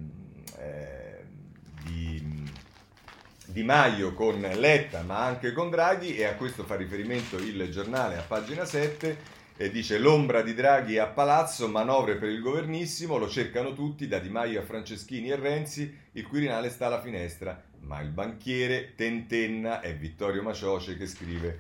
di 3.53 3.62
Maio 3.64 4.14
con 4.14 4.40
Letta 4.40 5.03
ma 5.03 5.24
anche 5.24 5.53
con 5.53 5.70
Draghi 5.70 6.16
e 6.16 6.24
a 6.24 6.34
questo 6.34 6.64
fa 6.64 6.76
riferimento 6.76 7.36
il 7.36 7.68
giornale 7.70 8.16
a 8.16 8.22
pagina 8.22 8.64
7 8.64 9.38
e 9.57 9.70
dice 9.70 9.98
l'ombra 9.98 10.40
di 10.40 10.55
Draghi 10.55 10.96
a 10.98 11.07
palazzo, 11.09 11.68
manovre 11.68 12.16
per 12.16 12.30
il 12.30 12.40
governissimo, 12.40 13.18
lo 13.18 13.28
cercano 13.28 13.74
tutti 13.74 14.09
da 14.09 14.18
Di 14.18 14.30
Maio 14.30 14.61
a 14.61 14.64
Franceschini 14.64 15.28
e 15.28 15.36
Renzi, 15.36 15.94
il 16.12 16.26
Quirinale 16.26 16.70
sta 16.70 16.86
alla 16.86 17.03
finestra, 17.03 17.62
ma 17.80 18.01
il 18.01 18.09
banchiere 18.09 18.94
tentenna 18.94 19.80
è 19.80 19.94
Vittorio 19.94 20.42
Macioce 20.42 20.96
che 20.96 21.07
scrive 21.07 21.59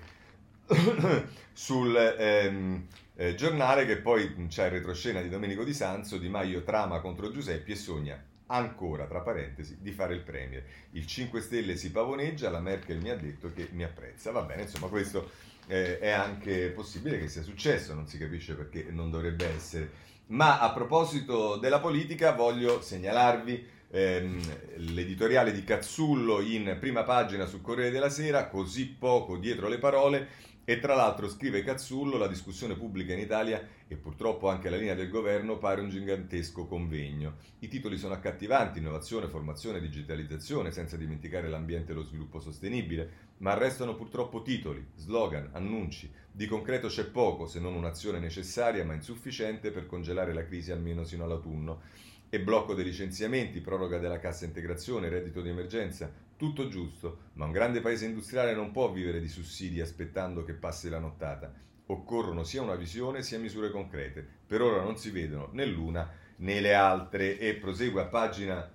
sul 1.52 1.94
ehm, 1.94 2.86
eh, 3.16 3.34
giornale 3.34 3.84
che 3.84 3.98
poi 3.98 4.46
c'è 4.48 4.66
il 4.66 4.70
retroscena 4.70 5.20
di 5.20 5.28
Domenico 5.28 5.62
Di 5.62 5.74
Sanzo, 5.74 6.16
Di 6.16 6.28
Maio 6.30 6.62
trama 6.62 7.00
contro 7.00 7.30
Giuseppe 7.30 7.72
e 7.72 7.76
sogna 7.76 8.24
ancora, 8.50 9.06
tra 9.06 9.20
parentesi, 9.20 9.78
di 9.80 9.92
fare 9.92 10.14
il 10.14 10.22
Premier. 10.22 10.64
Il 10.92 11.06
5 11.06 11.40
Stelle 11.40 11.76
si 11.76 11.90
pavoneggia, 11.90 12.50
la 12.50 12.60
Merkel 12.60 13.00
mi 13.00 13.10
ha 13.10 13.16
detto 13.16 13.52
che 13.52 13.68
mi 13.72 13.84
apprezza. 13.84 14.30
Va 14.30 14.42
bene, 14.42 14.62
insomma, 14.62 14.88
questo 14.88 15.30
eh, 15.66 15.98
è 15.98 16.10
anche 16.10 16.68
possibile 16.68 17.18
che 17.18 17.28
sia 17.28 17.42
successo, 17.42 17.94
non 17.94 18.06
si 18.06 18.18
capisce 18.18 18.54
perché 18.54 18.86
non 18.90 19.10
dovrebbe 19.10 19.46
essere. 19.46 20.08
Ma 20.26 20.60
a 20.60 20.72
proposito 20.72 21.56
della 21.56 21.80
politica, 21.80 22.32
voglio 22.32 22.80
segnalarvi 22.82 23.66
ehm, 23.90 24.40
l'editoriale 24.76 25.52
di 25.52 25.64
Cazzullo 25.64 26.40
in 26.40 26.76
prima 26.78 27.02
pagina 27.02 27.46
sul 27.46 27.60
Corriere 27.60 27.90
della 27.90 28.10
Sera, 28.10 28.48
così 28.48 28.86
poco 28.86 29.36
dietro 29.36 29.68
le 29.68 29.78
parole 29.78 30.28
e 30.64 30.78
tra 30.78 30.94
l'altro, 30.94 31.28
scrive 31.28 31.64
Cazzullo, 31.64 32.16
la 32.16 32.28
discussione 32.28 32.76
pubblica 32.76 33.12
in 33.12 33.18
Italia 33.18 33.66
e 33.88 33.96
purtroppo 33.96 34.48
anche 34.48 34.70
la 34.70 34.76
linea 34.76 34.94
del 34.94 35.08
governo 35.08 35.58
pare 35.58 35.80
un 35.80 35.88
gigantesco 35.88 36.66
convegno. 36.66 37.36
I 37.60 37.68
titoli 37.68 37.96
sono 37.96 38.14
accattivanti, 38.14 38.78
innovazione, 38.78 39.28
formazione, 39.28 39.80
digitalizzazione, 39.80 40.70
senza 40.70 40.96
dimenticare 40.96 41.48
l'ambiente 41.48 41.92
e 41.92 41.94
lo 41.94 42.04
sviluppo 42.04 42.38
sostenibile, 42.38 43.28
ma 43.38 43.54
restano 43.54 43.96
purtroppo 43.96 44.42
titoli, 44.42 44.86
slogan, 44.94 45.48
annunci. 45.52 46.10
Di 46.30 46.46
concreto 46.46 46.88
c'è 46.88 47.06
poco, 47.06 47.46
se 47.46 47.58
non 47.58 47.74
un'azione 47.74 48.18
necessaria 48.18 48.84
ma 48.84 48.94
insufficiente 48.94 49.72
per 49.72 49.86
congelare 49.86 50.32
la 50.32 50.44
crisi 50.44 50.70
almeno 50.70 51.04
sino 51.04 51.24
all'autunno 51.24 51.80
e 52.28 52.40
blocco 52.40 52.74
dei 52.74 52.84
licenziamenti, 52.84 53.60
proroga 53.60 53.98
della 53.98 54.20
cassa 54.20 54.44
integrazione, 54.44 55.08
reddito 55.08 55.42
di 55.42 55.48
emergenza, 55.48 56.12
tutto 56.40 56.68
giusto, 56.68 57.18
ma 57.34 57.44
un 57.44 57.52
grande 57.52 57.82
paese 57.82 58.06
industriale 58.06 58.54
non 58.54 58.70
può 58.70 58.90
vivere 58.90 59.20
di 59.20 59.28
sussidi 59.28 59.78
aspettando 59.78 60.42
che 60.42 60.54
passi 60.54 60.88
la 60.88 60.98
nottata. 60.98 61.52
Occorrono 61.84 62.44
sia 62.44 62.62
una 62.62 62.76
visione 62.76 63.22
sia 63.22 63.38
misure 63.38 63.70
concrete. 63.70 64.26
Per 64.46 64.62
ora 64.62 64.82
non 64.82 64.96
si 64.96 65.10
vedono 65.10 65.50
né 65.52 65.66
l'una 65.66 66.10
né 66.36 66.60
le 66.60 66.72
altre. 66.72 67.38
E 67.38 67.56
prosegue 67.56 68.00
a 68.00 68.06
pagina 68.06 68.66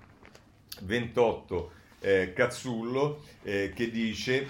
28 0.84 1.72
eh, 2.02 2.34
Cazzullo 2.34 3.24
eh, 3.42 3.72
che 3.74 3.90
dice 3.90 4.48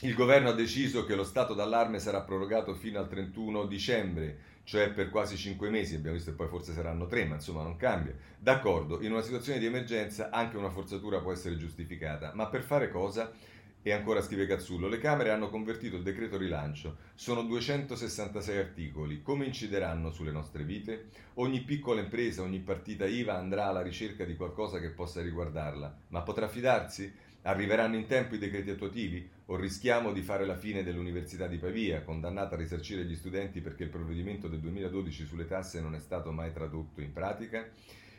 il 0.00 0.14
governo 0.14 0.48
ha 0.48 0.54
deciso 0.54 1.04
che 1.04 1.14
lo 1.14 1.24
stato 1.24 1.52
d'allarme 1.52 1.98
sarà 1.98 2.22
prorogato 2.22 2.72
fino 2.74 2.98
al 2.98 3.08
31 3.08 3.66
dicembre, 3.66 4.38
cioè 4.66 4.90
per 4.90 5.10
quasi 5.10 5.36
5 5.36 5.70
mesi, 5.70 5.94
abbiamo 5.94 6.16
visto 6.16 6.32
che 6.32 6.36
poi 6.36 6.48
forse 6.48 6.72
saranno 6.72 7.06
3, 7.06 7.24
ma 7.26 7.34
insomma 7.36 7.62
non 7.62 7.76
cambia. 7.76 8.12
D'accordo, 8.36 9.00
in 9.00 9.12
una 9.12 9.22
situazione 9.22 9.60
di 9.60 9.66
emergenza 9.66 10.30
anche 10.30 10.56
una 10.56 10.70
forzatura 10.70 11.20
può 11.20 11.30
essere 11.30 11.56
giustificata, 11.56 12.32
ma 12.34 12.48
per 12.48 12.62
fare 12.62 12.90
cosa? 12.90 13.32
E 13.80 13.92
ancora 13.92 14.20
scrive 14.20 14.48
Cazzullo, 14.48 14.88
le 14.88 14.98
Camere 14.98 15.30
hanno 15.30 15.50
convertito 15.50 15.94
il 15.94 16.02
decreto 16.02 16.36
rilancio, 16.36 16.96
sono 17.14 17.44
266 17.44 18.58
articoli, 18.58 19.22
come 19.22 19.46
incideranno 19.46 20.10
sulle 20.10 20.32
nostre 20.32 20.64
vite? 20.64 21.10
Ogni 21.34 21.60
piccola 21.60 22.00
impresa, 22.00 22.42
ogni 22.42 22.58
partita 22.58 23.06
IVA 23.06 23.36
andrà 23.36 23.66
alla 23.66 23.82
ricerca 23.82 24.24
di 24.24 24.34
qualcosa 24.34 24.80
che 24.80 24.90
possa 24.90 25.22
riguardarla, 25.22 25.96
ma 26.08 26.22
potrà 26.22 26.48
fidarsi? 26.48 27.14
Arriveranno 27.42 27.94
in 27.94 28.06
tempo 28.06 28.34
i 28.34 28.38
decreti 28.38 28.70
attuativi? 28.70 29.30
O 29.48 29.54
rischiamo 29.54 30.12
di 30.12 30.22
fare 30.22 30.44
la 30.44 30.56
fine 30.56 30.82
dell'Università 30.82 31.46
di 31.46 31.58
Pavia, 31.58 32.02
condannata 32.02 32.56
a 32.56 32.58
risarcire 32.58 33.04
gli 33.04 33.14
studenti 33.14 33.60
perché 33.60 33.84
il 33.84 33.90
provvedimento 33.90 34.48
del 34.48 34.58
2012 34.58 35.24
sulle 35.24 35.46
tasse 35.46 35.80
non 35.80 35.94
è 35.94 36.00
stato 36.00 36.32
mai 36.32 36.52
tradotto 36.52 37.00
in 37.00 37.12
pratica? 37.12 37.64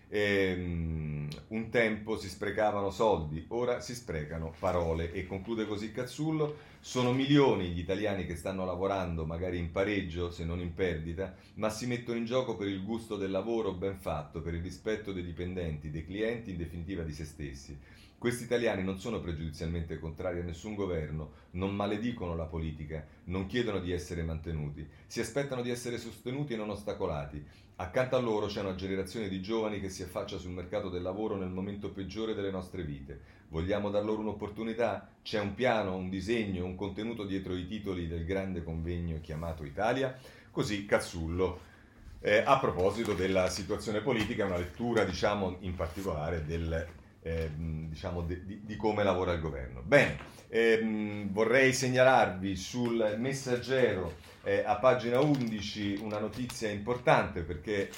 E, 0.07 0.53
um, 0.57 1.27
un 1.49 1.69
tempo 1.69 2.17
si 2.17 2.29
sprecavano 2.29 2.91
soldi, 2.91 3.43
ora 3.49 3.81
si 3.81 3.93
sprecano 3.93 4.53
parole 4.57 5.11
e 5.11 5.27
conclude 5.27 5.67
così 5.67 5.91
Cazzullo, 5.91 6.59
sono 6.79 7.11
milioni 7.11 7.71
gli 7.71 7.79
italiani 7.79 8.25
che 8.25 8.37
stanno 8.37 8.63
lavorando 8.63 9.25
magari 9.25 9.57
in 9.57 9.69
pareggio 9.71 10.31
se 10.31 10.45
non 10.45 10.61
in 10.61 10.73
perdita, 10.73 11.35
ma 11.55 11.69
si 11.69 11.87
mettono 11.87 12.17
in 12.17 12.23
gioco 12.23 12.55
per 12.55 12.69
il 12.69 12.81
gusto 12.85 13.17
del 13.17 13.31
lavoro 13.31 13.73
ben 13.73 13.97
fatto, 13.97 14.39
per 14.41 14.53
il 14.53 14.61
rispetto 14.61 15.11
dei 15.11 15.25
dipendenti, 15.25 15.91
dei 15.91 16.05
clienti, 16.05 16.51
in 16.51 16.57
definitiva 16.57 17.03
di 17.03 17.11
se 17.11 17.25
stessi. 17.25 17.77
Questi 18.19 18.45
italiani 18.45 18.83
non 18.83 18.97
sono 18.97 19.19
pregiudizialmente 19.19 19.99
contrari 19.99 20.39
a 20.39 20.43
nessun 20.43 20.73
governo, 20.73 21.33
non 21.51 21.75
maledicono 21.75 22.35
la 22.35 22.45
politica, 22.45 23.05
non 23.25 23.45
chiedono 23.45 23.79
di 23.79 23.91
essere 23.91 24.23
mantenuti, 24.23 24.87
si 25.05 25.19
aspettano 25.19 25.61
di 25.61 25.69
essere 25.69 25.99
sostenuti 25.99 26.53
e 26.53 26.57
non 26.57 26.71
ostacolati. 26.71 27.45
Accanto 27.75 28.15
a 28.15 28.19
loro 28.19 28.47
c'è 28.47 28.61
una 28.61 28.73
generazione 28.73 29.29
di 29.29 29.39
giovani 29.39 29.79
che 29.79 29.89
si 29.89 30.01
affaccia 30.01 30.39
sul 30.39 30.49
mercato 30.49 30.89
del 30.89 31.03
lavoro 31.03 31.35
nel 31.35 31.51
momento 31.51 31.91
peggiore 31.91 32.33
delle 32.33 32.49
nostre 32.49 32.81
vite. 32.81 33.19
Vogliamo 33.49 33.91
dar 33.91 34.03
loro 34.03 34.21
un'opportunità? 34.21 35.07
C'è 35.21 35.39
un 35.39 35.53
piano, 35.53 35.95
un 35.95 36.09
disegno, 36.09 36.65
un 36.65 36.73
contenuto 36.73 37.23
dietro 37.23 37.55
i 37.55 37.67
titoli 37.67 38.07
del 38.07 38.25
grande 38.25 38.63
convegno 38.63 39.21
chiamato 39.21 39.63
Italia? 39.63 40.17
Così 40.49 40.87
Cazzullo. 40.87 41.59
Eh, 42.19 42.41
a 42.43 42.57
proposito 42.57 43.13
della 43.13 43.47
situazione 43.47 44.01
politica, 44.01 44.45
una 44.45 44.57
lettura, 44.57 45.03
diciamo, 45.03 45.57
in 45.59 45.75
particolare 45.75 46.43
del 46.43 46.96
eh, 47.27 47.49
diciamo 47.53 48.21
di, 48.21 48.45
di, 48.45 48.61
di, 48.63 48.75
come 48.75 49.03
lavora 49.03 49.33
il 49.33 49.41
governo. 49.41 49.81
Bene, 49.83 50.17
ehm, 50.47 51.31
vorrei 51.31 51.73
segnalarvi 51.73 52.55
sul 52.55 53.15
messaggero 53.17 54.15
eh, 54.43 54.63
a 54.65 54.77
pagina 54.77 55.19
11 55.19 55.99
una 56.01 56.19
notizia 56.19 56.69
importante 56.69 57.41
perché 57.41 57.89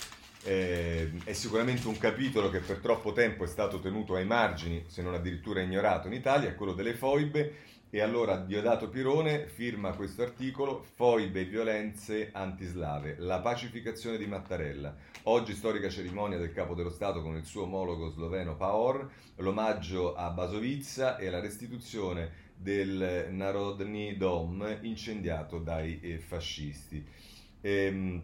eh, 0.44 1.12
è 1.24 1.34
sicuramente 1.34 1.88
un 1.88 1.98
capitolo 1.98 2.50
che 2.50 2.60
per 2.60 2.78
troppo 2.78 3.12
tempo 3.12 3.44
è 3.44 3.48
stato 3.48 3.80
tenuto 3.80 4.16
ai 4.16 4.26
margini, 4.26 4.86
se 4.88 5.02
non 5.02 5.14
addirittura 5.14 5.62
ignorato 5.62 6.08
in 6.08 6.14
Italia, 6.14 6.56
quello 6.56 6.74
delle 6.74 6.94
foibe 6.94 7.68
e 7.92 8.02
allora 8.02 8.38
Diodato 8.38 8.88
Pirone 8.88 9.48
firma 9.48 9.94
questo 9.94 10.22
articolo, 10.22 10.84
Foibe 10.94 11.46
violenze 11.46 12.30
antislave, 12.32 13.16
la 13.18 13.40
pacificazione 13.40 14.18
di 14.18 14.28
Mattarella. 14.28 14.96
Oggi 15.24 15.56
storica 15.56 15.90
cerimonia 15.90 16.38
del 16.38 16.54
capo 16.54 16.76
dello 16.76 16.92
Stato 16.92 17.24
con 17.24 17.36
il 17.36 17.46
suo 17.46 17.64
omologo 17.64 18.10
sloveno 18.10 18.56
Paor, 18.56 19.10
l'omaggio 19.38 20.14
a 20.14 20.30
Basovizza 20.30 21.18
e 21.18 21.32
la 21.32 21.40
restituzione 21.40 22.48
del 22.56 23.30
Narodni 23.32 24.18
Dom 24.18 24.78
incendiato 24.82 25.58
dai 25.58 26.00
eh, 26.00 26.20
fascisti. 26.20 27.04
E, 27.60 27.72
ehm, 27.72 28.24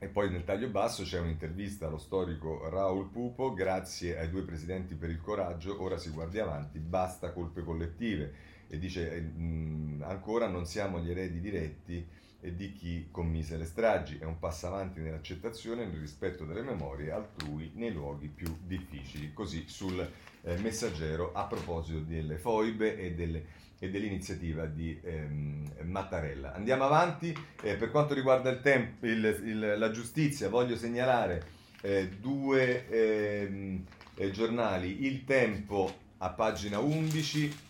e 0.00 0.06
poi 0.06 0.30
nel 0.30 0.44
taglio 0.44 0.68
basso 0.68 1.02
c'è 1.02 1.18
un'intervista 1.18 1.88
allo 1.88 1.98
storico 1.98 2.68
Raul 2.68 3.10
Pupo, 3.10 3.52
grazie 3.52 4.16
ai 4.16 4.30
due 4.30 4.42
presidenti 4.42 4.94
per 4.94 5.10
il 5.10 5.20
coraggio, 5.20 5.82
ora 5.82 5.98
si 5.98 6.10
guardi 6.10 6.38
avanti, 6.38 6.78
basta 6.78 7.32
colpe 7.32 7.64
collettive 7.64 8.56
e 8.68 8.78
dice 8.78 9.14
eh, 9.14 10.04
ancora 10.04 10.46
non 10.46 10.66
siamo 10.66 11.00
gli 11.00 11.10
eredi 11.10 11.40
diretti 11.40 12.06
di 12.40 12.72
chi 12.72 13.08
commise 13.10 13.56
le 13.56 13.64
stragi, 13.64 14.18
è 14.18 14.24
un 14.24 14.38
passo 14.38 14.68
avanti 14.68 15.00
nell'accettazione 15.00 15.82
e 15.82 15.86
nel 15.86 15.98
rispetto 15.98 16.44
delle 16.44 16.62
memorie 16.62 17.10
altrui 17.10 17.72
nei 17.74 17.92
luoghi 17.92 18.28
più 18.28 18.58
difficili. 18.64 19.32
Così 19.32 19.64
sul 19.66 20.08
eh, 20.42 20.56
messaggero 20.58 21.32
a 21.32 21.44
proposito 21.46 21.98
delle 21.98 22.36
foibe 22.36 22.96
e, 22.96 23.14
delle, 23.14 23.44
e 23.80 23.90
dell'iniziativa 23.90 24.66
di 24.66 24.98
ehm, 25.02 25.64
Mattarella. 25.82 26.54
Andiamo 26.54 26.84
avanti, 26.84 27.36
eh, 27.62 27.74
per 27.74 27.90
quanto 27.90 28.14
riguarda 28.14 28.50
il 28.50 28.60
tempo, 28.60 29.04
il, 29.06 29.24
il, 29.44 29.74
la 29.76 29.90
giustizia 29.90 30.48
voglio 30.48 30.76
segnalare 30.76 31.56
eh, 31.80 32.08
due 32.08 32.88
ehm, 32.88 33.84
eh, 34.14 34.30
giornali, 34.30 35.06
Il 35.06 35.24
Tempo 35.24 36.06
a 36.18 36.30
pagina 36.30 36.78
11 36.78 37.66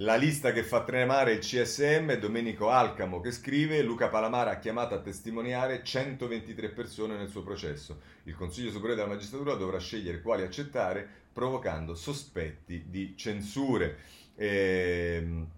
la 0.00 0.16
lista 0.16 0.52
che 0.52 0.62
fa 0.62 0.84
tremare 0.84 1.32
il 1.32 1.38
CSM 1.38 2.10
è 2.10 2.18
Domenico 2.18 2.68
Alcamo 2.68 3.20
che 3.20 3.30
scrive 3.30 3.80
Luca 3.80 4.08
Palamara 4.08 4.50
ha 4.50 4.58
chiamato 4.58 4.94
a 4.94 5.00
testimoniare 5.00 5.82
123 5.82 6.68
persone 6.68 7.16
nel 7.16 7.30
suo 7.30 7.42
processo. 7.42 8.00
Il 8.24 8.34
Consiglio 8.34 8.70
Superiore 8.70 8.96
della 8.96 9.14
Magistratura 9.14 9.54
dovrà 9.54 9.78
scegliere 9.78 10.20
quali 10.20 10.42
accettare 10.42 11.08
provocando 11.32 11.94
sospetti 11.94 12.84
di 12.88 13.14
censure. 13.16 13.96
Ehm, 14.34 15.48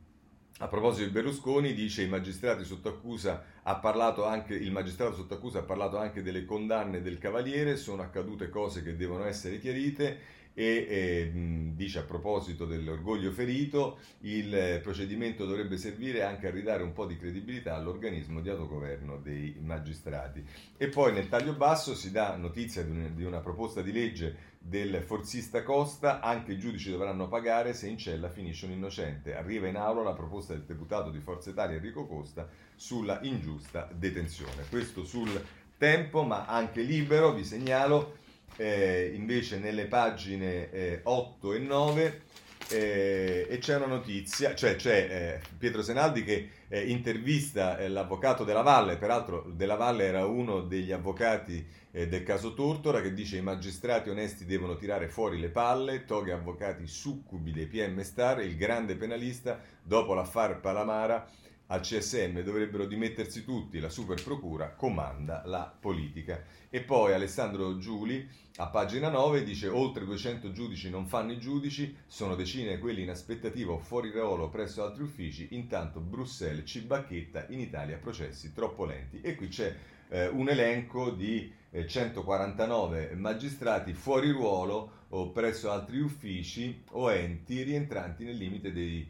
a 0.58 0.68
proposito 0.68 1.06
di 1.06 1.12
Berlusconi, 1.12 1.74
dice 1.74 2.02
i 2.02 2.08
magistrati 2.08 2.64
sotto 2.64 2.88
accusa 2.88 3.44
ha 3.62 3.76
parlato 3.76 4.24
anche, 4.24 4.54
il 4.54 4.70
magistrato 4.70 5.14
sotto 5.16 5.34
accusa 5.34 5.60
ha 5.60 5.62
parlato 5.62 5.98
anche 5.98 6.22
delle 6.22 6.44
condanne 6.44 7.02
del 7.02 7.18
Cavaliere, 7.18 7.76
sono 7.76 8.02
accadute 8.02 8.50
cose 8.50 8.84
che 8.84 8.96
devono 8.96 9.24
essere 9.24 9.58
chiarite 9.58 10.36
e 10.58 10.86
eh, 10.88 11.30
dice 11.76 12.00
a 12.00 12.02
proposito 12.02 12.66
dell'orgoglio 12.66 13.30
ferito 13.30 14.00
il 14.22 14.80
procedimento 14.82 15.46
dovrebbe 15.46 15.76
servire 15.76 16.24
anche 16.24 16.48
a 16.48 16.50
ridare 16.50 16.82
un 16.82 16.92
po' 16.92 17.06
di 17.06 17.16
credibilità 17.16 17.76
all'organismo 17.76 18.40
di 18.40 18.48
autogoverno 18.48 19.18
dei 19.18 19.56
magistrati. 19.60 20.44
E 20.76 20.88
poi 20.88 21.12
nel 21.12 21.28
taglio 21.28 21.52
basso 21.52 21.94
si 21.94 22.10
dà 22.10 22.34
notizia 22.34 22.82
di, 22.82 22.90
un, 22.90 23.12
di 23.14 23.22
una 23.22 23.38
proposta 23.38 23.82
di 23.82 23.92
legge 23.92 24.56
del 24.58 25.00
forzista 25.00 25.62
Costa, 25.62 26.18
anche 26.18 26.54
i 26.54 26.58
giudici 26.58 26.90
dovranno 26.90 27.28
pagare 27.28 27.72
se 27.72 27.86
in 27.86 27.96
cella 27.96 28.28
finisce 28.28 28.66
un 28.66 28.72
innocente. 28.72 29.36
Arriva 29.36 29.68
in 29.68 29.76
aula 29.76 30.02
la 30.02 30.14
proposta 30.14 30.54
del 30.54 30.64
deputato 30.64 31.10
di 31.10 31.20
Forza 31.20 31.50
Italia 31.50 31.76
Enrico 31.76 32.04
Costa 32.04 32.48
sulla 32.74 33.20
ingiusta 33.22 33.88
detenzione. 33.94 34.64
Questo 34.68 35.04
sul 35.04 35.40
tempo, 35.76 36.24
ma 36.24 36.46
anche 36.46 36.82
libero, 36.82 37.32
vi 37.32 37.44
segnalo 37.44 38.17
eh, 38.58 39.12
invece 39.14 39.58
nelle 39.58 39.86
pagine 39.86 40.70
eh, 40.70 41.00
8 41.04 41.52
e 41.54 41.58
9 41.60 42.22
eh, 42.70 43.46
e 43.48 43.58
c'è 43.58 43.76
una 43.76 43.86
notizia, 43.86 44.54
cioè 44.54 44.76
c'è 44.76 45.40
eh, 45.40 45.40
Pietro 45.56 45.82
Senaldi 45.82 46.22
che 46.22 46.50
eh, 46.68 46.86
intervista 46.90 47.78
eh, 47.78 47.88
l'avvocato 47.88 48.44
della 48.44 48.62
Valle, 48.62 48.98
peraltro 48.98 49.46
della 49.54 49.76
Valle 49.76 50.04
era 50.04 50.26
uno 50.26 50.60
degli 50.60 50.92
avvocati 50.92 51.86
del 51.90 52.22
caso 52.22 52.54
Tortora 52.54 53.00
che 53.00 53.12
dice 53.12 53.38
i 53.38 53.42
magistrati 53.42 54.08
onesti 54.10 54.44
devono 54.44 54.76
tirare 54.76 55.08
fuori 55.08 55.40
le 55.40 55.48
palle, 55.48 56.04
toga 56.04 56.34
avvocati 56.34 56.86
succubi 56.86 57.50
dei 57.50 57.66
PM 57.66 58.02
Star, 58.02 58.40
il 58.40 58.56
grande 58.56 58.94
penalista 58.94 59.58
dopo 59.82 60.14
l'affare 60.14 60.56
Palamara 60.56 61.26
al 61.68 61.80
CSM 61.80 62.40
dovrebbero 62.40 62.86
dimettersi 62.86 63.44
tutti, 63.44 63.78
la 63.78 63.88
super 63.88 64.22
procura 64.22 64.70
comanda 64.74 65.42
la 65.44 65.74
politica. 65.78 66.42
E 66.70 66.80
poi 66.82 67.12
Alessandro 67.12 67.78
Giuli 67.78 68.28
a 68.56 68.66
pagina 68.68 69.08
9 69.08 69.44
dice 69.44 69.68
oltre 69.68 70.04
200 70.04 70.50
giudici 70.50 70.90
non 70.90 71.06
fanno 71.06 71.32
i 71.32 71.38
giudici, 71.38 71.96
sono 72.06 72.34
decine 72.34 72.78
quelli 72.78 73.02
in 73.02 73.10
aspettativa 73.10 73.72
o 73.72 73.78
fuori 73.78 74.10
ruolo 74.10 74.48
presso 74.48 74.82
altri 74.82 75.04
uffici, 75.04 75.48
intanto 75.52 76.00
Bruxelles 76.00 76.68
ci 76.68 76.80
bacchetta 76.80 77.46
in 77.50 77.60
Italia 77.60 77.98
processi 77.98 78.52
troppo 78.52 78.84
lenti. 78.84 79.20
E 79.20 79.34
qui 79.34 79.48
c'è 79.48 79.74
eh, 80.08 80.26
un 80.28 80.48
elenco 80.48 81.10
di 81.10 81.52
eh, 81.70 81.86
149 81.86 83.14
magistrati 83.14 83.92
fuori 83.92 84.30
ruolo 84.30 84.92
o 85.10 85.30
presso 85.30 85.70
altri 85.70 86.00
uffici 86.00 86.82
o 86.90 87.12
enti 87.12 87.62
rientranti 87.62 88.24
nel 88.24 88.36
limite 88.36 88.72
dei 88.72 89.08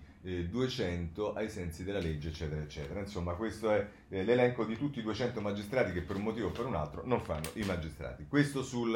200 0.49 1.35
ai 1.35 1.49
sensi 1.49 1.85
della 1.85 1.99
legge, 1.99 2.29
eccetera, 2.29 2.61
eccetera. 2.61 3.01
Insomma, 3.01 3.33
questo 3.35 3.71
è 3.71 3.87
eh, 4.09 4.25
l'elenco 4.25 4.65
di 4.65 4.77
tutti 4.77 4.99
i 4.99 5.03
200 5.03 5.41
magistrati 5.41 5.93
che 5.93 6.03
per 6.03 6.17
un 6.17 6.23
motivo 6.23 6.49
o 6.49 6.51
per 6.51 6.67
un 6.67 6.75
altro 6.75 7.03
non 7.05 7.21
fanno 7.21 7.49
i 7.55 7.63
magistrati. 7.63 8.27
Questo 8.29 8.63
sul, 8.63 8.95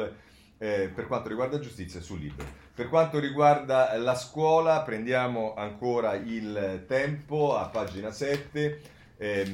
eh, 0.57 0.91
per 0.93 1.07
quanto 1.07 1.29
riguarda 1.29 1.59
giustizia 1.59 2.01
sul 2.01 2.19
libro. 2.19 2.45
Per 2.73 2.89
quanto 2.89 3.19
riguarda 3.19 3.95
la 3.97 4.15
scuola, 4.15 4.81
prendiamo 4.81 5.53
ancora 5.55 6.13
il 6.15 6.85
tempo 6.87 7.55
a 7.55 7.67
pagina 7.67 8.11
7. 8.11 8.81
Eh, 9.17 9.53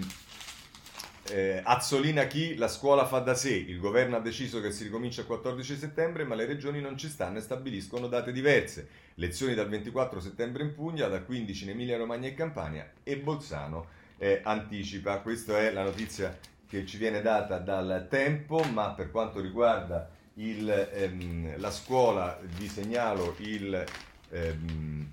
eh, 1.29 1.61
Azzolina 1.63 2.25
chi? 2.25 2.55
La 2.55 2.67
scuola 2.67 3.05
fa 3.05 3.19
da 3.19 3.33
sé. 3.33 3.53
Il 3.53 3.79
governo 3.79 4.15
ha 4.15 4.19
deciso 4.19 4.61
che 4.61 4.71
si 4.71 4.83
ricomincia 4.83 5.21
il 5.21 5.27
14 5.27 5.77
settembre, 5.77 6.23
ma 6.23 6.35
le 6.35 6.45
regioni 6.45 6.81
non 6.81 6.97
ci 6.97 7.07
stanno 7.07 7.37
e 7.37 7.41
stabiliscono 7.41 8.07
date 8.07 8.31
diverse. 8.31 8.87
Lezioni 9.15 9.53
dal 9.53 9.69
24 9.69 10.19
settembre 10.19 10.63
in 10.63 10.73
Puglia, 10.73 11.07
dal 11.07 11.25
15 11.25 11.63
in 11.63 11.69
Emilia 11.71 11.97
Romagna 11.97 12.27
e 12.27 12.33
Campania 12.33 12.91
e 13.03 13.17
Bolzano 13.17 13.87
eh, 14.17 14.41
anticipa. 14.43 15.19
Questa 15.19 15.59
è 15.59 15.71
la 15.71 15.83
notizia 15.83 16.37
che 16.67 16.85
ci 16.85 16.97
viene 16.97 17.21
data 17.21 17.57
dal 17.57 18.07
tempo, 18.09 18.63
ma 18.63 18.91
per 18.91 19.11
quanto 19.11 19.39
riguarda 19.39 20.09
il, 20.35 20.69
ehm, 20.69 21.59
la 21.59 21.71
scuola 21.71 22.39
vi 22.57 22.67
segnalo 22.67 23.35
il, 23.39 23.83
ehm, 24.29 25.09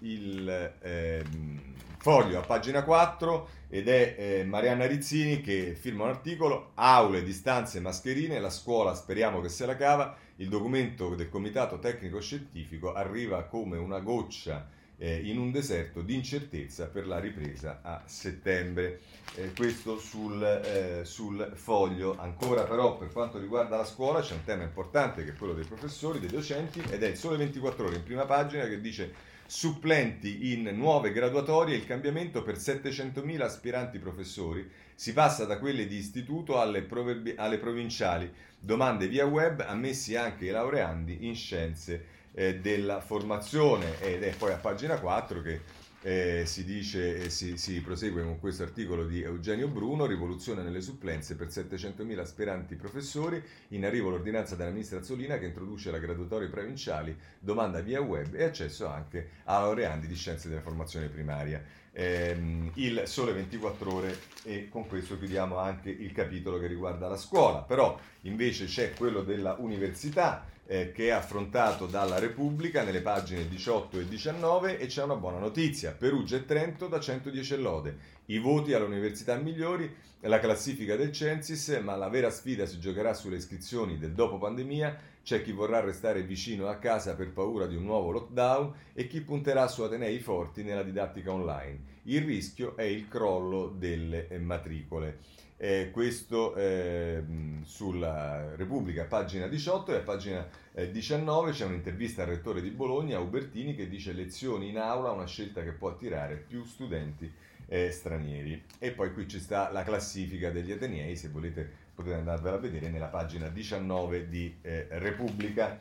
il 0.00 0.74
ehm, 0.80 1.74
foglio 1.98 2.38
a 2.38 2.42
pagina 2.42 2.84
4 2.84 3.48
ed 3.68 3.88
è 3.88 4.14
eh, 4.18 4.44
Marianna 4.44 4.86
Rizzini 4.86 5.40
che 5.40 5.74
firma 5.78 6.04
un 6.04 6.10
articolo, 6.10 6.70
aule, 6.74 7.22
distanze, 7.22 7.80
mascherine, 7.80 8.40
la 8.40 8.50
scuola 8.50 8.94
speriamo 8.94 9.40
che 9.40 9.48
se 9.48 9.66
la 9.66 9.76
cava, 9.76 10.16
il 10.36 10.48
documento 10.48 11.14
del 11.14 11.28
comitato 11.28 11.78
tecnico 11.78 12.20
scientifico 12.20 12.94
arriva 12.94 13.44
come 13.44 13.76
una 13.76 13.98
goccia 14.00 14.68
eh, 14.98 15.16
in 15.16 15.38
un 15.38 15.50
deserto 15.50 16.02
di 16.02 16.14
incertezza 16.14 16.86
per 16.86 17.06
la 17.06 17.18
ripresa 17.18 17.80
a 17.82 18.02
settembre. 18.06 19.00
Eh, 19.34 19.52
questo 19.52 19.98
sul, 19.98 20.42
eh, 20.42 21.04
sul, 21.04 21.52
foglio. 21.54 22.16
Ancora 22.18 22.64
però 22.64 22.96
per 22.96 23.12
quanto 23.12 23.38
riguarda 23.38 23.76
la 23.76 23.84
scuola 23.84 24.20
c'è 24.20 24.34
un 24.34 24.44
tema 24.44 24.64
importante 24.64 25.24
che 25.24 25.30
è 25.30 25.36
quello 25.36 25.54
dei 25.54 25.64
professori, 25.64 26.18
dei 26.18 26.30
docenti 26.30 26.82
ed 26.90 27.02
è 27.02 27.08
il 27.08 27.16
Sole 27.16 27.36
24 27.36 27.86
ore 27.86 27.96
in 27.96 28.02
prima 28.02 28.24
pagina 28.24 28.66
che 28.66 28.80
dice 28.80 29.36
supplenti 29.50 30.52
in 30.52 30.64
nuove 30.74 31.10
graduatorie 31.10 31.74
il 31.74 31.86
cambiamento 31.86 32.42
per 32.42 32.56
700.000 32.56 33.40
aspiranti 33.40 33.98
professori. 33.98 34.70
Si 34.94 35.14
passa 35.14 35.46
da 35.46 35.58
quelle 35.58 35.86
di 35.86 35.96
istituto 35.96 36.60
alle, 36.60 36.82
proverbi- 36.82 37.32
alle 37.34 37.56
provinciali. 37.56 38.30
Domande 38.58 39.08
via 39.08 39.24
web, 39.24 39.64
ammessi 39.66 40.16
anche 40.16 40.44
i 40.44 40.50
laureandi 40.50 41.26
in 41.26 41.34
scienze 41.34 42.04
eh, 42.34 42.56
della 42.56 43.00
formazione 43.00 43.98
ed 44.02 44.22
è 44.22 44.34
poi 44.36 44.52
a 44.52 44.58
pagina 44.58 45.00
4 45.00 45.40
che 45.40 45.60
eh, 46.02 46.44
si 46.46 46.64
dice 46.64 47.28
si, 47.28 47.56
si, 47.56 47.80
prosegue 47.80 48.22
con 48.22 48.38
questo 48.38 48.62
articolo 48.62 49.04
di 49.04 49.22
Eugenio 49.22 49.68
Bruno, 49.68 50.06
rivoluzione 50.06 50.62
nelle 50.62 50.80
supplenze 50.80 51.34
per 51.34 51.48
700.000 51.48 52.18
aspiranti 52.18 52.76
professori, 52.76 53.42
in 53.68 53.84
arrivo 53.84 54.10
l'ordinanza 54.10 54.54
della 54.54 54.70
ministra 54.70 54.98
Azzolina 54.98 55.38
che 55.38 55.46
introduce 55.46 55.90
la 55.90 55.98
graduatoria 55.98 56.48
provinciali, 56.48 57.16
domanda 57.38 57.80
via 57.80 58.00
web 58.00 58.34
e 58.34 58.44
accesso 58.44 58.86
anche 58.86 59.28
a 59.44 59.60
laureandi 59.60 60.06
di 60.06 60.14
scienze 60.14 60.48
della 60.48 60.60
formazione 60.60 61.08
primaria. 61.08 61.62
Eh, 61.90 62.70
il 62.74 63.02
sole 63.06 63.32
24 63.32 63.92
ore 63.92 64.18
e 64.44 64.68
con 64.68 64.86
questo 64.86 65.18
chiudiamo 65.18 65.56
anche 65.56 65.90
il 65.90 66.12
capitolo 66.12 66.60
che 66.60 66.68
riguarda 66.68 67.08
la 67.08 67.16
scuola, 67.16 67.62
però 67.62 67.98
invece 68.22 68.66
c'è 68.66 68.92
quello 68.92 69.22
della 69.22 69.56
università 69.58 70.46
eh, 70.70 70.92
che 70.92 71.06
è 71.06 71.10
affrontato 71.10 71.86
dalla 71.86 72.18
Repubblica 72.18 72.84
nelle 72.84 73.00
pagine 73.00 73.48
18 73.48 74.00
e 74.00 74.06
19 74.06 74.78
e 74.78 74.86
c'è 74.86 75.02
una 75.02 75.16
buona 75.16 75.38
notizia. 75.38 75.92
Perugia 75.92 76.36
e 76.36 76.44
Trento 76.44 76.88
da 76.88 77.00
110 77.00 77.56
lode. 77.56 77.96
I 78.26 78.38
voti 78.38 78.74
alle 78.74 78.84
università 78.84 79.34
migliori, 79.36 79.90
la 80.20 80.38
classifica 80.38 80.94
del 80.94 81.10
Censis, 81.10 81.68
ma 81.82 81.96
la 81.96 82.10
vera 82.10 82.28
sfida 82.28 82.66
si 82.66 82.78
giocherà 82.78 83.14
sulle 83.14 83.36
iscrizioni 83.36 83.96
del 83.96 84.12
dopo 84.12 84.36
pandemia. 84.36 85.16
C'è 85.22 85.42
chi 85.42 85.52
vorrà 85.52 85.80
restare 85.80 86.22
vicino 86.22 86.68
a 86.68 86.76
casa 86.76 87.14
per 87.14 87.32
paura 87.32 87.66
di 87.66 87.74
un 87.74 87.84
nuovo 87.84 88.10
lockdown 88.10 88.74
e 88.92 89.06
chi 89.06 89.22
punterà 89.22 89.68
su 89.68 89.82
Atenei 89.82 90.18
forti 90.18 90.62
nella 90.62 90.82
didattica 90.82 91.32
online. 91.32 91.96
Il 92.04 92.22
rischio 92.22 92.76
è 92.76 92.82
il 92.82 93.08
crollo 93.08 93.68
delle 93.68 94.28
matricole. 94.38 95.18
Eh, 95.60 95.90
questo 95.90 96.54
eh, 96.54 97.20
sulla 97.64 98.54
Repubblica, 98.54 99.06
pagina 99.06 99.48
18 99.48 99.92
e 99.92 99.96
a 99.96 100.00
pagina 100.02 100.48
eh, 100.72 100.92
19 100.92 101.50
c'è 101.50 101.64
un'intervista 101.64 102.22
al 102.22 102.28
rettore 102.28 102.60
di 102.60 102.70
Bologna, 102.70 103.18
Ubertini, 103.18 103.74
che 103.74 103.88
dice 103.88 104.12
lezioni 104.12 104.68
in 104.68 104.78
aula, 104.78 105.10
una 105.10 105.26
scelta 105.26 105.64
che 105.64 105.72
può 105.72 105.88
attirare 105.88 106.36
più 106.36 106.62
studenti 106.62 107.28
eh, 107.66 107.90
stranieri. 107.90 108.62
E 108.78 108.92
poi 108.92 109.12
qui 109.12 109.26
ci 109.26 109.40
sta 109.40 109.72
la 109.72 109.82
classifica 109.82 110.50
degli 110.50 110.70
Atenei, 110.70 111.16
se 111.16 111.28
volete 111.28 111.68
potete 111.92 112.14
andarvela 112.14 112.54
a 112.54 112.60
vedere 112.60 112.88
nella 112.88 113.06
pagina 113.06 113.48
19 113.48 114.28
di 114.28 114.58
eh, 114.62 114.86
Repubblica. 114.90 115.76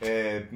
Mh, 0.00 0.04
eh, 0.04 0.48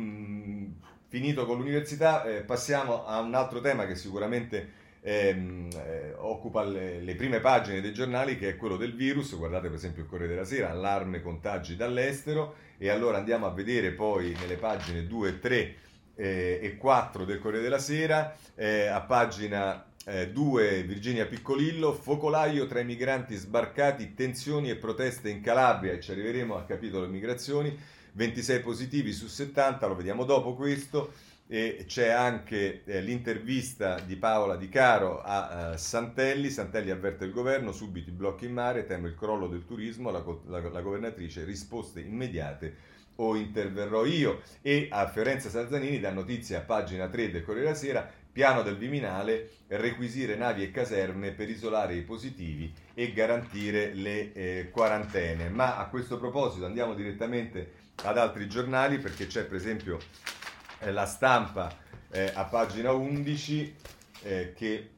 finito 1.07 1.47
con 1.47 1.59
l'università, 1.59 2.25
passiamo 2.45 3.07
a 3.07 3.21
un 3.21 3.35
altro 3.35 3.61
tema 3.61 3.87
che 3.87 3.95
sicuramente 3.95 4.83
ehm, 5.05 5.69
eh, 5.75 6.15
occupa 6.17 6.65
le, 6.65 7.01
le, 7.01 7.15
prime 7.15 7.41
pagine 7.41 7.83
dei 7.83 7.93
giornali 7.93 8.39
che 8.39 8.51
è 8.51 8.57
quello 8.57 8.77
del 8.77 8.95
virus, 8.95 9.37
guardate 9.37 9.69
per 9.69 9.77
esempio 9.77 10.03
il 10.03 10.09
Corriere 10.09 10.33
della 10.33 10.47
Sera, 10.47 10.71
allarme 10.71 11.21
contagi 11.21 11.77
dall'estero. 11.77 12.55
E 12.79 12.89
allora 12.89 13.19
andiamo 13.19 13.47
a 13.47 13.51
vedere 13.51 13.93
poi 13.93 14.35
nelle 14.41 14.57
pagine 14.57 15.07
2, 15.07 15.39
3 15.39 15.75
eh, 16.17 16.59
e 16.63 16.77
4 16.77 17.25
del 17.25 17.39
Corriere 17.39 17.63
della 17.63 17.79
Sera, 17.79 18.35
eh, 18.55 18.87
a 18.87 19.01
pagina 19.03 19.87
2 20.05 20.79
eh, 20.79 20.83
Virginia 20.83 21.25
Piccolillo, 21.25 21.93
focolaio 21.93 22.67
tra 22.67 22.81
i 22.81 22.85
migranti 22.85 23.37
sbarcati, 23.37 24.13
tensioni 24.15 24.69
e 24.69 24.77
proteste 24.77 25.31
in 25.31 25.41
Calabria 25.41 25.93
e 25.93 26.01
ci 26.01 26.11
arriveremo 26.11 26.57
al 26.57 26.67
capitolo 26.67 27.07
immigrazioni, 27.07 27.75
26 28.13 28.61
positivi 28.61 29.13
su 29.13 29.29
70, 29.29 29.87
lo 29.87 29.95
vediamo 29.95 30.25
dopo 30.25 30.55
questo 30.55 31.13
e 31.47 31.85
c'è 31.87 32.09
anche 32.09 32.83
eh, 32.85 33.01
l'intervista 33.03 34.01
di 34.01 34.17
Paola 34.17 34.57
Di 34.57 34.69
Caro 34.69 35.21
a 35.21 35.73
uh, 35.73 35.77
Santelli. 35.77 36.49
Santelli 36.49 36.91
avverte 36.91 37.25
il 37.25 37.33
governo, 37.33 37.73
subito 37.73 38.11
i 38.11 38.13
blocchi 38.15 38.47
in 38.47 38.53
mare, 38.53 38.87
temo 38.87 39.07
il 39.07 39.15
crollo 39.15 39.47
del 39.47 39.67
turismo, 39.67 40.11
la, 40.11 40.25
la, 40.47 40.69
la 40.71 40.81
governatrice 40.81 41.45
risposte 41.45 42.01
immediate 42.01 42.93
o 43.17 43.37
interverrò 43.37 44.05
io. 44.07 44.43
E 44.63 44.89
a 44.91 45.09
Fiorenza 45.09 45.51
Salzanini 45.51 46.01
dà 46.01 46.11
notizia 46.11 46.59
a 46.59 46.63
pagina 46.63 47.09
3 47.09 47.31
del 47.31 47.45
Corriere 47.45 47.67
della 47.67 47.79
Sera, 47.79 48.11
piano 48.33 48.63
del 48.63 48.77
Viminale, 48.77 49.51
requisire 49.69 50.37
navi 50.37 50.65
e 50.65 50.71
caserme 50.71 51.31
per 51.33 51.49
isolare 51.49 51.95
i 51.95 52.03
positivi 52.03 52.73
e 52.95 53.13
garantire 53.13 53.93
le 53.95 54.33
eh, 54.33 54.71
quarantene. 54.73 55.51
Ma 55.51 55.77
a 55.77 55.89
questo 55.89 56.19
proposito 56.19 56.65
andiamo 56.65 56.95
direttamente 56.95 57.83
ad 58.03 58.19
altri 58.19 58.49
giornali 58.49 58.99
perché 58.99 59.29
c'è 59.29 59.45
per 59.45 59.57
esempio 59.57 59.99
eh, 59.99 60.54
la 60.91 61.07
stampa 61.07 61.73
eh, 62.11 62.31
a 62.35 62.45
pagina 62.45 62.93
11 62.93 63.77
eh, 64.23 64.53
che 64.55 64.91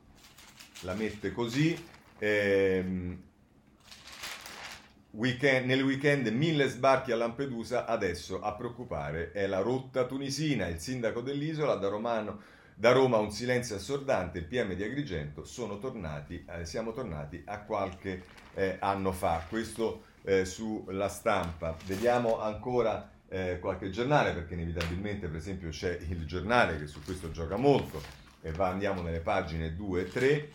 la 0.81 0.95
mette 0.95 1.33
così. 1.33 1.77
Ehm, 2.19 3.23
weekend, 5.11 5.67
nel 5.67 5.83
weekend 5.83 6.27
mille 6.29 6.69
sbarchi 6.69 7.13
a 7.13 7.17
Lampedusa, 7.17 7.87
adesso 7.87 8.41
a 8.41 8.55
preoccupare 8.55 9.33
è 9.33 9.47
la 9.47 9.61
rotta 9.61 10.05
tunisina. 10.05 10.67
Il 10.67 10.79
sindaco 10.79 11.21
dell'isola 11.21 11.75
da, 11.75 11.89
Romano, 11.89 12.41
da 12.75 12.93
Roma 12.93 13.19
un 13.19 13.31
silenzio 13.31 13.77
assordante, 13.77 14.39
il 14.39 14.45
PM 14.45 14.75
di 14.75 14.83
Agrigento, 14.83 15.45
tornati, 15.81 16.45
eh, 16.49 16.67
siamo 16.67 16.93
tornati 16.93 17.43
a 17.47 17.61
qualche 17.61 18.25
eh, 18.55 18.77
anno 18.81 19.13
fa. 19.13 19.45
Questo 19.49 20.05
eh, 20.23 20.45
sulla 20.45 21.09
stampa. 21.09 21.77
Vediamo 21.87 22.41
ancora 22.41 23.11
eh, 23.29 23.59
qualche 23.61 23.91
giornale, 23.91 24.33
perché 24.33 24.55
inevitabilmente 24.55 25.27
per 25.27 25.37
esempio 25.37 25.69
c'è 25.71 25.99
il 26.09 26.27
giornale 26.27 26.79
che 26.79 26.87
su 26.87 27.03
questo 27.03 27.31
gioca 27.31 27.57
molto, 27.57 28.25
e 28.47 28.53
va, 28.53 28.69
andiamo 28.69 29.03
nelle 29.03 29.19
pagine 29.19 29.75
2 29.75 30.01
e 30.03 30.09
3. 30.09 30.49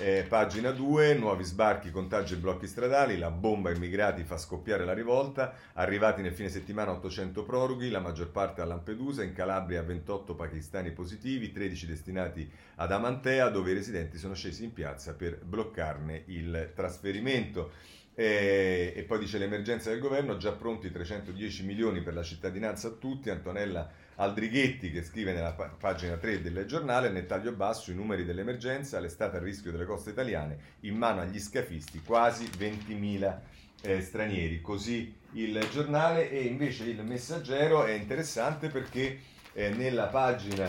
Eh, 0.00 0.24
pagina 0.26 0.70
2, 0.70 1.12
nuovi 1.14 1.44
sbarchi, 1.44 1.90
contagi 1.90 2.32
e 2.32 2.36
blocchi 2.38 2.66
stradali, 2.66 3.18
la 3.18 3.30
bomba 3.30 3.70
immigrati 3.70 4.24
fa 4.24 4.38
scoppiare 4.38 4.84
la 4.86 4.94
rivolta, 4.94 5.54
arrivati 5.74 6.22
nel 6.22 6.32
fine 6.32 6.48
settimana 6.48 6.92
800 6.92 7.44
proroghi, 7.44 7.90
la 7.90 8.00
maggior 8.00 8.30
parte 8.30 8.62
a 8.62 8.64
Lampedusa, 8.64 9.22
in 9.22 9.34
Calabria 9.34 9.82
28 9.82 10.34
pakistani 10.34 10.90
positivi, 10.92 11.52
13 11.52 11.86
destinati 11.86 12.50
ad 12.76 12.90
Amantea 12.90 13.50
dove 13.50 13.72
i 13.72 13.74
residenti 13.74 14.16
sono 14.16 14.34
scesi 14.34 14.64
in 14.64 14.72
piazza 14.72 15.12
per 15.12 15.38
bloccarne 15.44 16.22
il 16.28 16.72
trasferimento. 16.74 17.72
E, 18.16 18.92
e, 18.94 19.02
poi 19.02 19.18
dice 19.18 19.38
l'emergenza 19.38 19.90
del 19.90 19.98
governo, 19.98 20.36
già 20.36 20.52
pronti 20.52 20.90
310 20.90 21.64
milioni 21.64 22.00
per 22.00 22.14
la 22.14 22.22
cittadinanza 22.22 22.88
a 22.88 22.92
tutti, 22.92 23.28
Antonella 23.28 23.90
Aldrighetti 24.16 24.92
che 24.92 25.02
scrive 25.02 25.32
nella 25.32 25.52
pagina 25.52 26.16
3 26.16 26.40
del 26.40 26.64
giornale, 26.66 27.10
nel 27.10 27.26
taglio 27.26 27.52
basso 27.52 27.90
i 27.90 27.94
numeri 27.94 28.24
dell'emergenza, 28.24 29.00
l'estate 29.00 29.38
a 29.38 29.40
rischio 29.40 29.72
delle 29.72 29.84
coste 29.84 30.10
italiane, 30.10 30.58
in 30.80 30.96
mano 30.96 31.22
agli 31.22 31.40
scafisti 31.40 32.00
quasi 32.02 32.44
20.000 32.44 33.38
eh, 33.82 34.00
stranieri, 34.00 34.60
così 34.60 35.12
il 35.32 35.66
giornale 35.72 36.30
e 36.30 36.42
invece 36.42 36.84
il 36.84 37.02
messaggero 37.02 37.84
è 37.84 37.92
interessante 37.92 38.68
perché 38.68 39.18
eh, 39.52 39.70
nella 39.70 40.06
pagina 40.06 40.68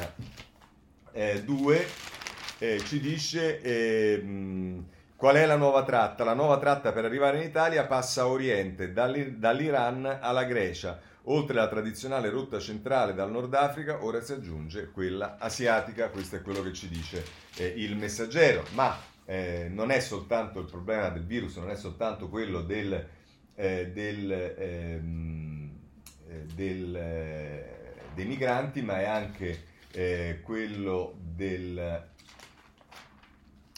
2 1.11 1.87
eh, 2.57 2.73
eh, 2.73 2.79
ci 2.79 2.99
dice... 2.99 4.19
Mh, 4.23 4.93
Qual 5.17 5.37
è 5.37 5.45
la 5.45 5.55
nuova 5.55 5.85
tratta? 5.85 6.25
La 6.25 6.33
nuova 6.33 6.59
tratta 6.59 6.91
per 6.91 7.05
arrivare 7.05 7.37
in 7.37 7.47
Italia 7.47 7.85
passa 7.85 8.23
a 8.23 8.27
oriente, 8.27 8.91
dall'Iran 8.91 10.19
alla 10.19 10.43
Grecia. 10.43 10.99
Oltre 11.27 11.57
alla 11.57 11.69
tradizionale 11.69 12.29
rotta 12.29 12.59
centrale 12.59 13.13
dal 13.13 13.31
Nord 13.31 13.53
Africa, 13.53 14.03
ora 14.03 14.19
si 14.19 14.33
aggiunge 14.33 14.91
quella 14.91 15.37
asiatica. 15.39 16.09
Questo 16.09 16.35
è 16.35 16.41
quello 16.41 16.61
che 16.61 16.73
ci 16.73 16.89
dice 16.89 17.23
eh, 17.55 17.65
il 17.77 17.95
messaggero. 17.95 18.65
Ma 18.73 18.93
eh, 19.23 19.69
non 19.71 19.89
è 19.89 20.01
soltanto 20.01 20.59
il 20.59 20.65
problema 20.65 21.07
del 21.07 21.25
virus, 21.25 21.55
non 21.55 21.69
è 21.69 21.77
soltanto 21.77 22.27
quello 22.27 22.61
del, 22.61 23.07
eh, 23.55 23.91
del, 23.93 24.31
ehm, 24.57 25.79
eh, 26.27 26.45
del, 26.53 26.93
eh, 26.93 27.93
dei 28.13 28.25
migranti, 28.25 28.81
ma 28.81 28.99
è 28.99 29.05
anche 29.05 29.63
eh, 29.91 30.41
quello 30.43 31.17
del, 31.21 32.03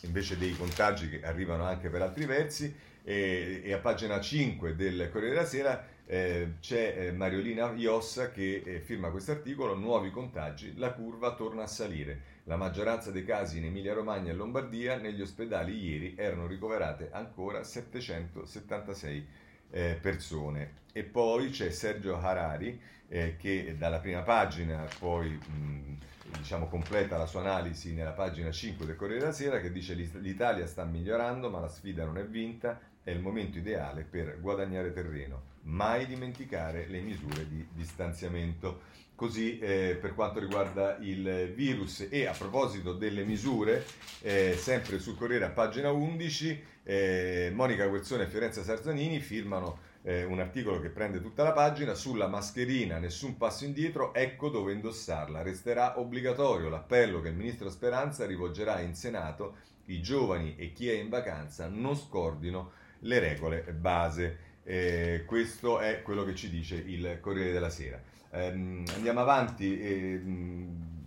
invece 0.01 0.37
dei 0.37 0.55
contagi 0.55 1.09
che 1.09 1.23
arrivano 1.23 1.63
anche 1.63 1.89
per 1.89 2.01
altri 2.01 2.25
versi. 2.25 2.73
E, 3.03 3.61
e 3.63 3.71
a 3.71 3.77
pagina 3.77 4.19
5 4.19 4.75
del 4.75 5.09
Corriere 5.11 5.35
della 5.35 5.47
Sera 5.47 5.87
eh, 6.05 6.55
c'è 6.61 6.95
eh, 6.97 7.11
Mariolina 7.11 7.71
Iossa 7.73 8.31
che 8.31 8.61
eh, 8.65 8.79
firma 8.79 9.09
questo 9.09 9.31
articolo, 9.31 9.75
nuovi 9.75 10.09
contagi, 10.09 10.75
la 10.77 10.91
curva 10.93 11.35
torna 11.35 11.63
a 11.63 11.67
salire. 11.67 12.35
La 12.45 12.55
maggioranza 12.55 13.11
dei 13.11 13.25
casi 13.25 13.57
in 13.57 13.65
Emilia-Romagna 13.65 14.31
e 14.31 14.33
Lombardia 14.33 14.97
negli 14.97 15.21
ospedali 15.21 15.77
ieri 15.77 16.15
erano 16.17 16.47
ricoverate 16.47 17.09
ancora 17.11 17.63
776 17.63 19.27
eh, 19.71 19.97
persone. 20.01 20.85
E 20.93 21.03
poi 21.03 21.49
c'è 21.49 21.69
Sergio 21.71 22.17
Harari 22.17 22.79
eh, 23.09 23.35
che 23.37 23.75
dalla 23.77 23.99
prima 23.99 24.21
pagina 24.21 24.87
poi 24.99 25.29
mh, 25.29 25.97
diciamo, 26.35 26.67
completa 26.67 27.17
la 27.17 27.25
sua 27.25 27.41
analisi 27.41 27.93
nella 27.93 28.11
pagina 28.11 28.51
5 28.51 28.85
del 28.85 28.95
Corriere 28.95 29.19
della 29.19 29.31
Sera 29.31 29.59
che 29.59 29.71
dice 29.71 29.93
l'Italia 29.93 30.65
sta 30.65 30.83
migliorando 30.83 31.49
ma 31.49 31.59
la 31.59 31.69
sfida 31.69 32.05
non 32.05 32.17
è 32.17 32.25
vinta, 32.25 32.79
è 33.03 33.11
il 33.11 33.19
momento 33.19 33.57
ideale 33.57 34.03
per 34.03 34.39
guadagnare 34.41 34.91
terreno 34.91 35.55
mai 35.67 36.05
dimenticare 36.05 36.87
le 36.87 36.99
misure 36.99 37.47
di 37.47 37.65
distanziamento. 37.73 38.95
Così 39.15 39.57
eh, 39.57 39.97
per 39.99 40.13
quanto 40.13 40.39
riguarda 40.39 40.97
il 41.01 41.51
virus 41.55 42.05
e 42.09 42.27
a 42.27 42.33
proposito 42.33 42.93
delle 42.93 43.23
misure, 43.23 43.83
eh, 44.21 44.55
sempre 44.55 44.99
sul 44.99 45.17
Corriere 45.17 45.45
a 45.45 45.49
pagina 45.49 45.89
11, 45.89 46.63
eh, 46.83 47.51
Monica 47.53 47.87
Guerzone 47.87 48.23
e 48.23 48.27
Fiorenza 48.27 48.61
Sarzanini 48.61 49.19
firmano 49.19 49.79
eh, 50.07 50.23
un 50.23 50.39
articolo 50.39 50.79
che 50.79 50.87
prende 50.87 51.19
tutta 51.19 51.43
la 51.43 51.51
pagina 51.51 51.93
sulla 51.93 52.27
mascherina, 52.27 52.97
nessun 52.97 53.35
passo 53.35 53.65
indietro, 53.65 54.13
ecco 54.13 54.47
dove 54.47 54.71
indossarla, 54.71 55.41
resterà 55.41 55.99
obbligatorio 55.99 56.69
l'appello 56.69 57.19
che 57.19 57.27
il 57.27 57.35
ministro 57.35 57.69
Speranza 57.69 58.25
rivolgerà 58.25 58.79
in 58.79 58.95
Senato, 58.95 59.57
i 59.85 60.01
giovani 60.01 60.55
e 60.57 60.71
chi 60.71 60.87
è 60.89 60.93
in 60.93 61.09
vacanza 61.09 61.67
non 61.67 61.97
scordino 61.97 62.71
le 62.99 63.19
regole 63.19 63.63
base. 63.73 64.45
Eh, 64.63 65.23
questo 65.25 65.79
è 65.79 66.01
quello 66.01 66.23
che 66.23 66.35
ci 66.35 66.49
dice 66.49 66.75
il 66.75 67.17
Corriere 67.19 67.51
della 67.51 67.69
Sera. 67.69 68.01
Eh, 68.31 68.47
andiamo 68.47 69.19
avanti, 69.19 69.77
eh, 69.77 70.21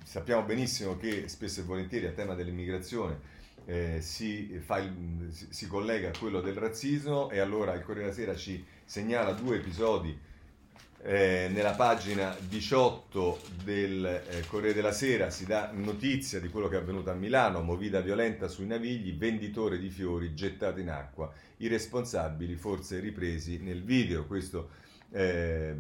sappiamo 0.05 0.43
benissimo 0.43 0.99
che 0.99 1.27
spesso 1.27 1.61
e 1.61 1.65
volentieri 1.65 2.05
al 2.05 2.15
tema 2.15 2.35
dell'immigrazione 2.35 3.39
eh, 3.71 4.01
si, 4.01 4.51
il, 4.51 5.47
si, 5.49 5.67
collega 5.67 6.09
a 6.09 6.19
quello 6.19 6.41
del 6.41 6.55
razzismo 6.55 7.31
e 7.31 7.39
allora 7.39 7.75
il 7.75 7.83
Corriere 7.83 8.11
della 8.11 8.15
Sera 8.15 8.37
ci 8.37 8.65
segnala 8.91 9.31
due 9.35 9.59
episodi 9.59 10.19
eh, 11.03 11.49
nella 11.53 11.75
pagina 11.75 12.37
18 12.41 13.41
del 13.63 14.05
eh, 14.05 14.45
Corriere 14.49 14.75
della 14.75 14.91
Sera 14.91 15.31
si 15.31 15.47
dà 15.47 15.71
notizia 15.73 16.41
di 16.41 16.49
quello 16.49 16.67
che 16.67 16.75
è 16.75 16.81
avvenuto 16.81 17.09
a 17.09 17.15
Milano, 17.15 17.63
movida 17.63 18.01
violenta 18.01 18.49
sui 18.49 18.67
navigli, 18.67 19.17
venditore 19.17 19.79
di 19.79 19.91
fiori 19.91 20.35
gettato 20.35 20.81
in 20.81 20.91
acqua 20.91 21.33
i 21.59 21.69
responsabili 21.69 22.57
forse 22.57 22.99
ripresi 22.99 23.61
nel 23.63 23.85
video. 23.85 24.27
Questo 24.27 24.71
eh, 25.13 25.73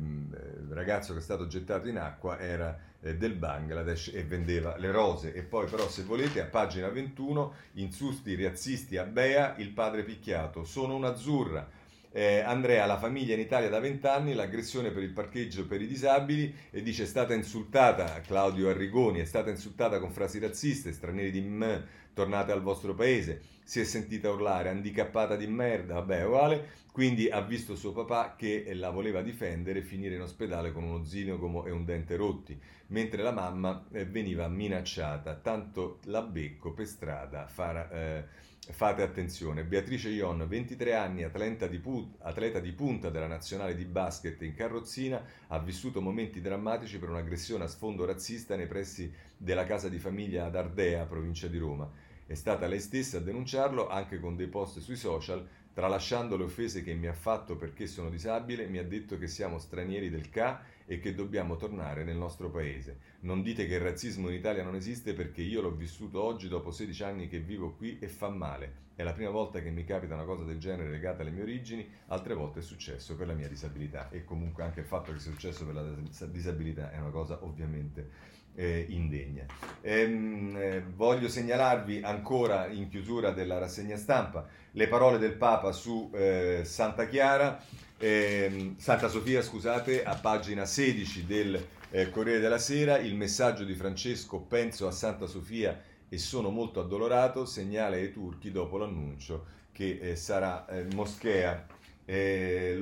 ragazzo 0.68 1.12
che 1.12 1.18
è 1.18 1.22
stato 1.22 1.48
gettato 1.48 1.88
in 1.88 1.98
acqua 1.98 2.38
era 2.38 2.78
eh, 3.00 3.16
del 3.16 3.34
Bangladesh 3.34 4.12
e 4.14 4.22
vendeva 4.22 4.76
le 4.76 4.92
rose. 4.92 5.34
E 5.34 5.42
poi 5.42 5.68
però 5.68 5.88
se 5.88 6.04
volete 6.04 6.40
a 6.40 6.46
pagina 6.46 6.88
21 6.88 7.54
insusti 7.72 8.40
razzisti 8.40 8.96
a 8.98 9.04
Bea, 9.04 9.56
il 9.56 9.70
padre 9.70 10.04
picchiato, 10.04 10.62
sono 10.62 10.94
un'azzurra. 10.94 11.78
Eh, 12.12 12.40
Andrea, 12.40 12.86
la 12.86 12.98
famiglia 12.98 13.34
in 13.34 13.40
Italia 13.40 13.68
da 13.68 13.78
20 13.78 14.06
anni, 14.06 14.34
l'aggressione 14.34 14.90
per 14.90 15.02
il 15.02 15.12
parcheggio 15.12 15.66
per 15.66 15.80
i 15.80 15.86
disabili 15.86 16.52
e 16.70 16.82
dice 16.82 17.04
è 17.04 17.06
stata 17.06 17.34
insultata, 17.34 18.20
Claudio 18.20 18.68
Arrigoni, 18.68 19.20
è 19.20 19.24
stata 19.24 19.50
insultata 19.50 20.00
con 20.00 20.10
frasi 20.10 20.38
razziste, 20.40 20.92
stranieri 20.92 21.30
di 21.30 21.40
M, 21.40 21.84
tornate 22.12 22.50
al 22.50 22.62
vostro 22.62 22.94
paese 22.94 23.58
si 23.70 23.78
è 23.78 23.84
sentita 23.84 24.28
urlare 24.28 24.68
handicappata 24.68 25.36
di 25.36 25.46
merda, 25.46 25.94
vabbè, 25.94 26.24
uguale, 26.24 26.70
quindi 26.90 27.30
ha 27.30 27.40
visto 27.40 27.76
suo 27.76 27.92
papà 27.92 28.34
che 28.36 28.68
la 28.74 28.90
voleva 28.90 29.22
difendere 29.22 29.80
finire 29.80 30.16
in 30.16 30.22
ospedale 30.22 30.72
con 30.72 30.82
uno 30.82 31.04
zinogomo 31.04 31.64
e 31.64 31.70
un 31.70 31.84
dente 31.84 32.16
rotti, 32.16 32.60
mentre 32.88 33.22
la 33.22 33.30
mamma 33.30 33.86
eh, 33.92 34.06
veniva 34.06 34.48
minacciata, 34.48 35.36
tanto 35.36 36.00
la 36.06 36.20
becco 36.22 36.72
per 36.72 36.86
strada, 36.86 37.46
fara, 37.46 37.88
eh, 37.92 38.24
fate 38.72 39.02
attenzione. 39.02 39.64
Beatrice 39.64 40.08
Ion, 40.08 40.46
23 40.46 40.94
anni, 40.94 41.22
atleta 41.22 41.66
di, 41.66 41.78
pu- 41.78 42.16
atleta 42.20 42.60
di 42.60 42.72
punta 42.72 43.10
della 43.10 43.26
nazionale 43.26 43.74
di 43.74 43.84
basket 43.84 44.40
in 44.42 44.54
carrozzina, 44.54 45.22
ha 45.48 45.58
vissuto 45.58 46.00
momenti 46.00 46.40
drammatici 46.40 46.98
per 46.98 47.10
un'aggressione 47.10 47.64
a 47.64 47.68
sfondo 47.68 48.04
razzista 48.04 48.56
nei 48.56 48.66
pressi 48.66 49.12
della 49.36 49.64
casa 49.64 49.88
di 49.88 49.98
famiglia 49.98 50.46
ad 50.46 50.56
Ardea, 50.56 51.06
provincia 51.06 51.48
di 51.48 51.58
Roma. 51.58 51.90
È 52.26 52.34
stata 52.34 52.66
lei 52.66 52.80
stessa 52.80 53.16
a 53.18 53.20
denunciarlo 53.20 53.88
anche 53.88 54.20
con 54.20 54.36
dei 54.36 54.46
post 54.46 54.78
sui 54.78 54.96
social, 54.96 55.46
tralasciando 55.72 56.36
le 56.36 56.44
offese 56.44 56.82
che 56.82 56.94
mi 56.94 57.06
ha 57.06 57.12
fatto 57.12 57.56
perché 57.56 57.86
sono 57.86 58.10
disabile, 58.10 58.66
mi 58.66 58.78
ha 58.78 58.84
detto 58.84 59.18
che 59.18 59.26
siamo 59.26 59.58
stranieri 59.58 60.10
del 60.10 60.28
CA 60.28 60.62
e 60.90 60.98
che 60.98 61.14
dobbiamo 61.14 61.54
tornare 61.54 62.02
nel 62.02 62.16
nostro 62.16 62.50
paese. 62.50 62.98
Non 63.20 63.44
dite 63.44 63.68
che 63.68 63.74
il 63.74 63.80
razzismo 63.80 64.28
in 64.28 64.34
Italia 64.34 64.64
non 64.64 64.74
esiste 64.74 65.14
perché 65.14 65.40
io 65.40 65.60
l'ho 65.60 65.70
vissuto 65.70 66.20
oggi 66.20 66.48
dopo 66.48 66.72
16 66.72 67.02
anni 67.04 67.28
che 67.28 67.38
vivo 67.38 67.76
qui 67.76 67.98
e 68.00 68.08
fa 68.08 68.28
male. 68.28 68.88
È 69.00 69.02
la 69.02 69.14
prima 69.14 69.30
volta 69.30 69.62
che 69.62 69.70
mi 69.70 69.86
capita 69.86 70.12
una 70.12 70.24
cosa 70.24 70.44
del 70.44 70.58
genere 70.58 70.90
legata 70.90 71.22
alle 71.22 71.30
mie 71.30 71.40
origini, 71.40 71.88
altre 72.08 72.34
volte 72.34 72.58
è 72.58 72.62
successo 72.62 73.16
per 73.16 73.28
la 73.28 73.32
mia 73.32 73.48
disabilità 73.48 74.10
e 74.10 74.26
comunque 74.26 74.62
anche 74.62 74.80
il 74.80 74.84
fatto 74.84 75.10
che 75.10 75.18
sia 75.18 75.30
successo 75.30 75.64
per 75.64 75.74
la 75.74 76.26
disabilità 76.26 76.92
è 76.92 76.98
una 76.98 77.08
cosa 77.08 77.38
ovviamente 77.40 78.10
eh, 78.56 78.84
indegna. 78.90 79.46
Ehm, 79.80 80.54
eh, 80.54 80.82
voglio 80.94 81.30
segnalarvi 81.30 82.02
ancora 82.02 82.66
in 82.66 82.90
chiusura 82.90 83.30
della 83.30 83.56
rassegna 83.56 83.96
stampa 83.96 84.46
le 84.72 84.86
parole 84.86 85.16
del 85.16 85.32
Papa 85.32 85.72
su 85.72 86.10
eh, 86.12 86.60
Santa 86.64 87.08
Chiara, 87.08 87.58
ehm, 87.96 88.76
Santa 88.76 89.08
Sofia, 89.08 89.40
scusate, 89.40 90.04
a 90.04 90.14
pagina 90.16 90.66
16 90.66 91.24
del 91.24 91.66
eh, 91.88 92.10
Corriere 92.10 92.40
della 92.40 92.58
Sera, 92.58 92.98
il 92.98 93.14
messaggio 93.14 93.64
di 93.64 93.72
Francesco, 93.72 94.40
penso 94.40 94.86
a 94.86 94.90
Santa 94.90 95.24
Sofia 95.24 95.88
e 96.10 96.18
sono 96.18 96.50
molto 96.50 96.80
addolorato, 96.80 97.46
segnale 97.46 97.96
ai 97.96 98.12
turchi 98.12 98.50
dopo 98.50 98.76
l'annuncio 98.76 99.46
che 99.72 99.98
eh, 100.00 100.16
sarà 100.16 100.66
eh, 100.66 100.86
moschea. 100.92 101.66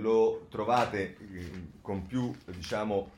lo 0.01 0.47
trovate 0.49 1.17
con 1.83 2.07
più 2.07 2.35
diciamo, 2.47 3.11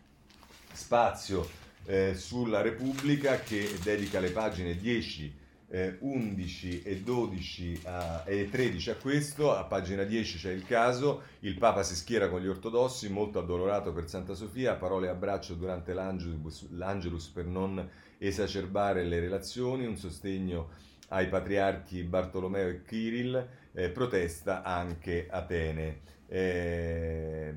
spazio 0.72 1.48
eh, 1.86 2.14
sulla 2.14 2.60
Repubblica 2.60 3.40
che 3.40 3.78
dedica 3.82 4.20
le 4.20 4.30
pagine 4.30 4.76
10, 4.76 5.38
eh, 5.72 5.96
11 6.00 6.82
e 6.82 7.00
12 7.00 7.82
a, 7.84 8.24
e 8.26 8.48
13 8.50 8.90
a 8.90 8.96
questo. 8.96 9.54
A 9.54 9.64
pagina 9.64 10.02
10 10.02 10.38
c'è 10.38 10.50
il 10.50 10.64
caso, 10.64 11.22
il 11.40 11.56
Papa 11.56 11.82
si 11.82 11.94
schiera 11.94 12.28
con 12.28 12.40
gli 12.40 12.48
ortodossi, 12.48 13.08
molto 13.08 13.38
addolorato 13.38 13.92
per 13.92 14.08
Santa 14.08 14.34
Sofia, 14.34 14.74
parole 14.74 15.08
a 15.08 15.14
braccio 15.14 15.54
durante 15.54 15.92
l'Angelus, 15.94 16.68
l'Angelus 16.70 17.28
per 17.28 17.46
non 17.46 17.88
esacerbare 18.18 19.04
le 19.04 19.20
relazioni, 19.20 19.86
un 19.86 19.96
sostegno 19.96 20.70
ai 21.08 21.28
patriarchi 21.28 22.02
Bartolomeo 22.02 22.68
e 22.68 22.82
Kirill, 22.82 23.48
eh, 23.72 23.90
protesta 23.90 24.62
anche 24.62 25.28
Atene. 25.30 26.00
Eh, 26.26 27.54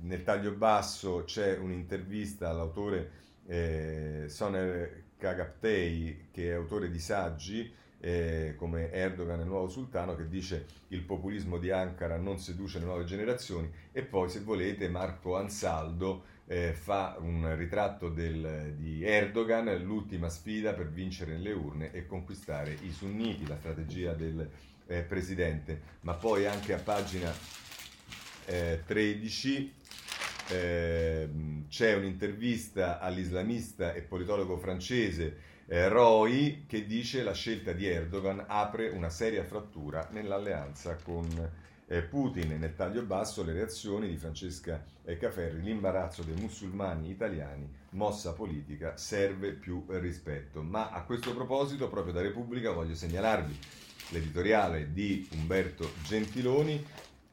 nel 0.00 0.22
taglio 0.24 0.52
basso 0.52 1.24
c'è 1.24 1.56
un'intervista 1.56 2.50
all'autore 2.50 3.20
eh, 3.46 4.24
Soner 4.28 5.01
Kagaptei, 5.22 6.26
che 6.32 6.50
è 6.50 6.54
autore 6.54 6.90
di 6.90 6.98
saggi 6.98 7.72
eh, 8.00 8.54
come 8.56 8.90
Erdogan 8.90 9.38
il 9.38 9.46
nuovo 9.46 9.68
sultano, 9.68 10.16
che 10.16 10.28
dice 10.28 10.66
il 10.88 11.02
populismo 11.02 11.58
di 11.58 11.70
Ankara 11.70 12.16
non 12.16 12.40
seduce 12.40 12.80
le 12.80 12.86
nuove 12.86 13.04
generazioni. 13.04 13.70
E 13.92 14.02
poi, 14.02 14.28
se 14.28 14.40
volete, 14.40 14.88
Marco 14.88 15.36
Ansaldo 15.36 16.24
eh, 16.46 16.72
fa 16.72 17.16
un 17.20 17.54
ritratto 17.56 18.08
del, 18.08 18.74
di 18.76 19.04
Erdogan, 19.04 19.72
l'ultima 19.84 20.28
sfida 20.28 20.72
per 20.72 20.88
vincere 20.90 21.34
nelle 21.34 21.52
urne 21.52 21.92
e 21.92 22.04
conquistare 22.04 22.76
i 22.82 22.90
sunniti, 22.90 23.46
la 23.46 23.56
strategia 23.56 24.14
del 24.14 24.50
eh, 24.88 25.02
presidente. 25.02 25.80
Ma 26.00 26.14
poi 26.14 26.46
anche 26.46 26.74
a 26.74 26.78
pagina 26.78 27.32
13 28.44 29.72
eh, 30.48 30.82
eh, 31.22 31.28
c'è 31.68 31.94
un'intervista 31.94 32.98
all'islamista 32.98 33.94
e 33.94 34.02
politologo 34.02 34.56
francese 34.56 35.50
eh, 35.66 35.88
Roy 35.88 36.64
che 36.66 36.86
dice 36.86 37.22
la 37.22 37.32
scelta 37.32 37.72
di 37.72 37.86
Erdogan 37.86 38.44
apre 38.46 38.88
una 38.88 39.08
seria 39.08 39.44
frattura 39.44 40.08
nell'alleanza 40.10 40.96
con 41.02 41.26
eh, 41.86 42.02
Putin 42.02 42.58
nel 42.58 42.74
taglio 42.74 43.02
basso, 43.02 43.44
le 43.44 43.52
reazioni 43.52 44.08
di 44.08 44.16
Francesca 44.16 44.84
Caferri, 45.18 45.62
l'imbarazzo 45.62 46.22
dei 46.22 46.36
musulmani 46.36 47.10
italiani, 47.10 47.68
mossa 47.90 48.32
politica, 48.34 48.96
serve 48.96 49.50
più 49.50 49.84
rispetto. 49.88 50.62
Ma 50.62 50.90
a 50.90 51.02
questo 51.02 51.34
proposito, 51.34 51.88
proprio 51.88 52.12
da 52.12 52.22
Repubblica, 52.22 52.70
voglio 52.70 52.94
segnalarvi 52.94 53.58
l'editoriale 54.10 54.92
di 54.92 55.28
Umberto 55.32 55.90
Gentiloni 56.04 56.84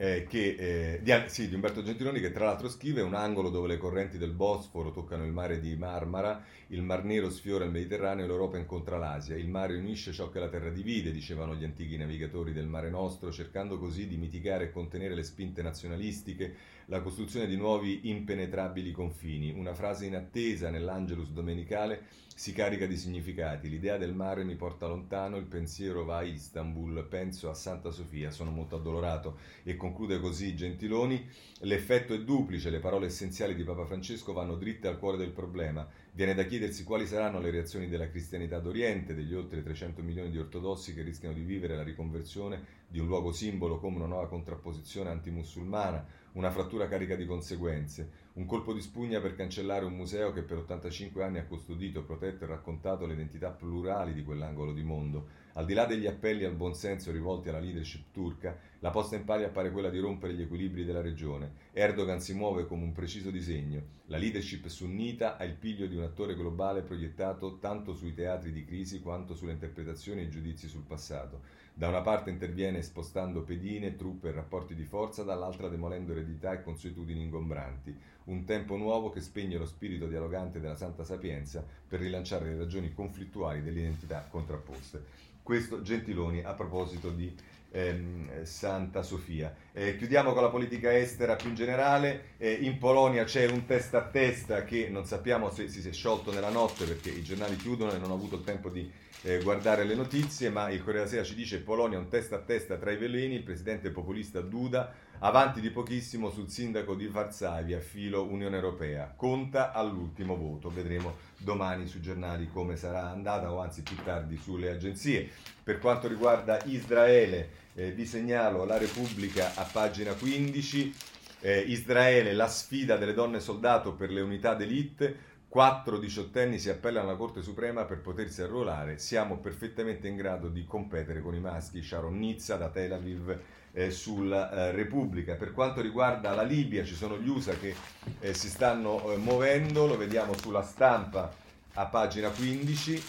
eh, 0.01 0.25
che, 0.29 0.55
eh, 0.57 0.99
di, 1.01 1.11
sì, 1.25 1.49
di, 1.49 1.55
Umberto 1.55 1.83
Gentiloni 1.83 2.21
che 2.21 2.31
tra 2.31 2.45
l'altro 2.45 2.69
scrive 2.69 3.01
un 3.01 3.15
angolo 3.15 3.49
dove 3.49 3.67
le 3.67 3.77
correnti 3.77 4.17
del 4.17 4.31
Bosforo 4.31 4.91
toccano 4.91 5.25
il 5.25 5.33
mare 5.33 5.59
di 5.59 5.75
Marmara, 5.75 6.41
il 6.67 6.81
Mar 6.81 7.03
Nero 7.03 7.29
sfiora 7.29 7.65
il 7.65 7.71
Mediterraneo 7.71 8.23
e 8.23 8.27
l'Europa 8.29 8.57
incontra 8.57 8.97
l'Asia, 8.97 9.35
il 9.35 9.49
mare 9.49 9.75
unisce 9.75 10.13
ciò 10.13 10.29
che 10.29 10.39
la 10.39 10.47
terra 10.47 10.69
divide, 10.69 11.11
dicevano 11.11 11.53
gli 11.53 11.65
antichi 11.65 11.97
navigatori 11.97 12.53
del 12.53 12.65
Mare 12.65 12.89
Nostro, 12.89 13.29
cercando 13.29 13.77
così 13.77 14.07
di 14.07 14.15
mitigare 14.15 14.65
e 14.65 14.71
contenere 14.71 15.15
le 15.15 15.23
spinte 15.23 15.61
nazionalistiche, 15.61 16.55
la 16.89 17.01
costruzione 17.01 17.45
di 17.45 17.55
nuovi 17.55 18.09
impenetrabili 18.09 18.91
confini, 18.91 19.51
una 19.51 19.75
frase 19.75 20.07
inattesa 20.07 20.71
nell'Angelus 20.71 21.29
domenicale 21.29 22.01
si 22.39 22.51
carica 22.51 22.87
di 22.87 22.95
significati. 22.95 23.69
L'idea 23.69 23.97
del 23.97 24.15
mare 24.15 24.43
mi 24.43 24.55
porta 24.55 24.87
lontano, 24.87 25.35
il 25.35 25.43
pensiero 25.43 26.05
va 26.05 26.19
a 26.19 26.23
Istanbul, 26.23 27.05
penso 27.05 27.49
a 27.49 27.53
Santa 27.53 27.91
Sofia, 27.91 28.31
sono 28.31 28.49
molto 28.49 28.77
addolorato. 28.77 29.37
E 29.63 29.75
conclude 29.75 30.21
così 30.21 30.55
Gentiloni, 30.55 31.29
l'effetto 31.59 32.13
è 32.13 32.21
duplice, 32.21 32.69
le 32.69 32.79
parole 32.79 33.07
essenziali 33.07 33.55
di 33.55 33.63
Papa 33.63 33.85
Francesco 33.85 34.31
vanno 34.31 34.55
dritte 34.55 34.87
al 34.87 34.97
cuore 34.97 35.17
del 35.17 35.31
problema. 35.31 35.85
Viene 36.13 36.33
da 36.33 36.45
chiedersi 36.45 36.85
quali 36.85 37.05
saranno 37.05 37.39
le 37.41 37.51
reazioni 37.51 37.89
della 37.89 38.09
cristianità 38.09 38.59
d'Oriente, 38.59 39.13
degli 39.13 39.33
oltre 39.35 39.61
300 39.61 40.01
milioni 40.01 40.31
di 40.31 40.39
ortodossi 40.39 40.93
che 40.93 41.03
rischiano 41.03 41.35
di 41.35 41.43
vivere 41.43 41.75
la 41.75 41.83
riconversione 41.83 42.77
di 42.87 42.99
un 42.99 43.07
luogo 43.07 43.33
simbolo 43.33 43.79
come 43.79 43.97
una 43.97 44.07
nuova 44.07 44.29
contrapposizione 44.29 45.09
antimusulmana, 45.09 46.05
una 46.39 46.51
frattura 46.51 46.87
carica 46.87 47.17
di 47.17 47.25
conseguenze, 47.25 48.27
un 48.35 48.45
colpo 48.45 48.73
di 48.73 48.79
spugna 48.79 49.19
per 49.19 49.35
cancellare 49.35 49.83
un 49.83 49.91
museo 49.91 50.31
che 50.31 50.41
per 50.41 50.59
85 50.59 51.21
anni 51.21 51.37
ha 51.37 51.45
custodito, 51.45 52.05
protetto 52.05 52.45
e 52.45 52.47
raccontato 52.47 53.05
le 53.05 53.13
identità 53.13 53.49
plurali 53.49 54.13
di 54.13 54.23
quell'angolo 54.23 54.71
di 54.71 54.81
mondo. 54.81 55.27
Al 55.55 55.65
di 55.65 55.73
là 55.73 55.83
degli 55.83 56.07
appelli 56.07 56.45
al 56.45 56.55
buonsenso 56.55 57.11
rivolti 57.11 57.49
alla 57.49 57.59
leadership 57.59 58.05
turca, 58.13 58.57
la 58.79 58.89
posta 58.89 59.17
in 59.17 59.25
palio 59.25 59.47
appare 59.47 59.69
quella 59.71 59.89
di 59.89 59.99
rompere 59.99 60.33
gli 60.33 60.41
equilibri 60.41 60.85
della 60.85 61.01
regione. 61.01 61.51
Erdogan 61.73 62.21
si 62.21 62.33
muove 62.33 62.65
come 62.65 62.83
un 62.83 62.93
preciso 62.93 63.31
disegno. 63.31 63.97
La 64.05 64.17
leadership 64.17 64.67
sunnita 64.67 65.35
ha 65.35 65.43
il 65.43 65.55
piglio 65.55 65.87
di 65.87 65.97
un 65.97 66.03
attore 66.03 66.35
globale 66.35 66.83
proiettato 66.83 67.57
tanto 67.57 67.93
sui 67.93 68.13
teatri 68.13 68.53
di 68.53 68.63
crisi 68.63 69.01
quanto 69.01 69.35
sulle 69.35 69.51
interpretazioni 69.51 70.21
e 70.21 70.29
giudizi 70.29 70.69
sul 70.69 70.83
passato. 70.83 71.41
Da 71.79 71.87
una 71.87 72.01
parte 72.01 72.29
interviene 72.29 72.81
spostando 72.81 73.41
pedine, 73.43 73.95
truppe 73.95 74.27
e 74.27 74.31
rapporti 74.33 74.75
di 74.75 74.83
forza, 74.83 75.23
dall'altra 75.23 75.69
demolendo 75.69 76.11
eredità 76.11 76.51
e 76.51 76.61
consuetudini 76.61 77.21
ingombranti. 77.21 77.97
Un 78.25 78.43
tempo 78.43 78.75
nuovo 78.75 79.09
che 79.09 79.21
spegne 79.21 79.57
lo 79.57 79.65
spirito 79.65 80.05
dialogante 80.05 80.59
della 80.59 80.75
Santa 80.75 81.05
Sapienza 81.05 81.65
per 81.87 82.01
rilanciare 82.01 82.49
le 82.49 82.57
ragioni 82.57 82.93
conflittuali 82.93 83.63
delle 83.63 83.79
identità 83.79 84.27
contrapposte. 84.29 85.05
Questo 85.41 85.81
Gentiloni 85.81 86.43
a 86.43 86.53
proposito 86.53 87.11
di 87.11 87.33
ehm, 87.71 88.43
Santa 88.43 89.01
Sofia. 89.01 89.53
Eh, 89.73 89.97
chiudiamo 89.97 90.33
con 90.33 90.43
la 90.43 90.49
politica 90.49 90.95
estera 90.97 91.35
più 91.35 91.49
in 91.49 91.55
generale. 91.55 92.33
Eh, 92.37 92.51
in 92.51 92.77
Polonia 92.77 93.23
c'è 93.23 93.49
un 93.49 93.65
testa 93.65 93.99
a 93.99 94.07
testa 94.07 94.63
che 94.63 94.89
non 94.89 95.05
sappiamo 95.05 95.51
se 95.51 95.67
si 95.67 95.87
è 95.87 95.91
sciolto 95.93 96.33
nella 96.33 96.49
notte 96.49 96.85
perché 96.85 97.09
i 97.09 97.23
giornali 97.23 97.55
chiudono 97.55 97.91
e 97.91 97.97
non 97.97 98.11
ho 98.11 98.15
avuto 98.15 98.35
il 98.35 98.43
tempo 98.43 98.69
di 98.69 98.89
eh, 99.21 99.41
guardare 99.43 99.83
le 99.83 99.95
notizie, 99.95 100.49
ma 100.49 100.69
il 100.69 100.79
Corriere 100.79 101.05
della 101.05 101.09
Sera 101.09 101.23
ci 101.23 101.35
dice 101.35 101.59
Polonia 101.59 101.97
un 101.97 102.07
testa 102.07 102.37
a 102.37 102.39
testa 102.39 102.77
tra 102.77 102.91
i 102.91 102.97
veleni, 102.97 103.35
il 103.35 103.43
presidente 103.43 103.89
populista 103.89 104.41
Duda 104.41 104.93
avanti 105.19 105.59
di 105.59 105.69
pochissimo 105.69 106.29
sul 106.29 106.49
sindaco 106.49 106.95
di 106.95 107.07
Varsavia, 107.07 107.79
filo 107.79 108.23
Unione 108.23 108.55
Europea. 108.55 109.11
Conta 109.15 109.73
all'ultimo 109.73 110.35
voto. 110.37 110.69
Vedremo 110.69 111.15
domani 111.37 111.87
sui 111.87 112.01
giornali 112.01 112.47
come 112.47 112.75
sarà 112.75 113.09
andata 113.09 113.51
o 113.51 113.59
anzi 113.59 113.81
più 113.81 113.97
tardi 114.03 114.37
sulle 114.37 114.69
agenzie. 114.69 115.29
Per 115.63 115.79
quanto 115.79 116.07
riguarda 116.07 116.61
Israele, 116.65 117.49
eh, 117.75 117.91
vi 117.91 118.05
segnalo 118.05 118.63
la 118.63 118.77
Repubblica 118.77 119.51
a 119.55 119.63
pagina 119.63 120.13
15. 120.13 120.93
Eh, 121.41 121.59
Israele, 121.67 122.33
la 122.33 122.47
sfida 122.47 122.95
delle 122.97 123.13
donne 123.13 123.39
soldato 123.39 123.93
per 123.93 124.11
le 124.11 124.21
unità 124.21 124.53
d'elite. 124.53 125.27
Quattro 125.49 125.97
diciottenni 125.97 126.59
si 126.59 126.69
appellano 126.69 127.09
alla 127.09 127.17
Corte 127.17 127.41
Suprema 127.41 127.83
per 127.83 128.01
potersi 128.01 128.41
arruolare. 128.41 128.99
Siamo 128.99 129.39
perfettamente 129.39 130.07
in 130.07 130.15
grado 130.15 130.47
di 130.47 130.63
competere 130.63 131.21
con 131.21 131.33
i 131.33 131.39
maschi. 131.39 131.81
Sharon 131.81 132.17
Nizza 132.17 132.55
da 132.55 132.69
Tel 132.69 132.93
Aviv 132.93 133.37
eh, 133.73 133.91
sulla 133.91 134.51
eh, 134.51 134.71
Repubblica. 134.71 135.35
Per 135.35 135.53
quanto 135.53 135.81
riguarda 135.81 136.33
la 136.33 136.43
Libia, 136.43 136.83
ci 136.83 136.95
sono 136.95 137.17
gli 137.17 137.27
USA 137.27 137.57
che 137.57 137.75
eh, 138.19 138.33
si 138.33 138.49
stanno 138.49 139.11
eh, 139.11 139.17
muovendo, 139.17 139.85
lo 139.87 139.97
vediamo 139.97 140.37
sulla 140.37 140.63
stampa 140.63 141.33
a 141.73 141.85
pagina 141.85 142.29
15. 142.29 143.03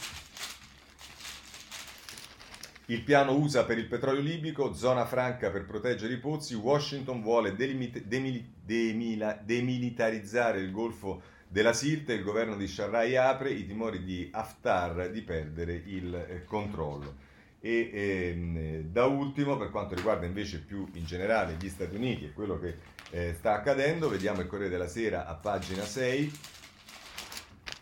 Il 2.86 3.02
piano 3.02 3.34
USA 3.34 3.64
per 3.64 3.78
il 3.78 3.86
petrolio 3.86 4.20
libico, 4.20 4.72
zona 4.74 5.06
franca 5.06 5.50
per 5.50 5.64
proteggere 5.64 6.12
i 6.12 6.18
pozzi, 6.18 6.54
Washington 6.54 7.22
vuole 7.22 7.54
delimit- 7.54 8.02
demil- 8.02 8.44
demila- 8.64 9.38
demilitarizzare 9.40 10.58
il 10.58 10.72
Golfo 10.72 11.22
della 11.46 11.72
Sirte, 11.72 12.14
il 12.14 12.22
governo 12.24 12.56
di 12.56 12.66
Sharrai 12.66 13.16
apre 13.16 13.50
i 13.52 13.64
timori 13.64 14.02
di 14.02 14.28
Haftar 14.32 15.08
di 15.10 15.22
perdere 15.22 15.72
il 15.86 16.42
controllo. 16.46 17.28
E 17.60 17.90
ehm, 17.92 18.80
da 18.84 19.04
ultimo, 19.04 19.56
per 19.56 19.70
quanto 19.70 19.94
riguarda 19.94 20.24
invece 20.24 20.60
più 20.60 20.88
in 20.94 21.04
generale 21.04 21.56
gli 21.60 21.68
Stati 21.68 21.94
Uniti 21.94 22.24
e 22.24 22.32
quello 22.32 22.58
che 22.58 22.76
eh, 23.10 23.34
sta 23.38 23.54
accadendo, 23.54 24.08
vediamo 24.08 24.40
il 24.40 24.46
Corriere 24.46 24.70
della 24.70 24.88
Sera 24.88 25.26
a 25.26 25.34
pagina 25.34 25.82
6. 25.82 26.32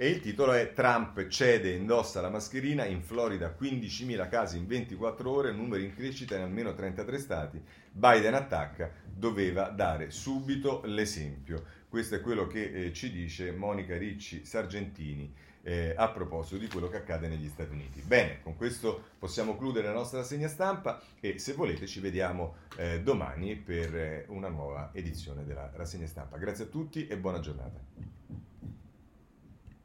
E 0.00 0.08
il 0.08 0.20
titolo 0.20 0.52
è 0.52 0.72
Trump 0.72 1.26
cede 1.26 1.72
e 1.72 1.76
indossa 1.76 2.20
la 2.20 2.28
mascherina, 2.28 2.84
in 2.84 3.02
Florida 3.02 3.52
15.000 3.58 4.28
casi 4.28 4.56
in 4.56 4.66
24 4.68 5.28
ore, 5.28 5.52
numeri 5.52 5.86
in 5.86 5.94
crescita 5.94 6.36
in 6.36 6.42
almeno 6.42 6.72
33 6.72 7.18
stati, 7.18 7.60
Biden 7.90 8.34
attacca, 8.34 8.92
doveva 9.04 9.70
dare 9.70 10.10
subito 10.10 10.82
l'esempio. 10.84 11.64
Questo 11.88 12.14
è 12.14 12.20
quello 12.20 12.46
che 12.46 12.70
eh, 12.70 12.92
ci 12.92 13.10
dice 13.10 13.50
Monica 13.50 13.96
Ricci 13.96 14.44
Sargentini 14.44 15.34
eh, 15.62 15.94
a 15.96 16.08
proposito 16.08 16.56
di 16.56 16.68
quello 16.68 16.88
che 16.88 16.96
accade 16.98 17.28
negli 17.28 17.48
Stati 17.48 17.72
Uniti. 17.72 18.00
Bene, 18.00 18.40
con 18.42 18.56
questo 18.56 19.02
possiamo 19.18 19.56
chiudere 19.56 19.88
la 19.88 19.94
nostra 19.94 20.18
rassegna 20.18 20.48
stampa 20.48 21.00
e 21.20 21.38
se 21.38 21.52
volete 21.52 21.86
ci 21.86 22.00
vediamo 22.00 22.56
eh, 22.76 23.00
domani 23.02 23.56
per 23.56 23.96
eh, 23.96 24.24
una 24.28 24.48
nuova 24.48 24.90
edizione 24.92 25.44
della 25.44 25.70
rassegna 25.74 26.06
stampa. 26.06 26.36
Grazie 26.36 26.64
a 26.64 26.68
tutti 26.68 27.06
e 27.06 27.16
buona 27.16 27.40
giornata. 27.40 28.17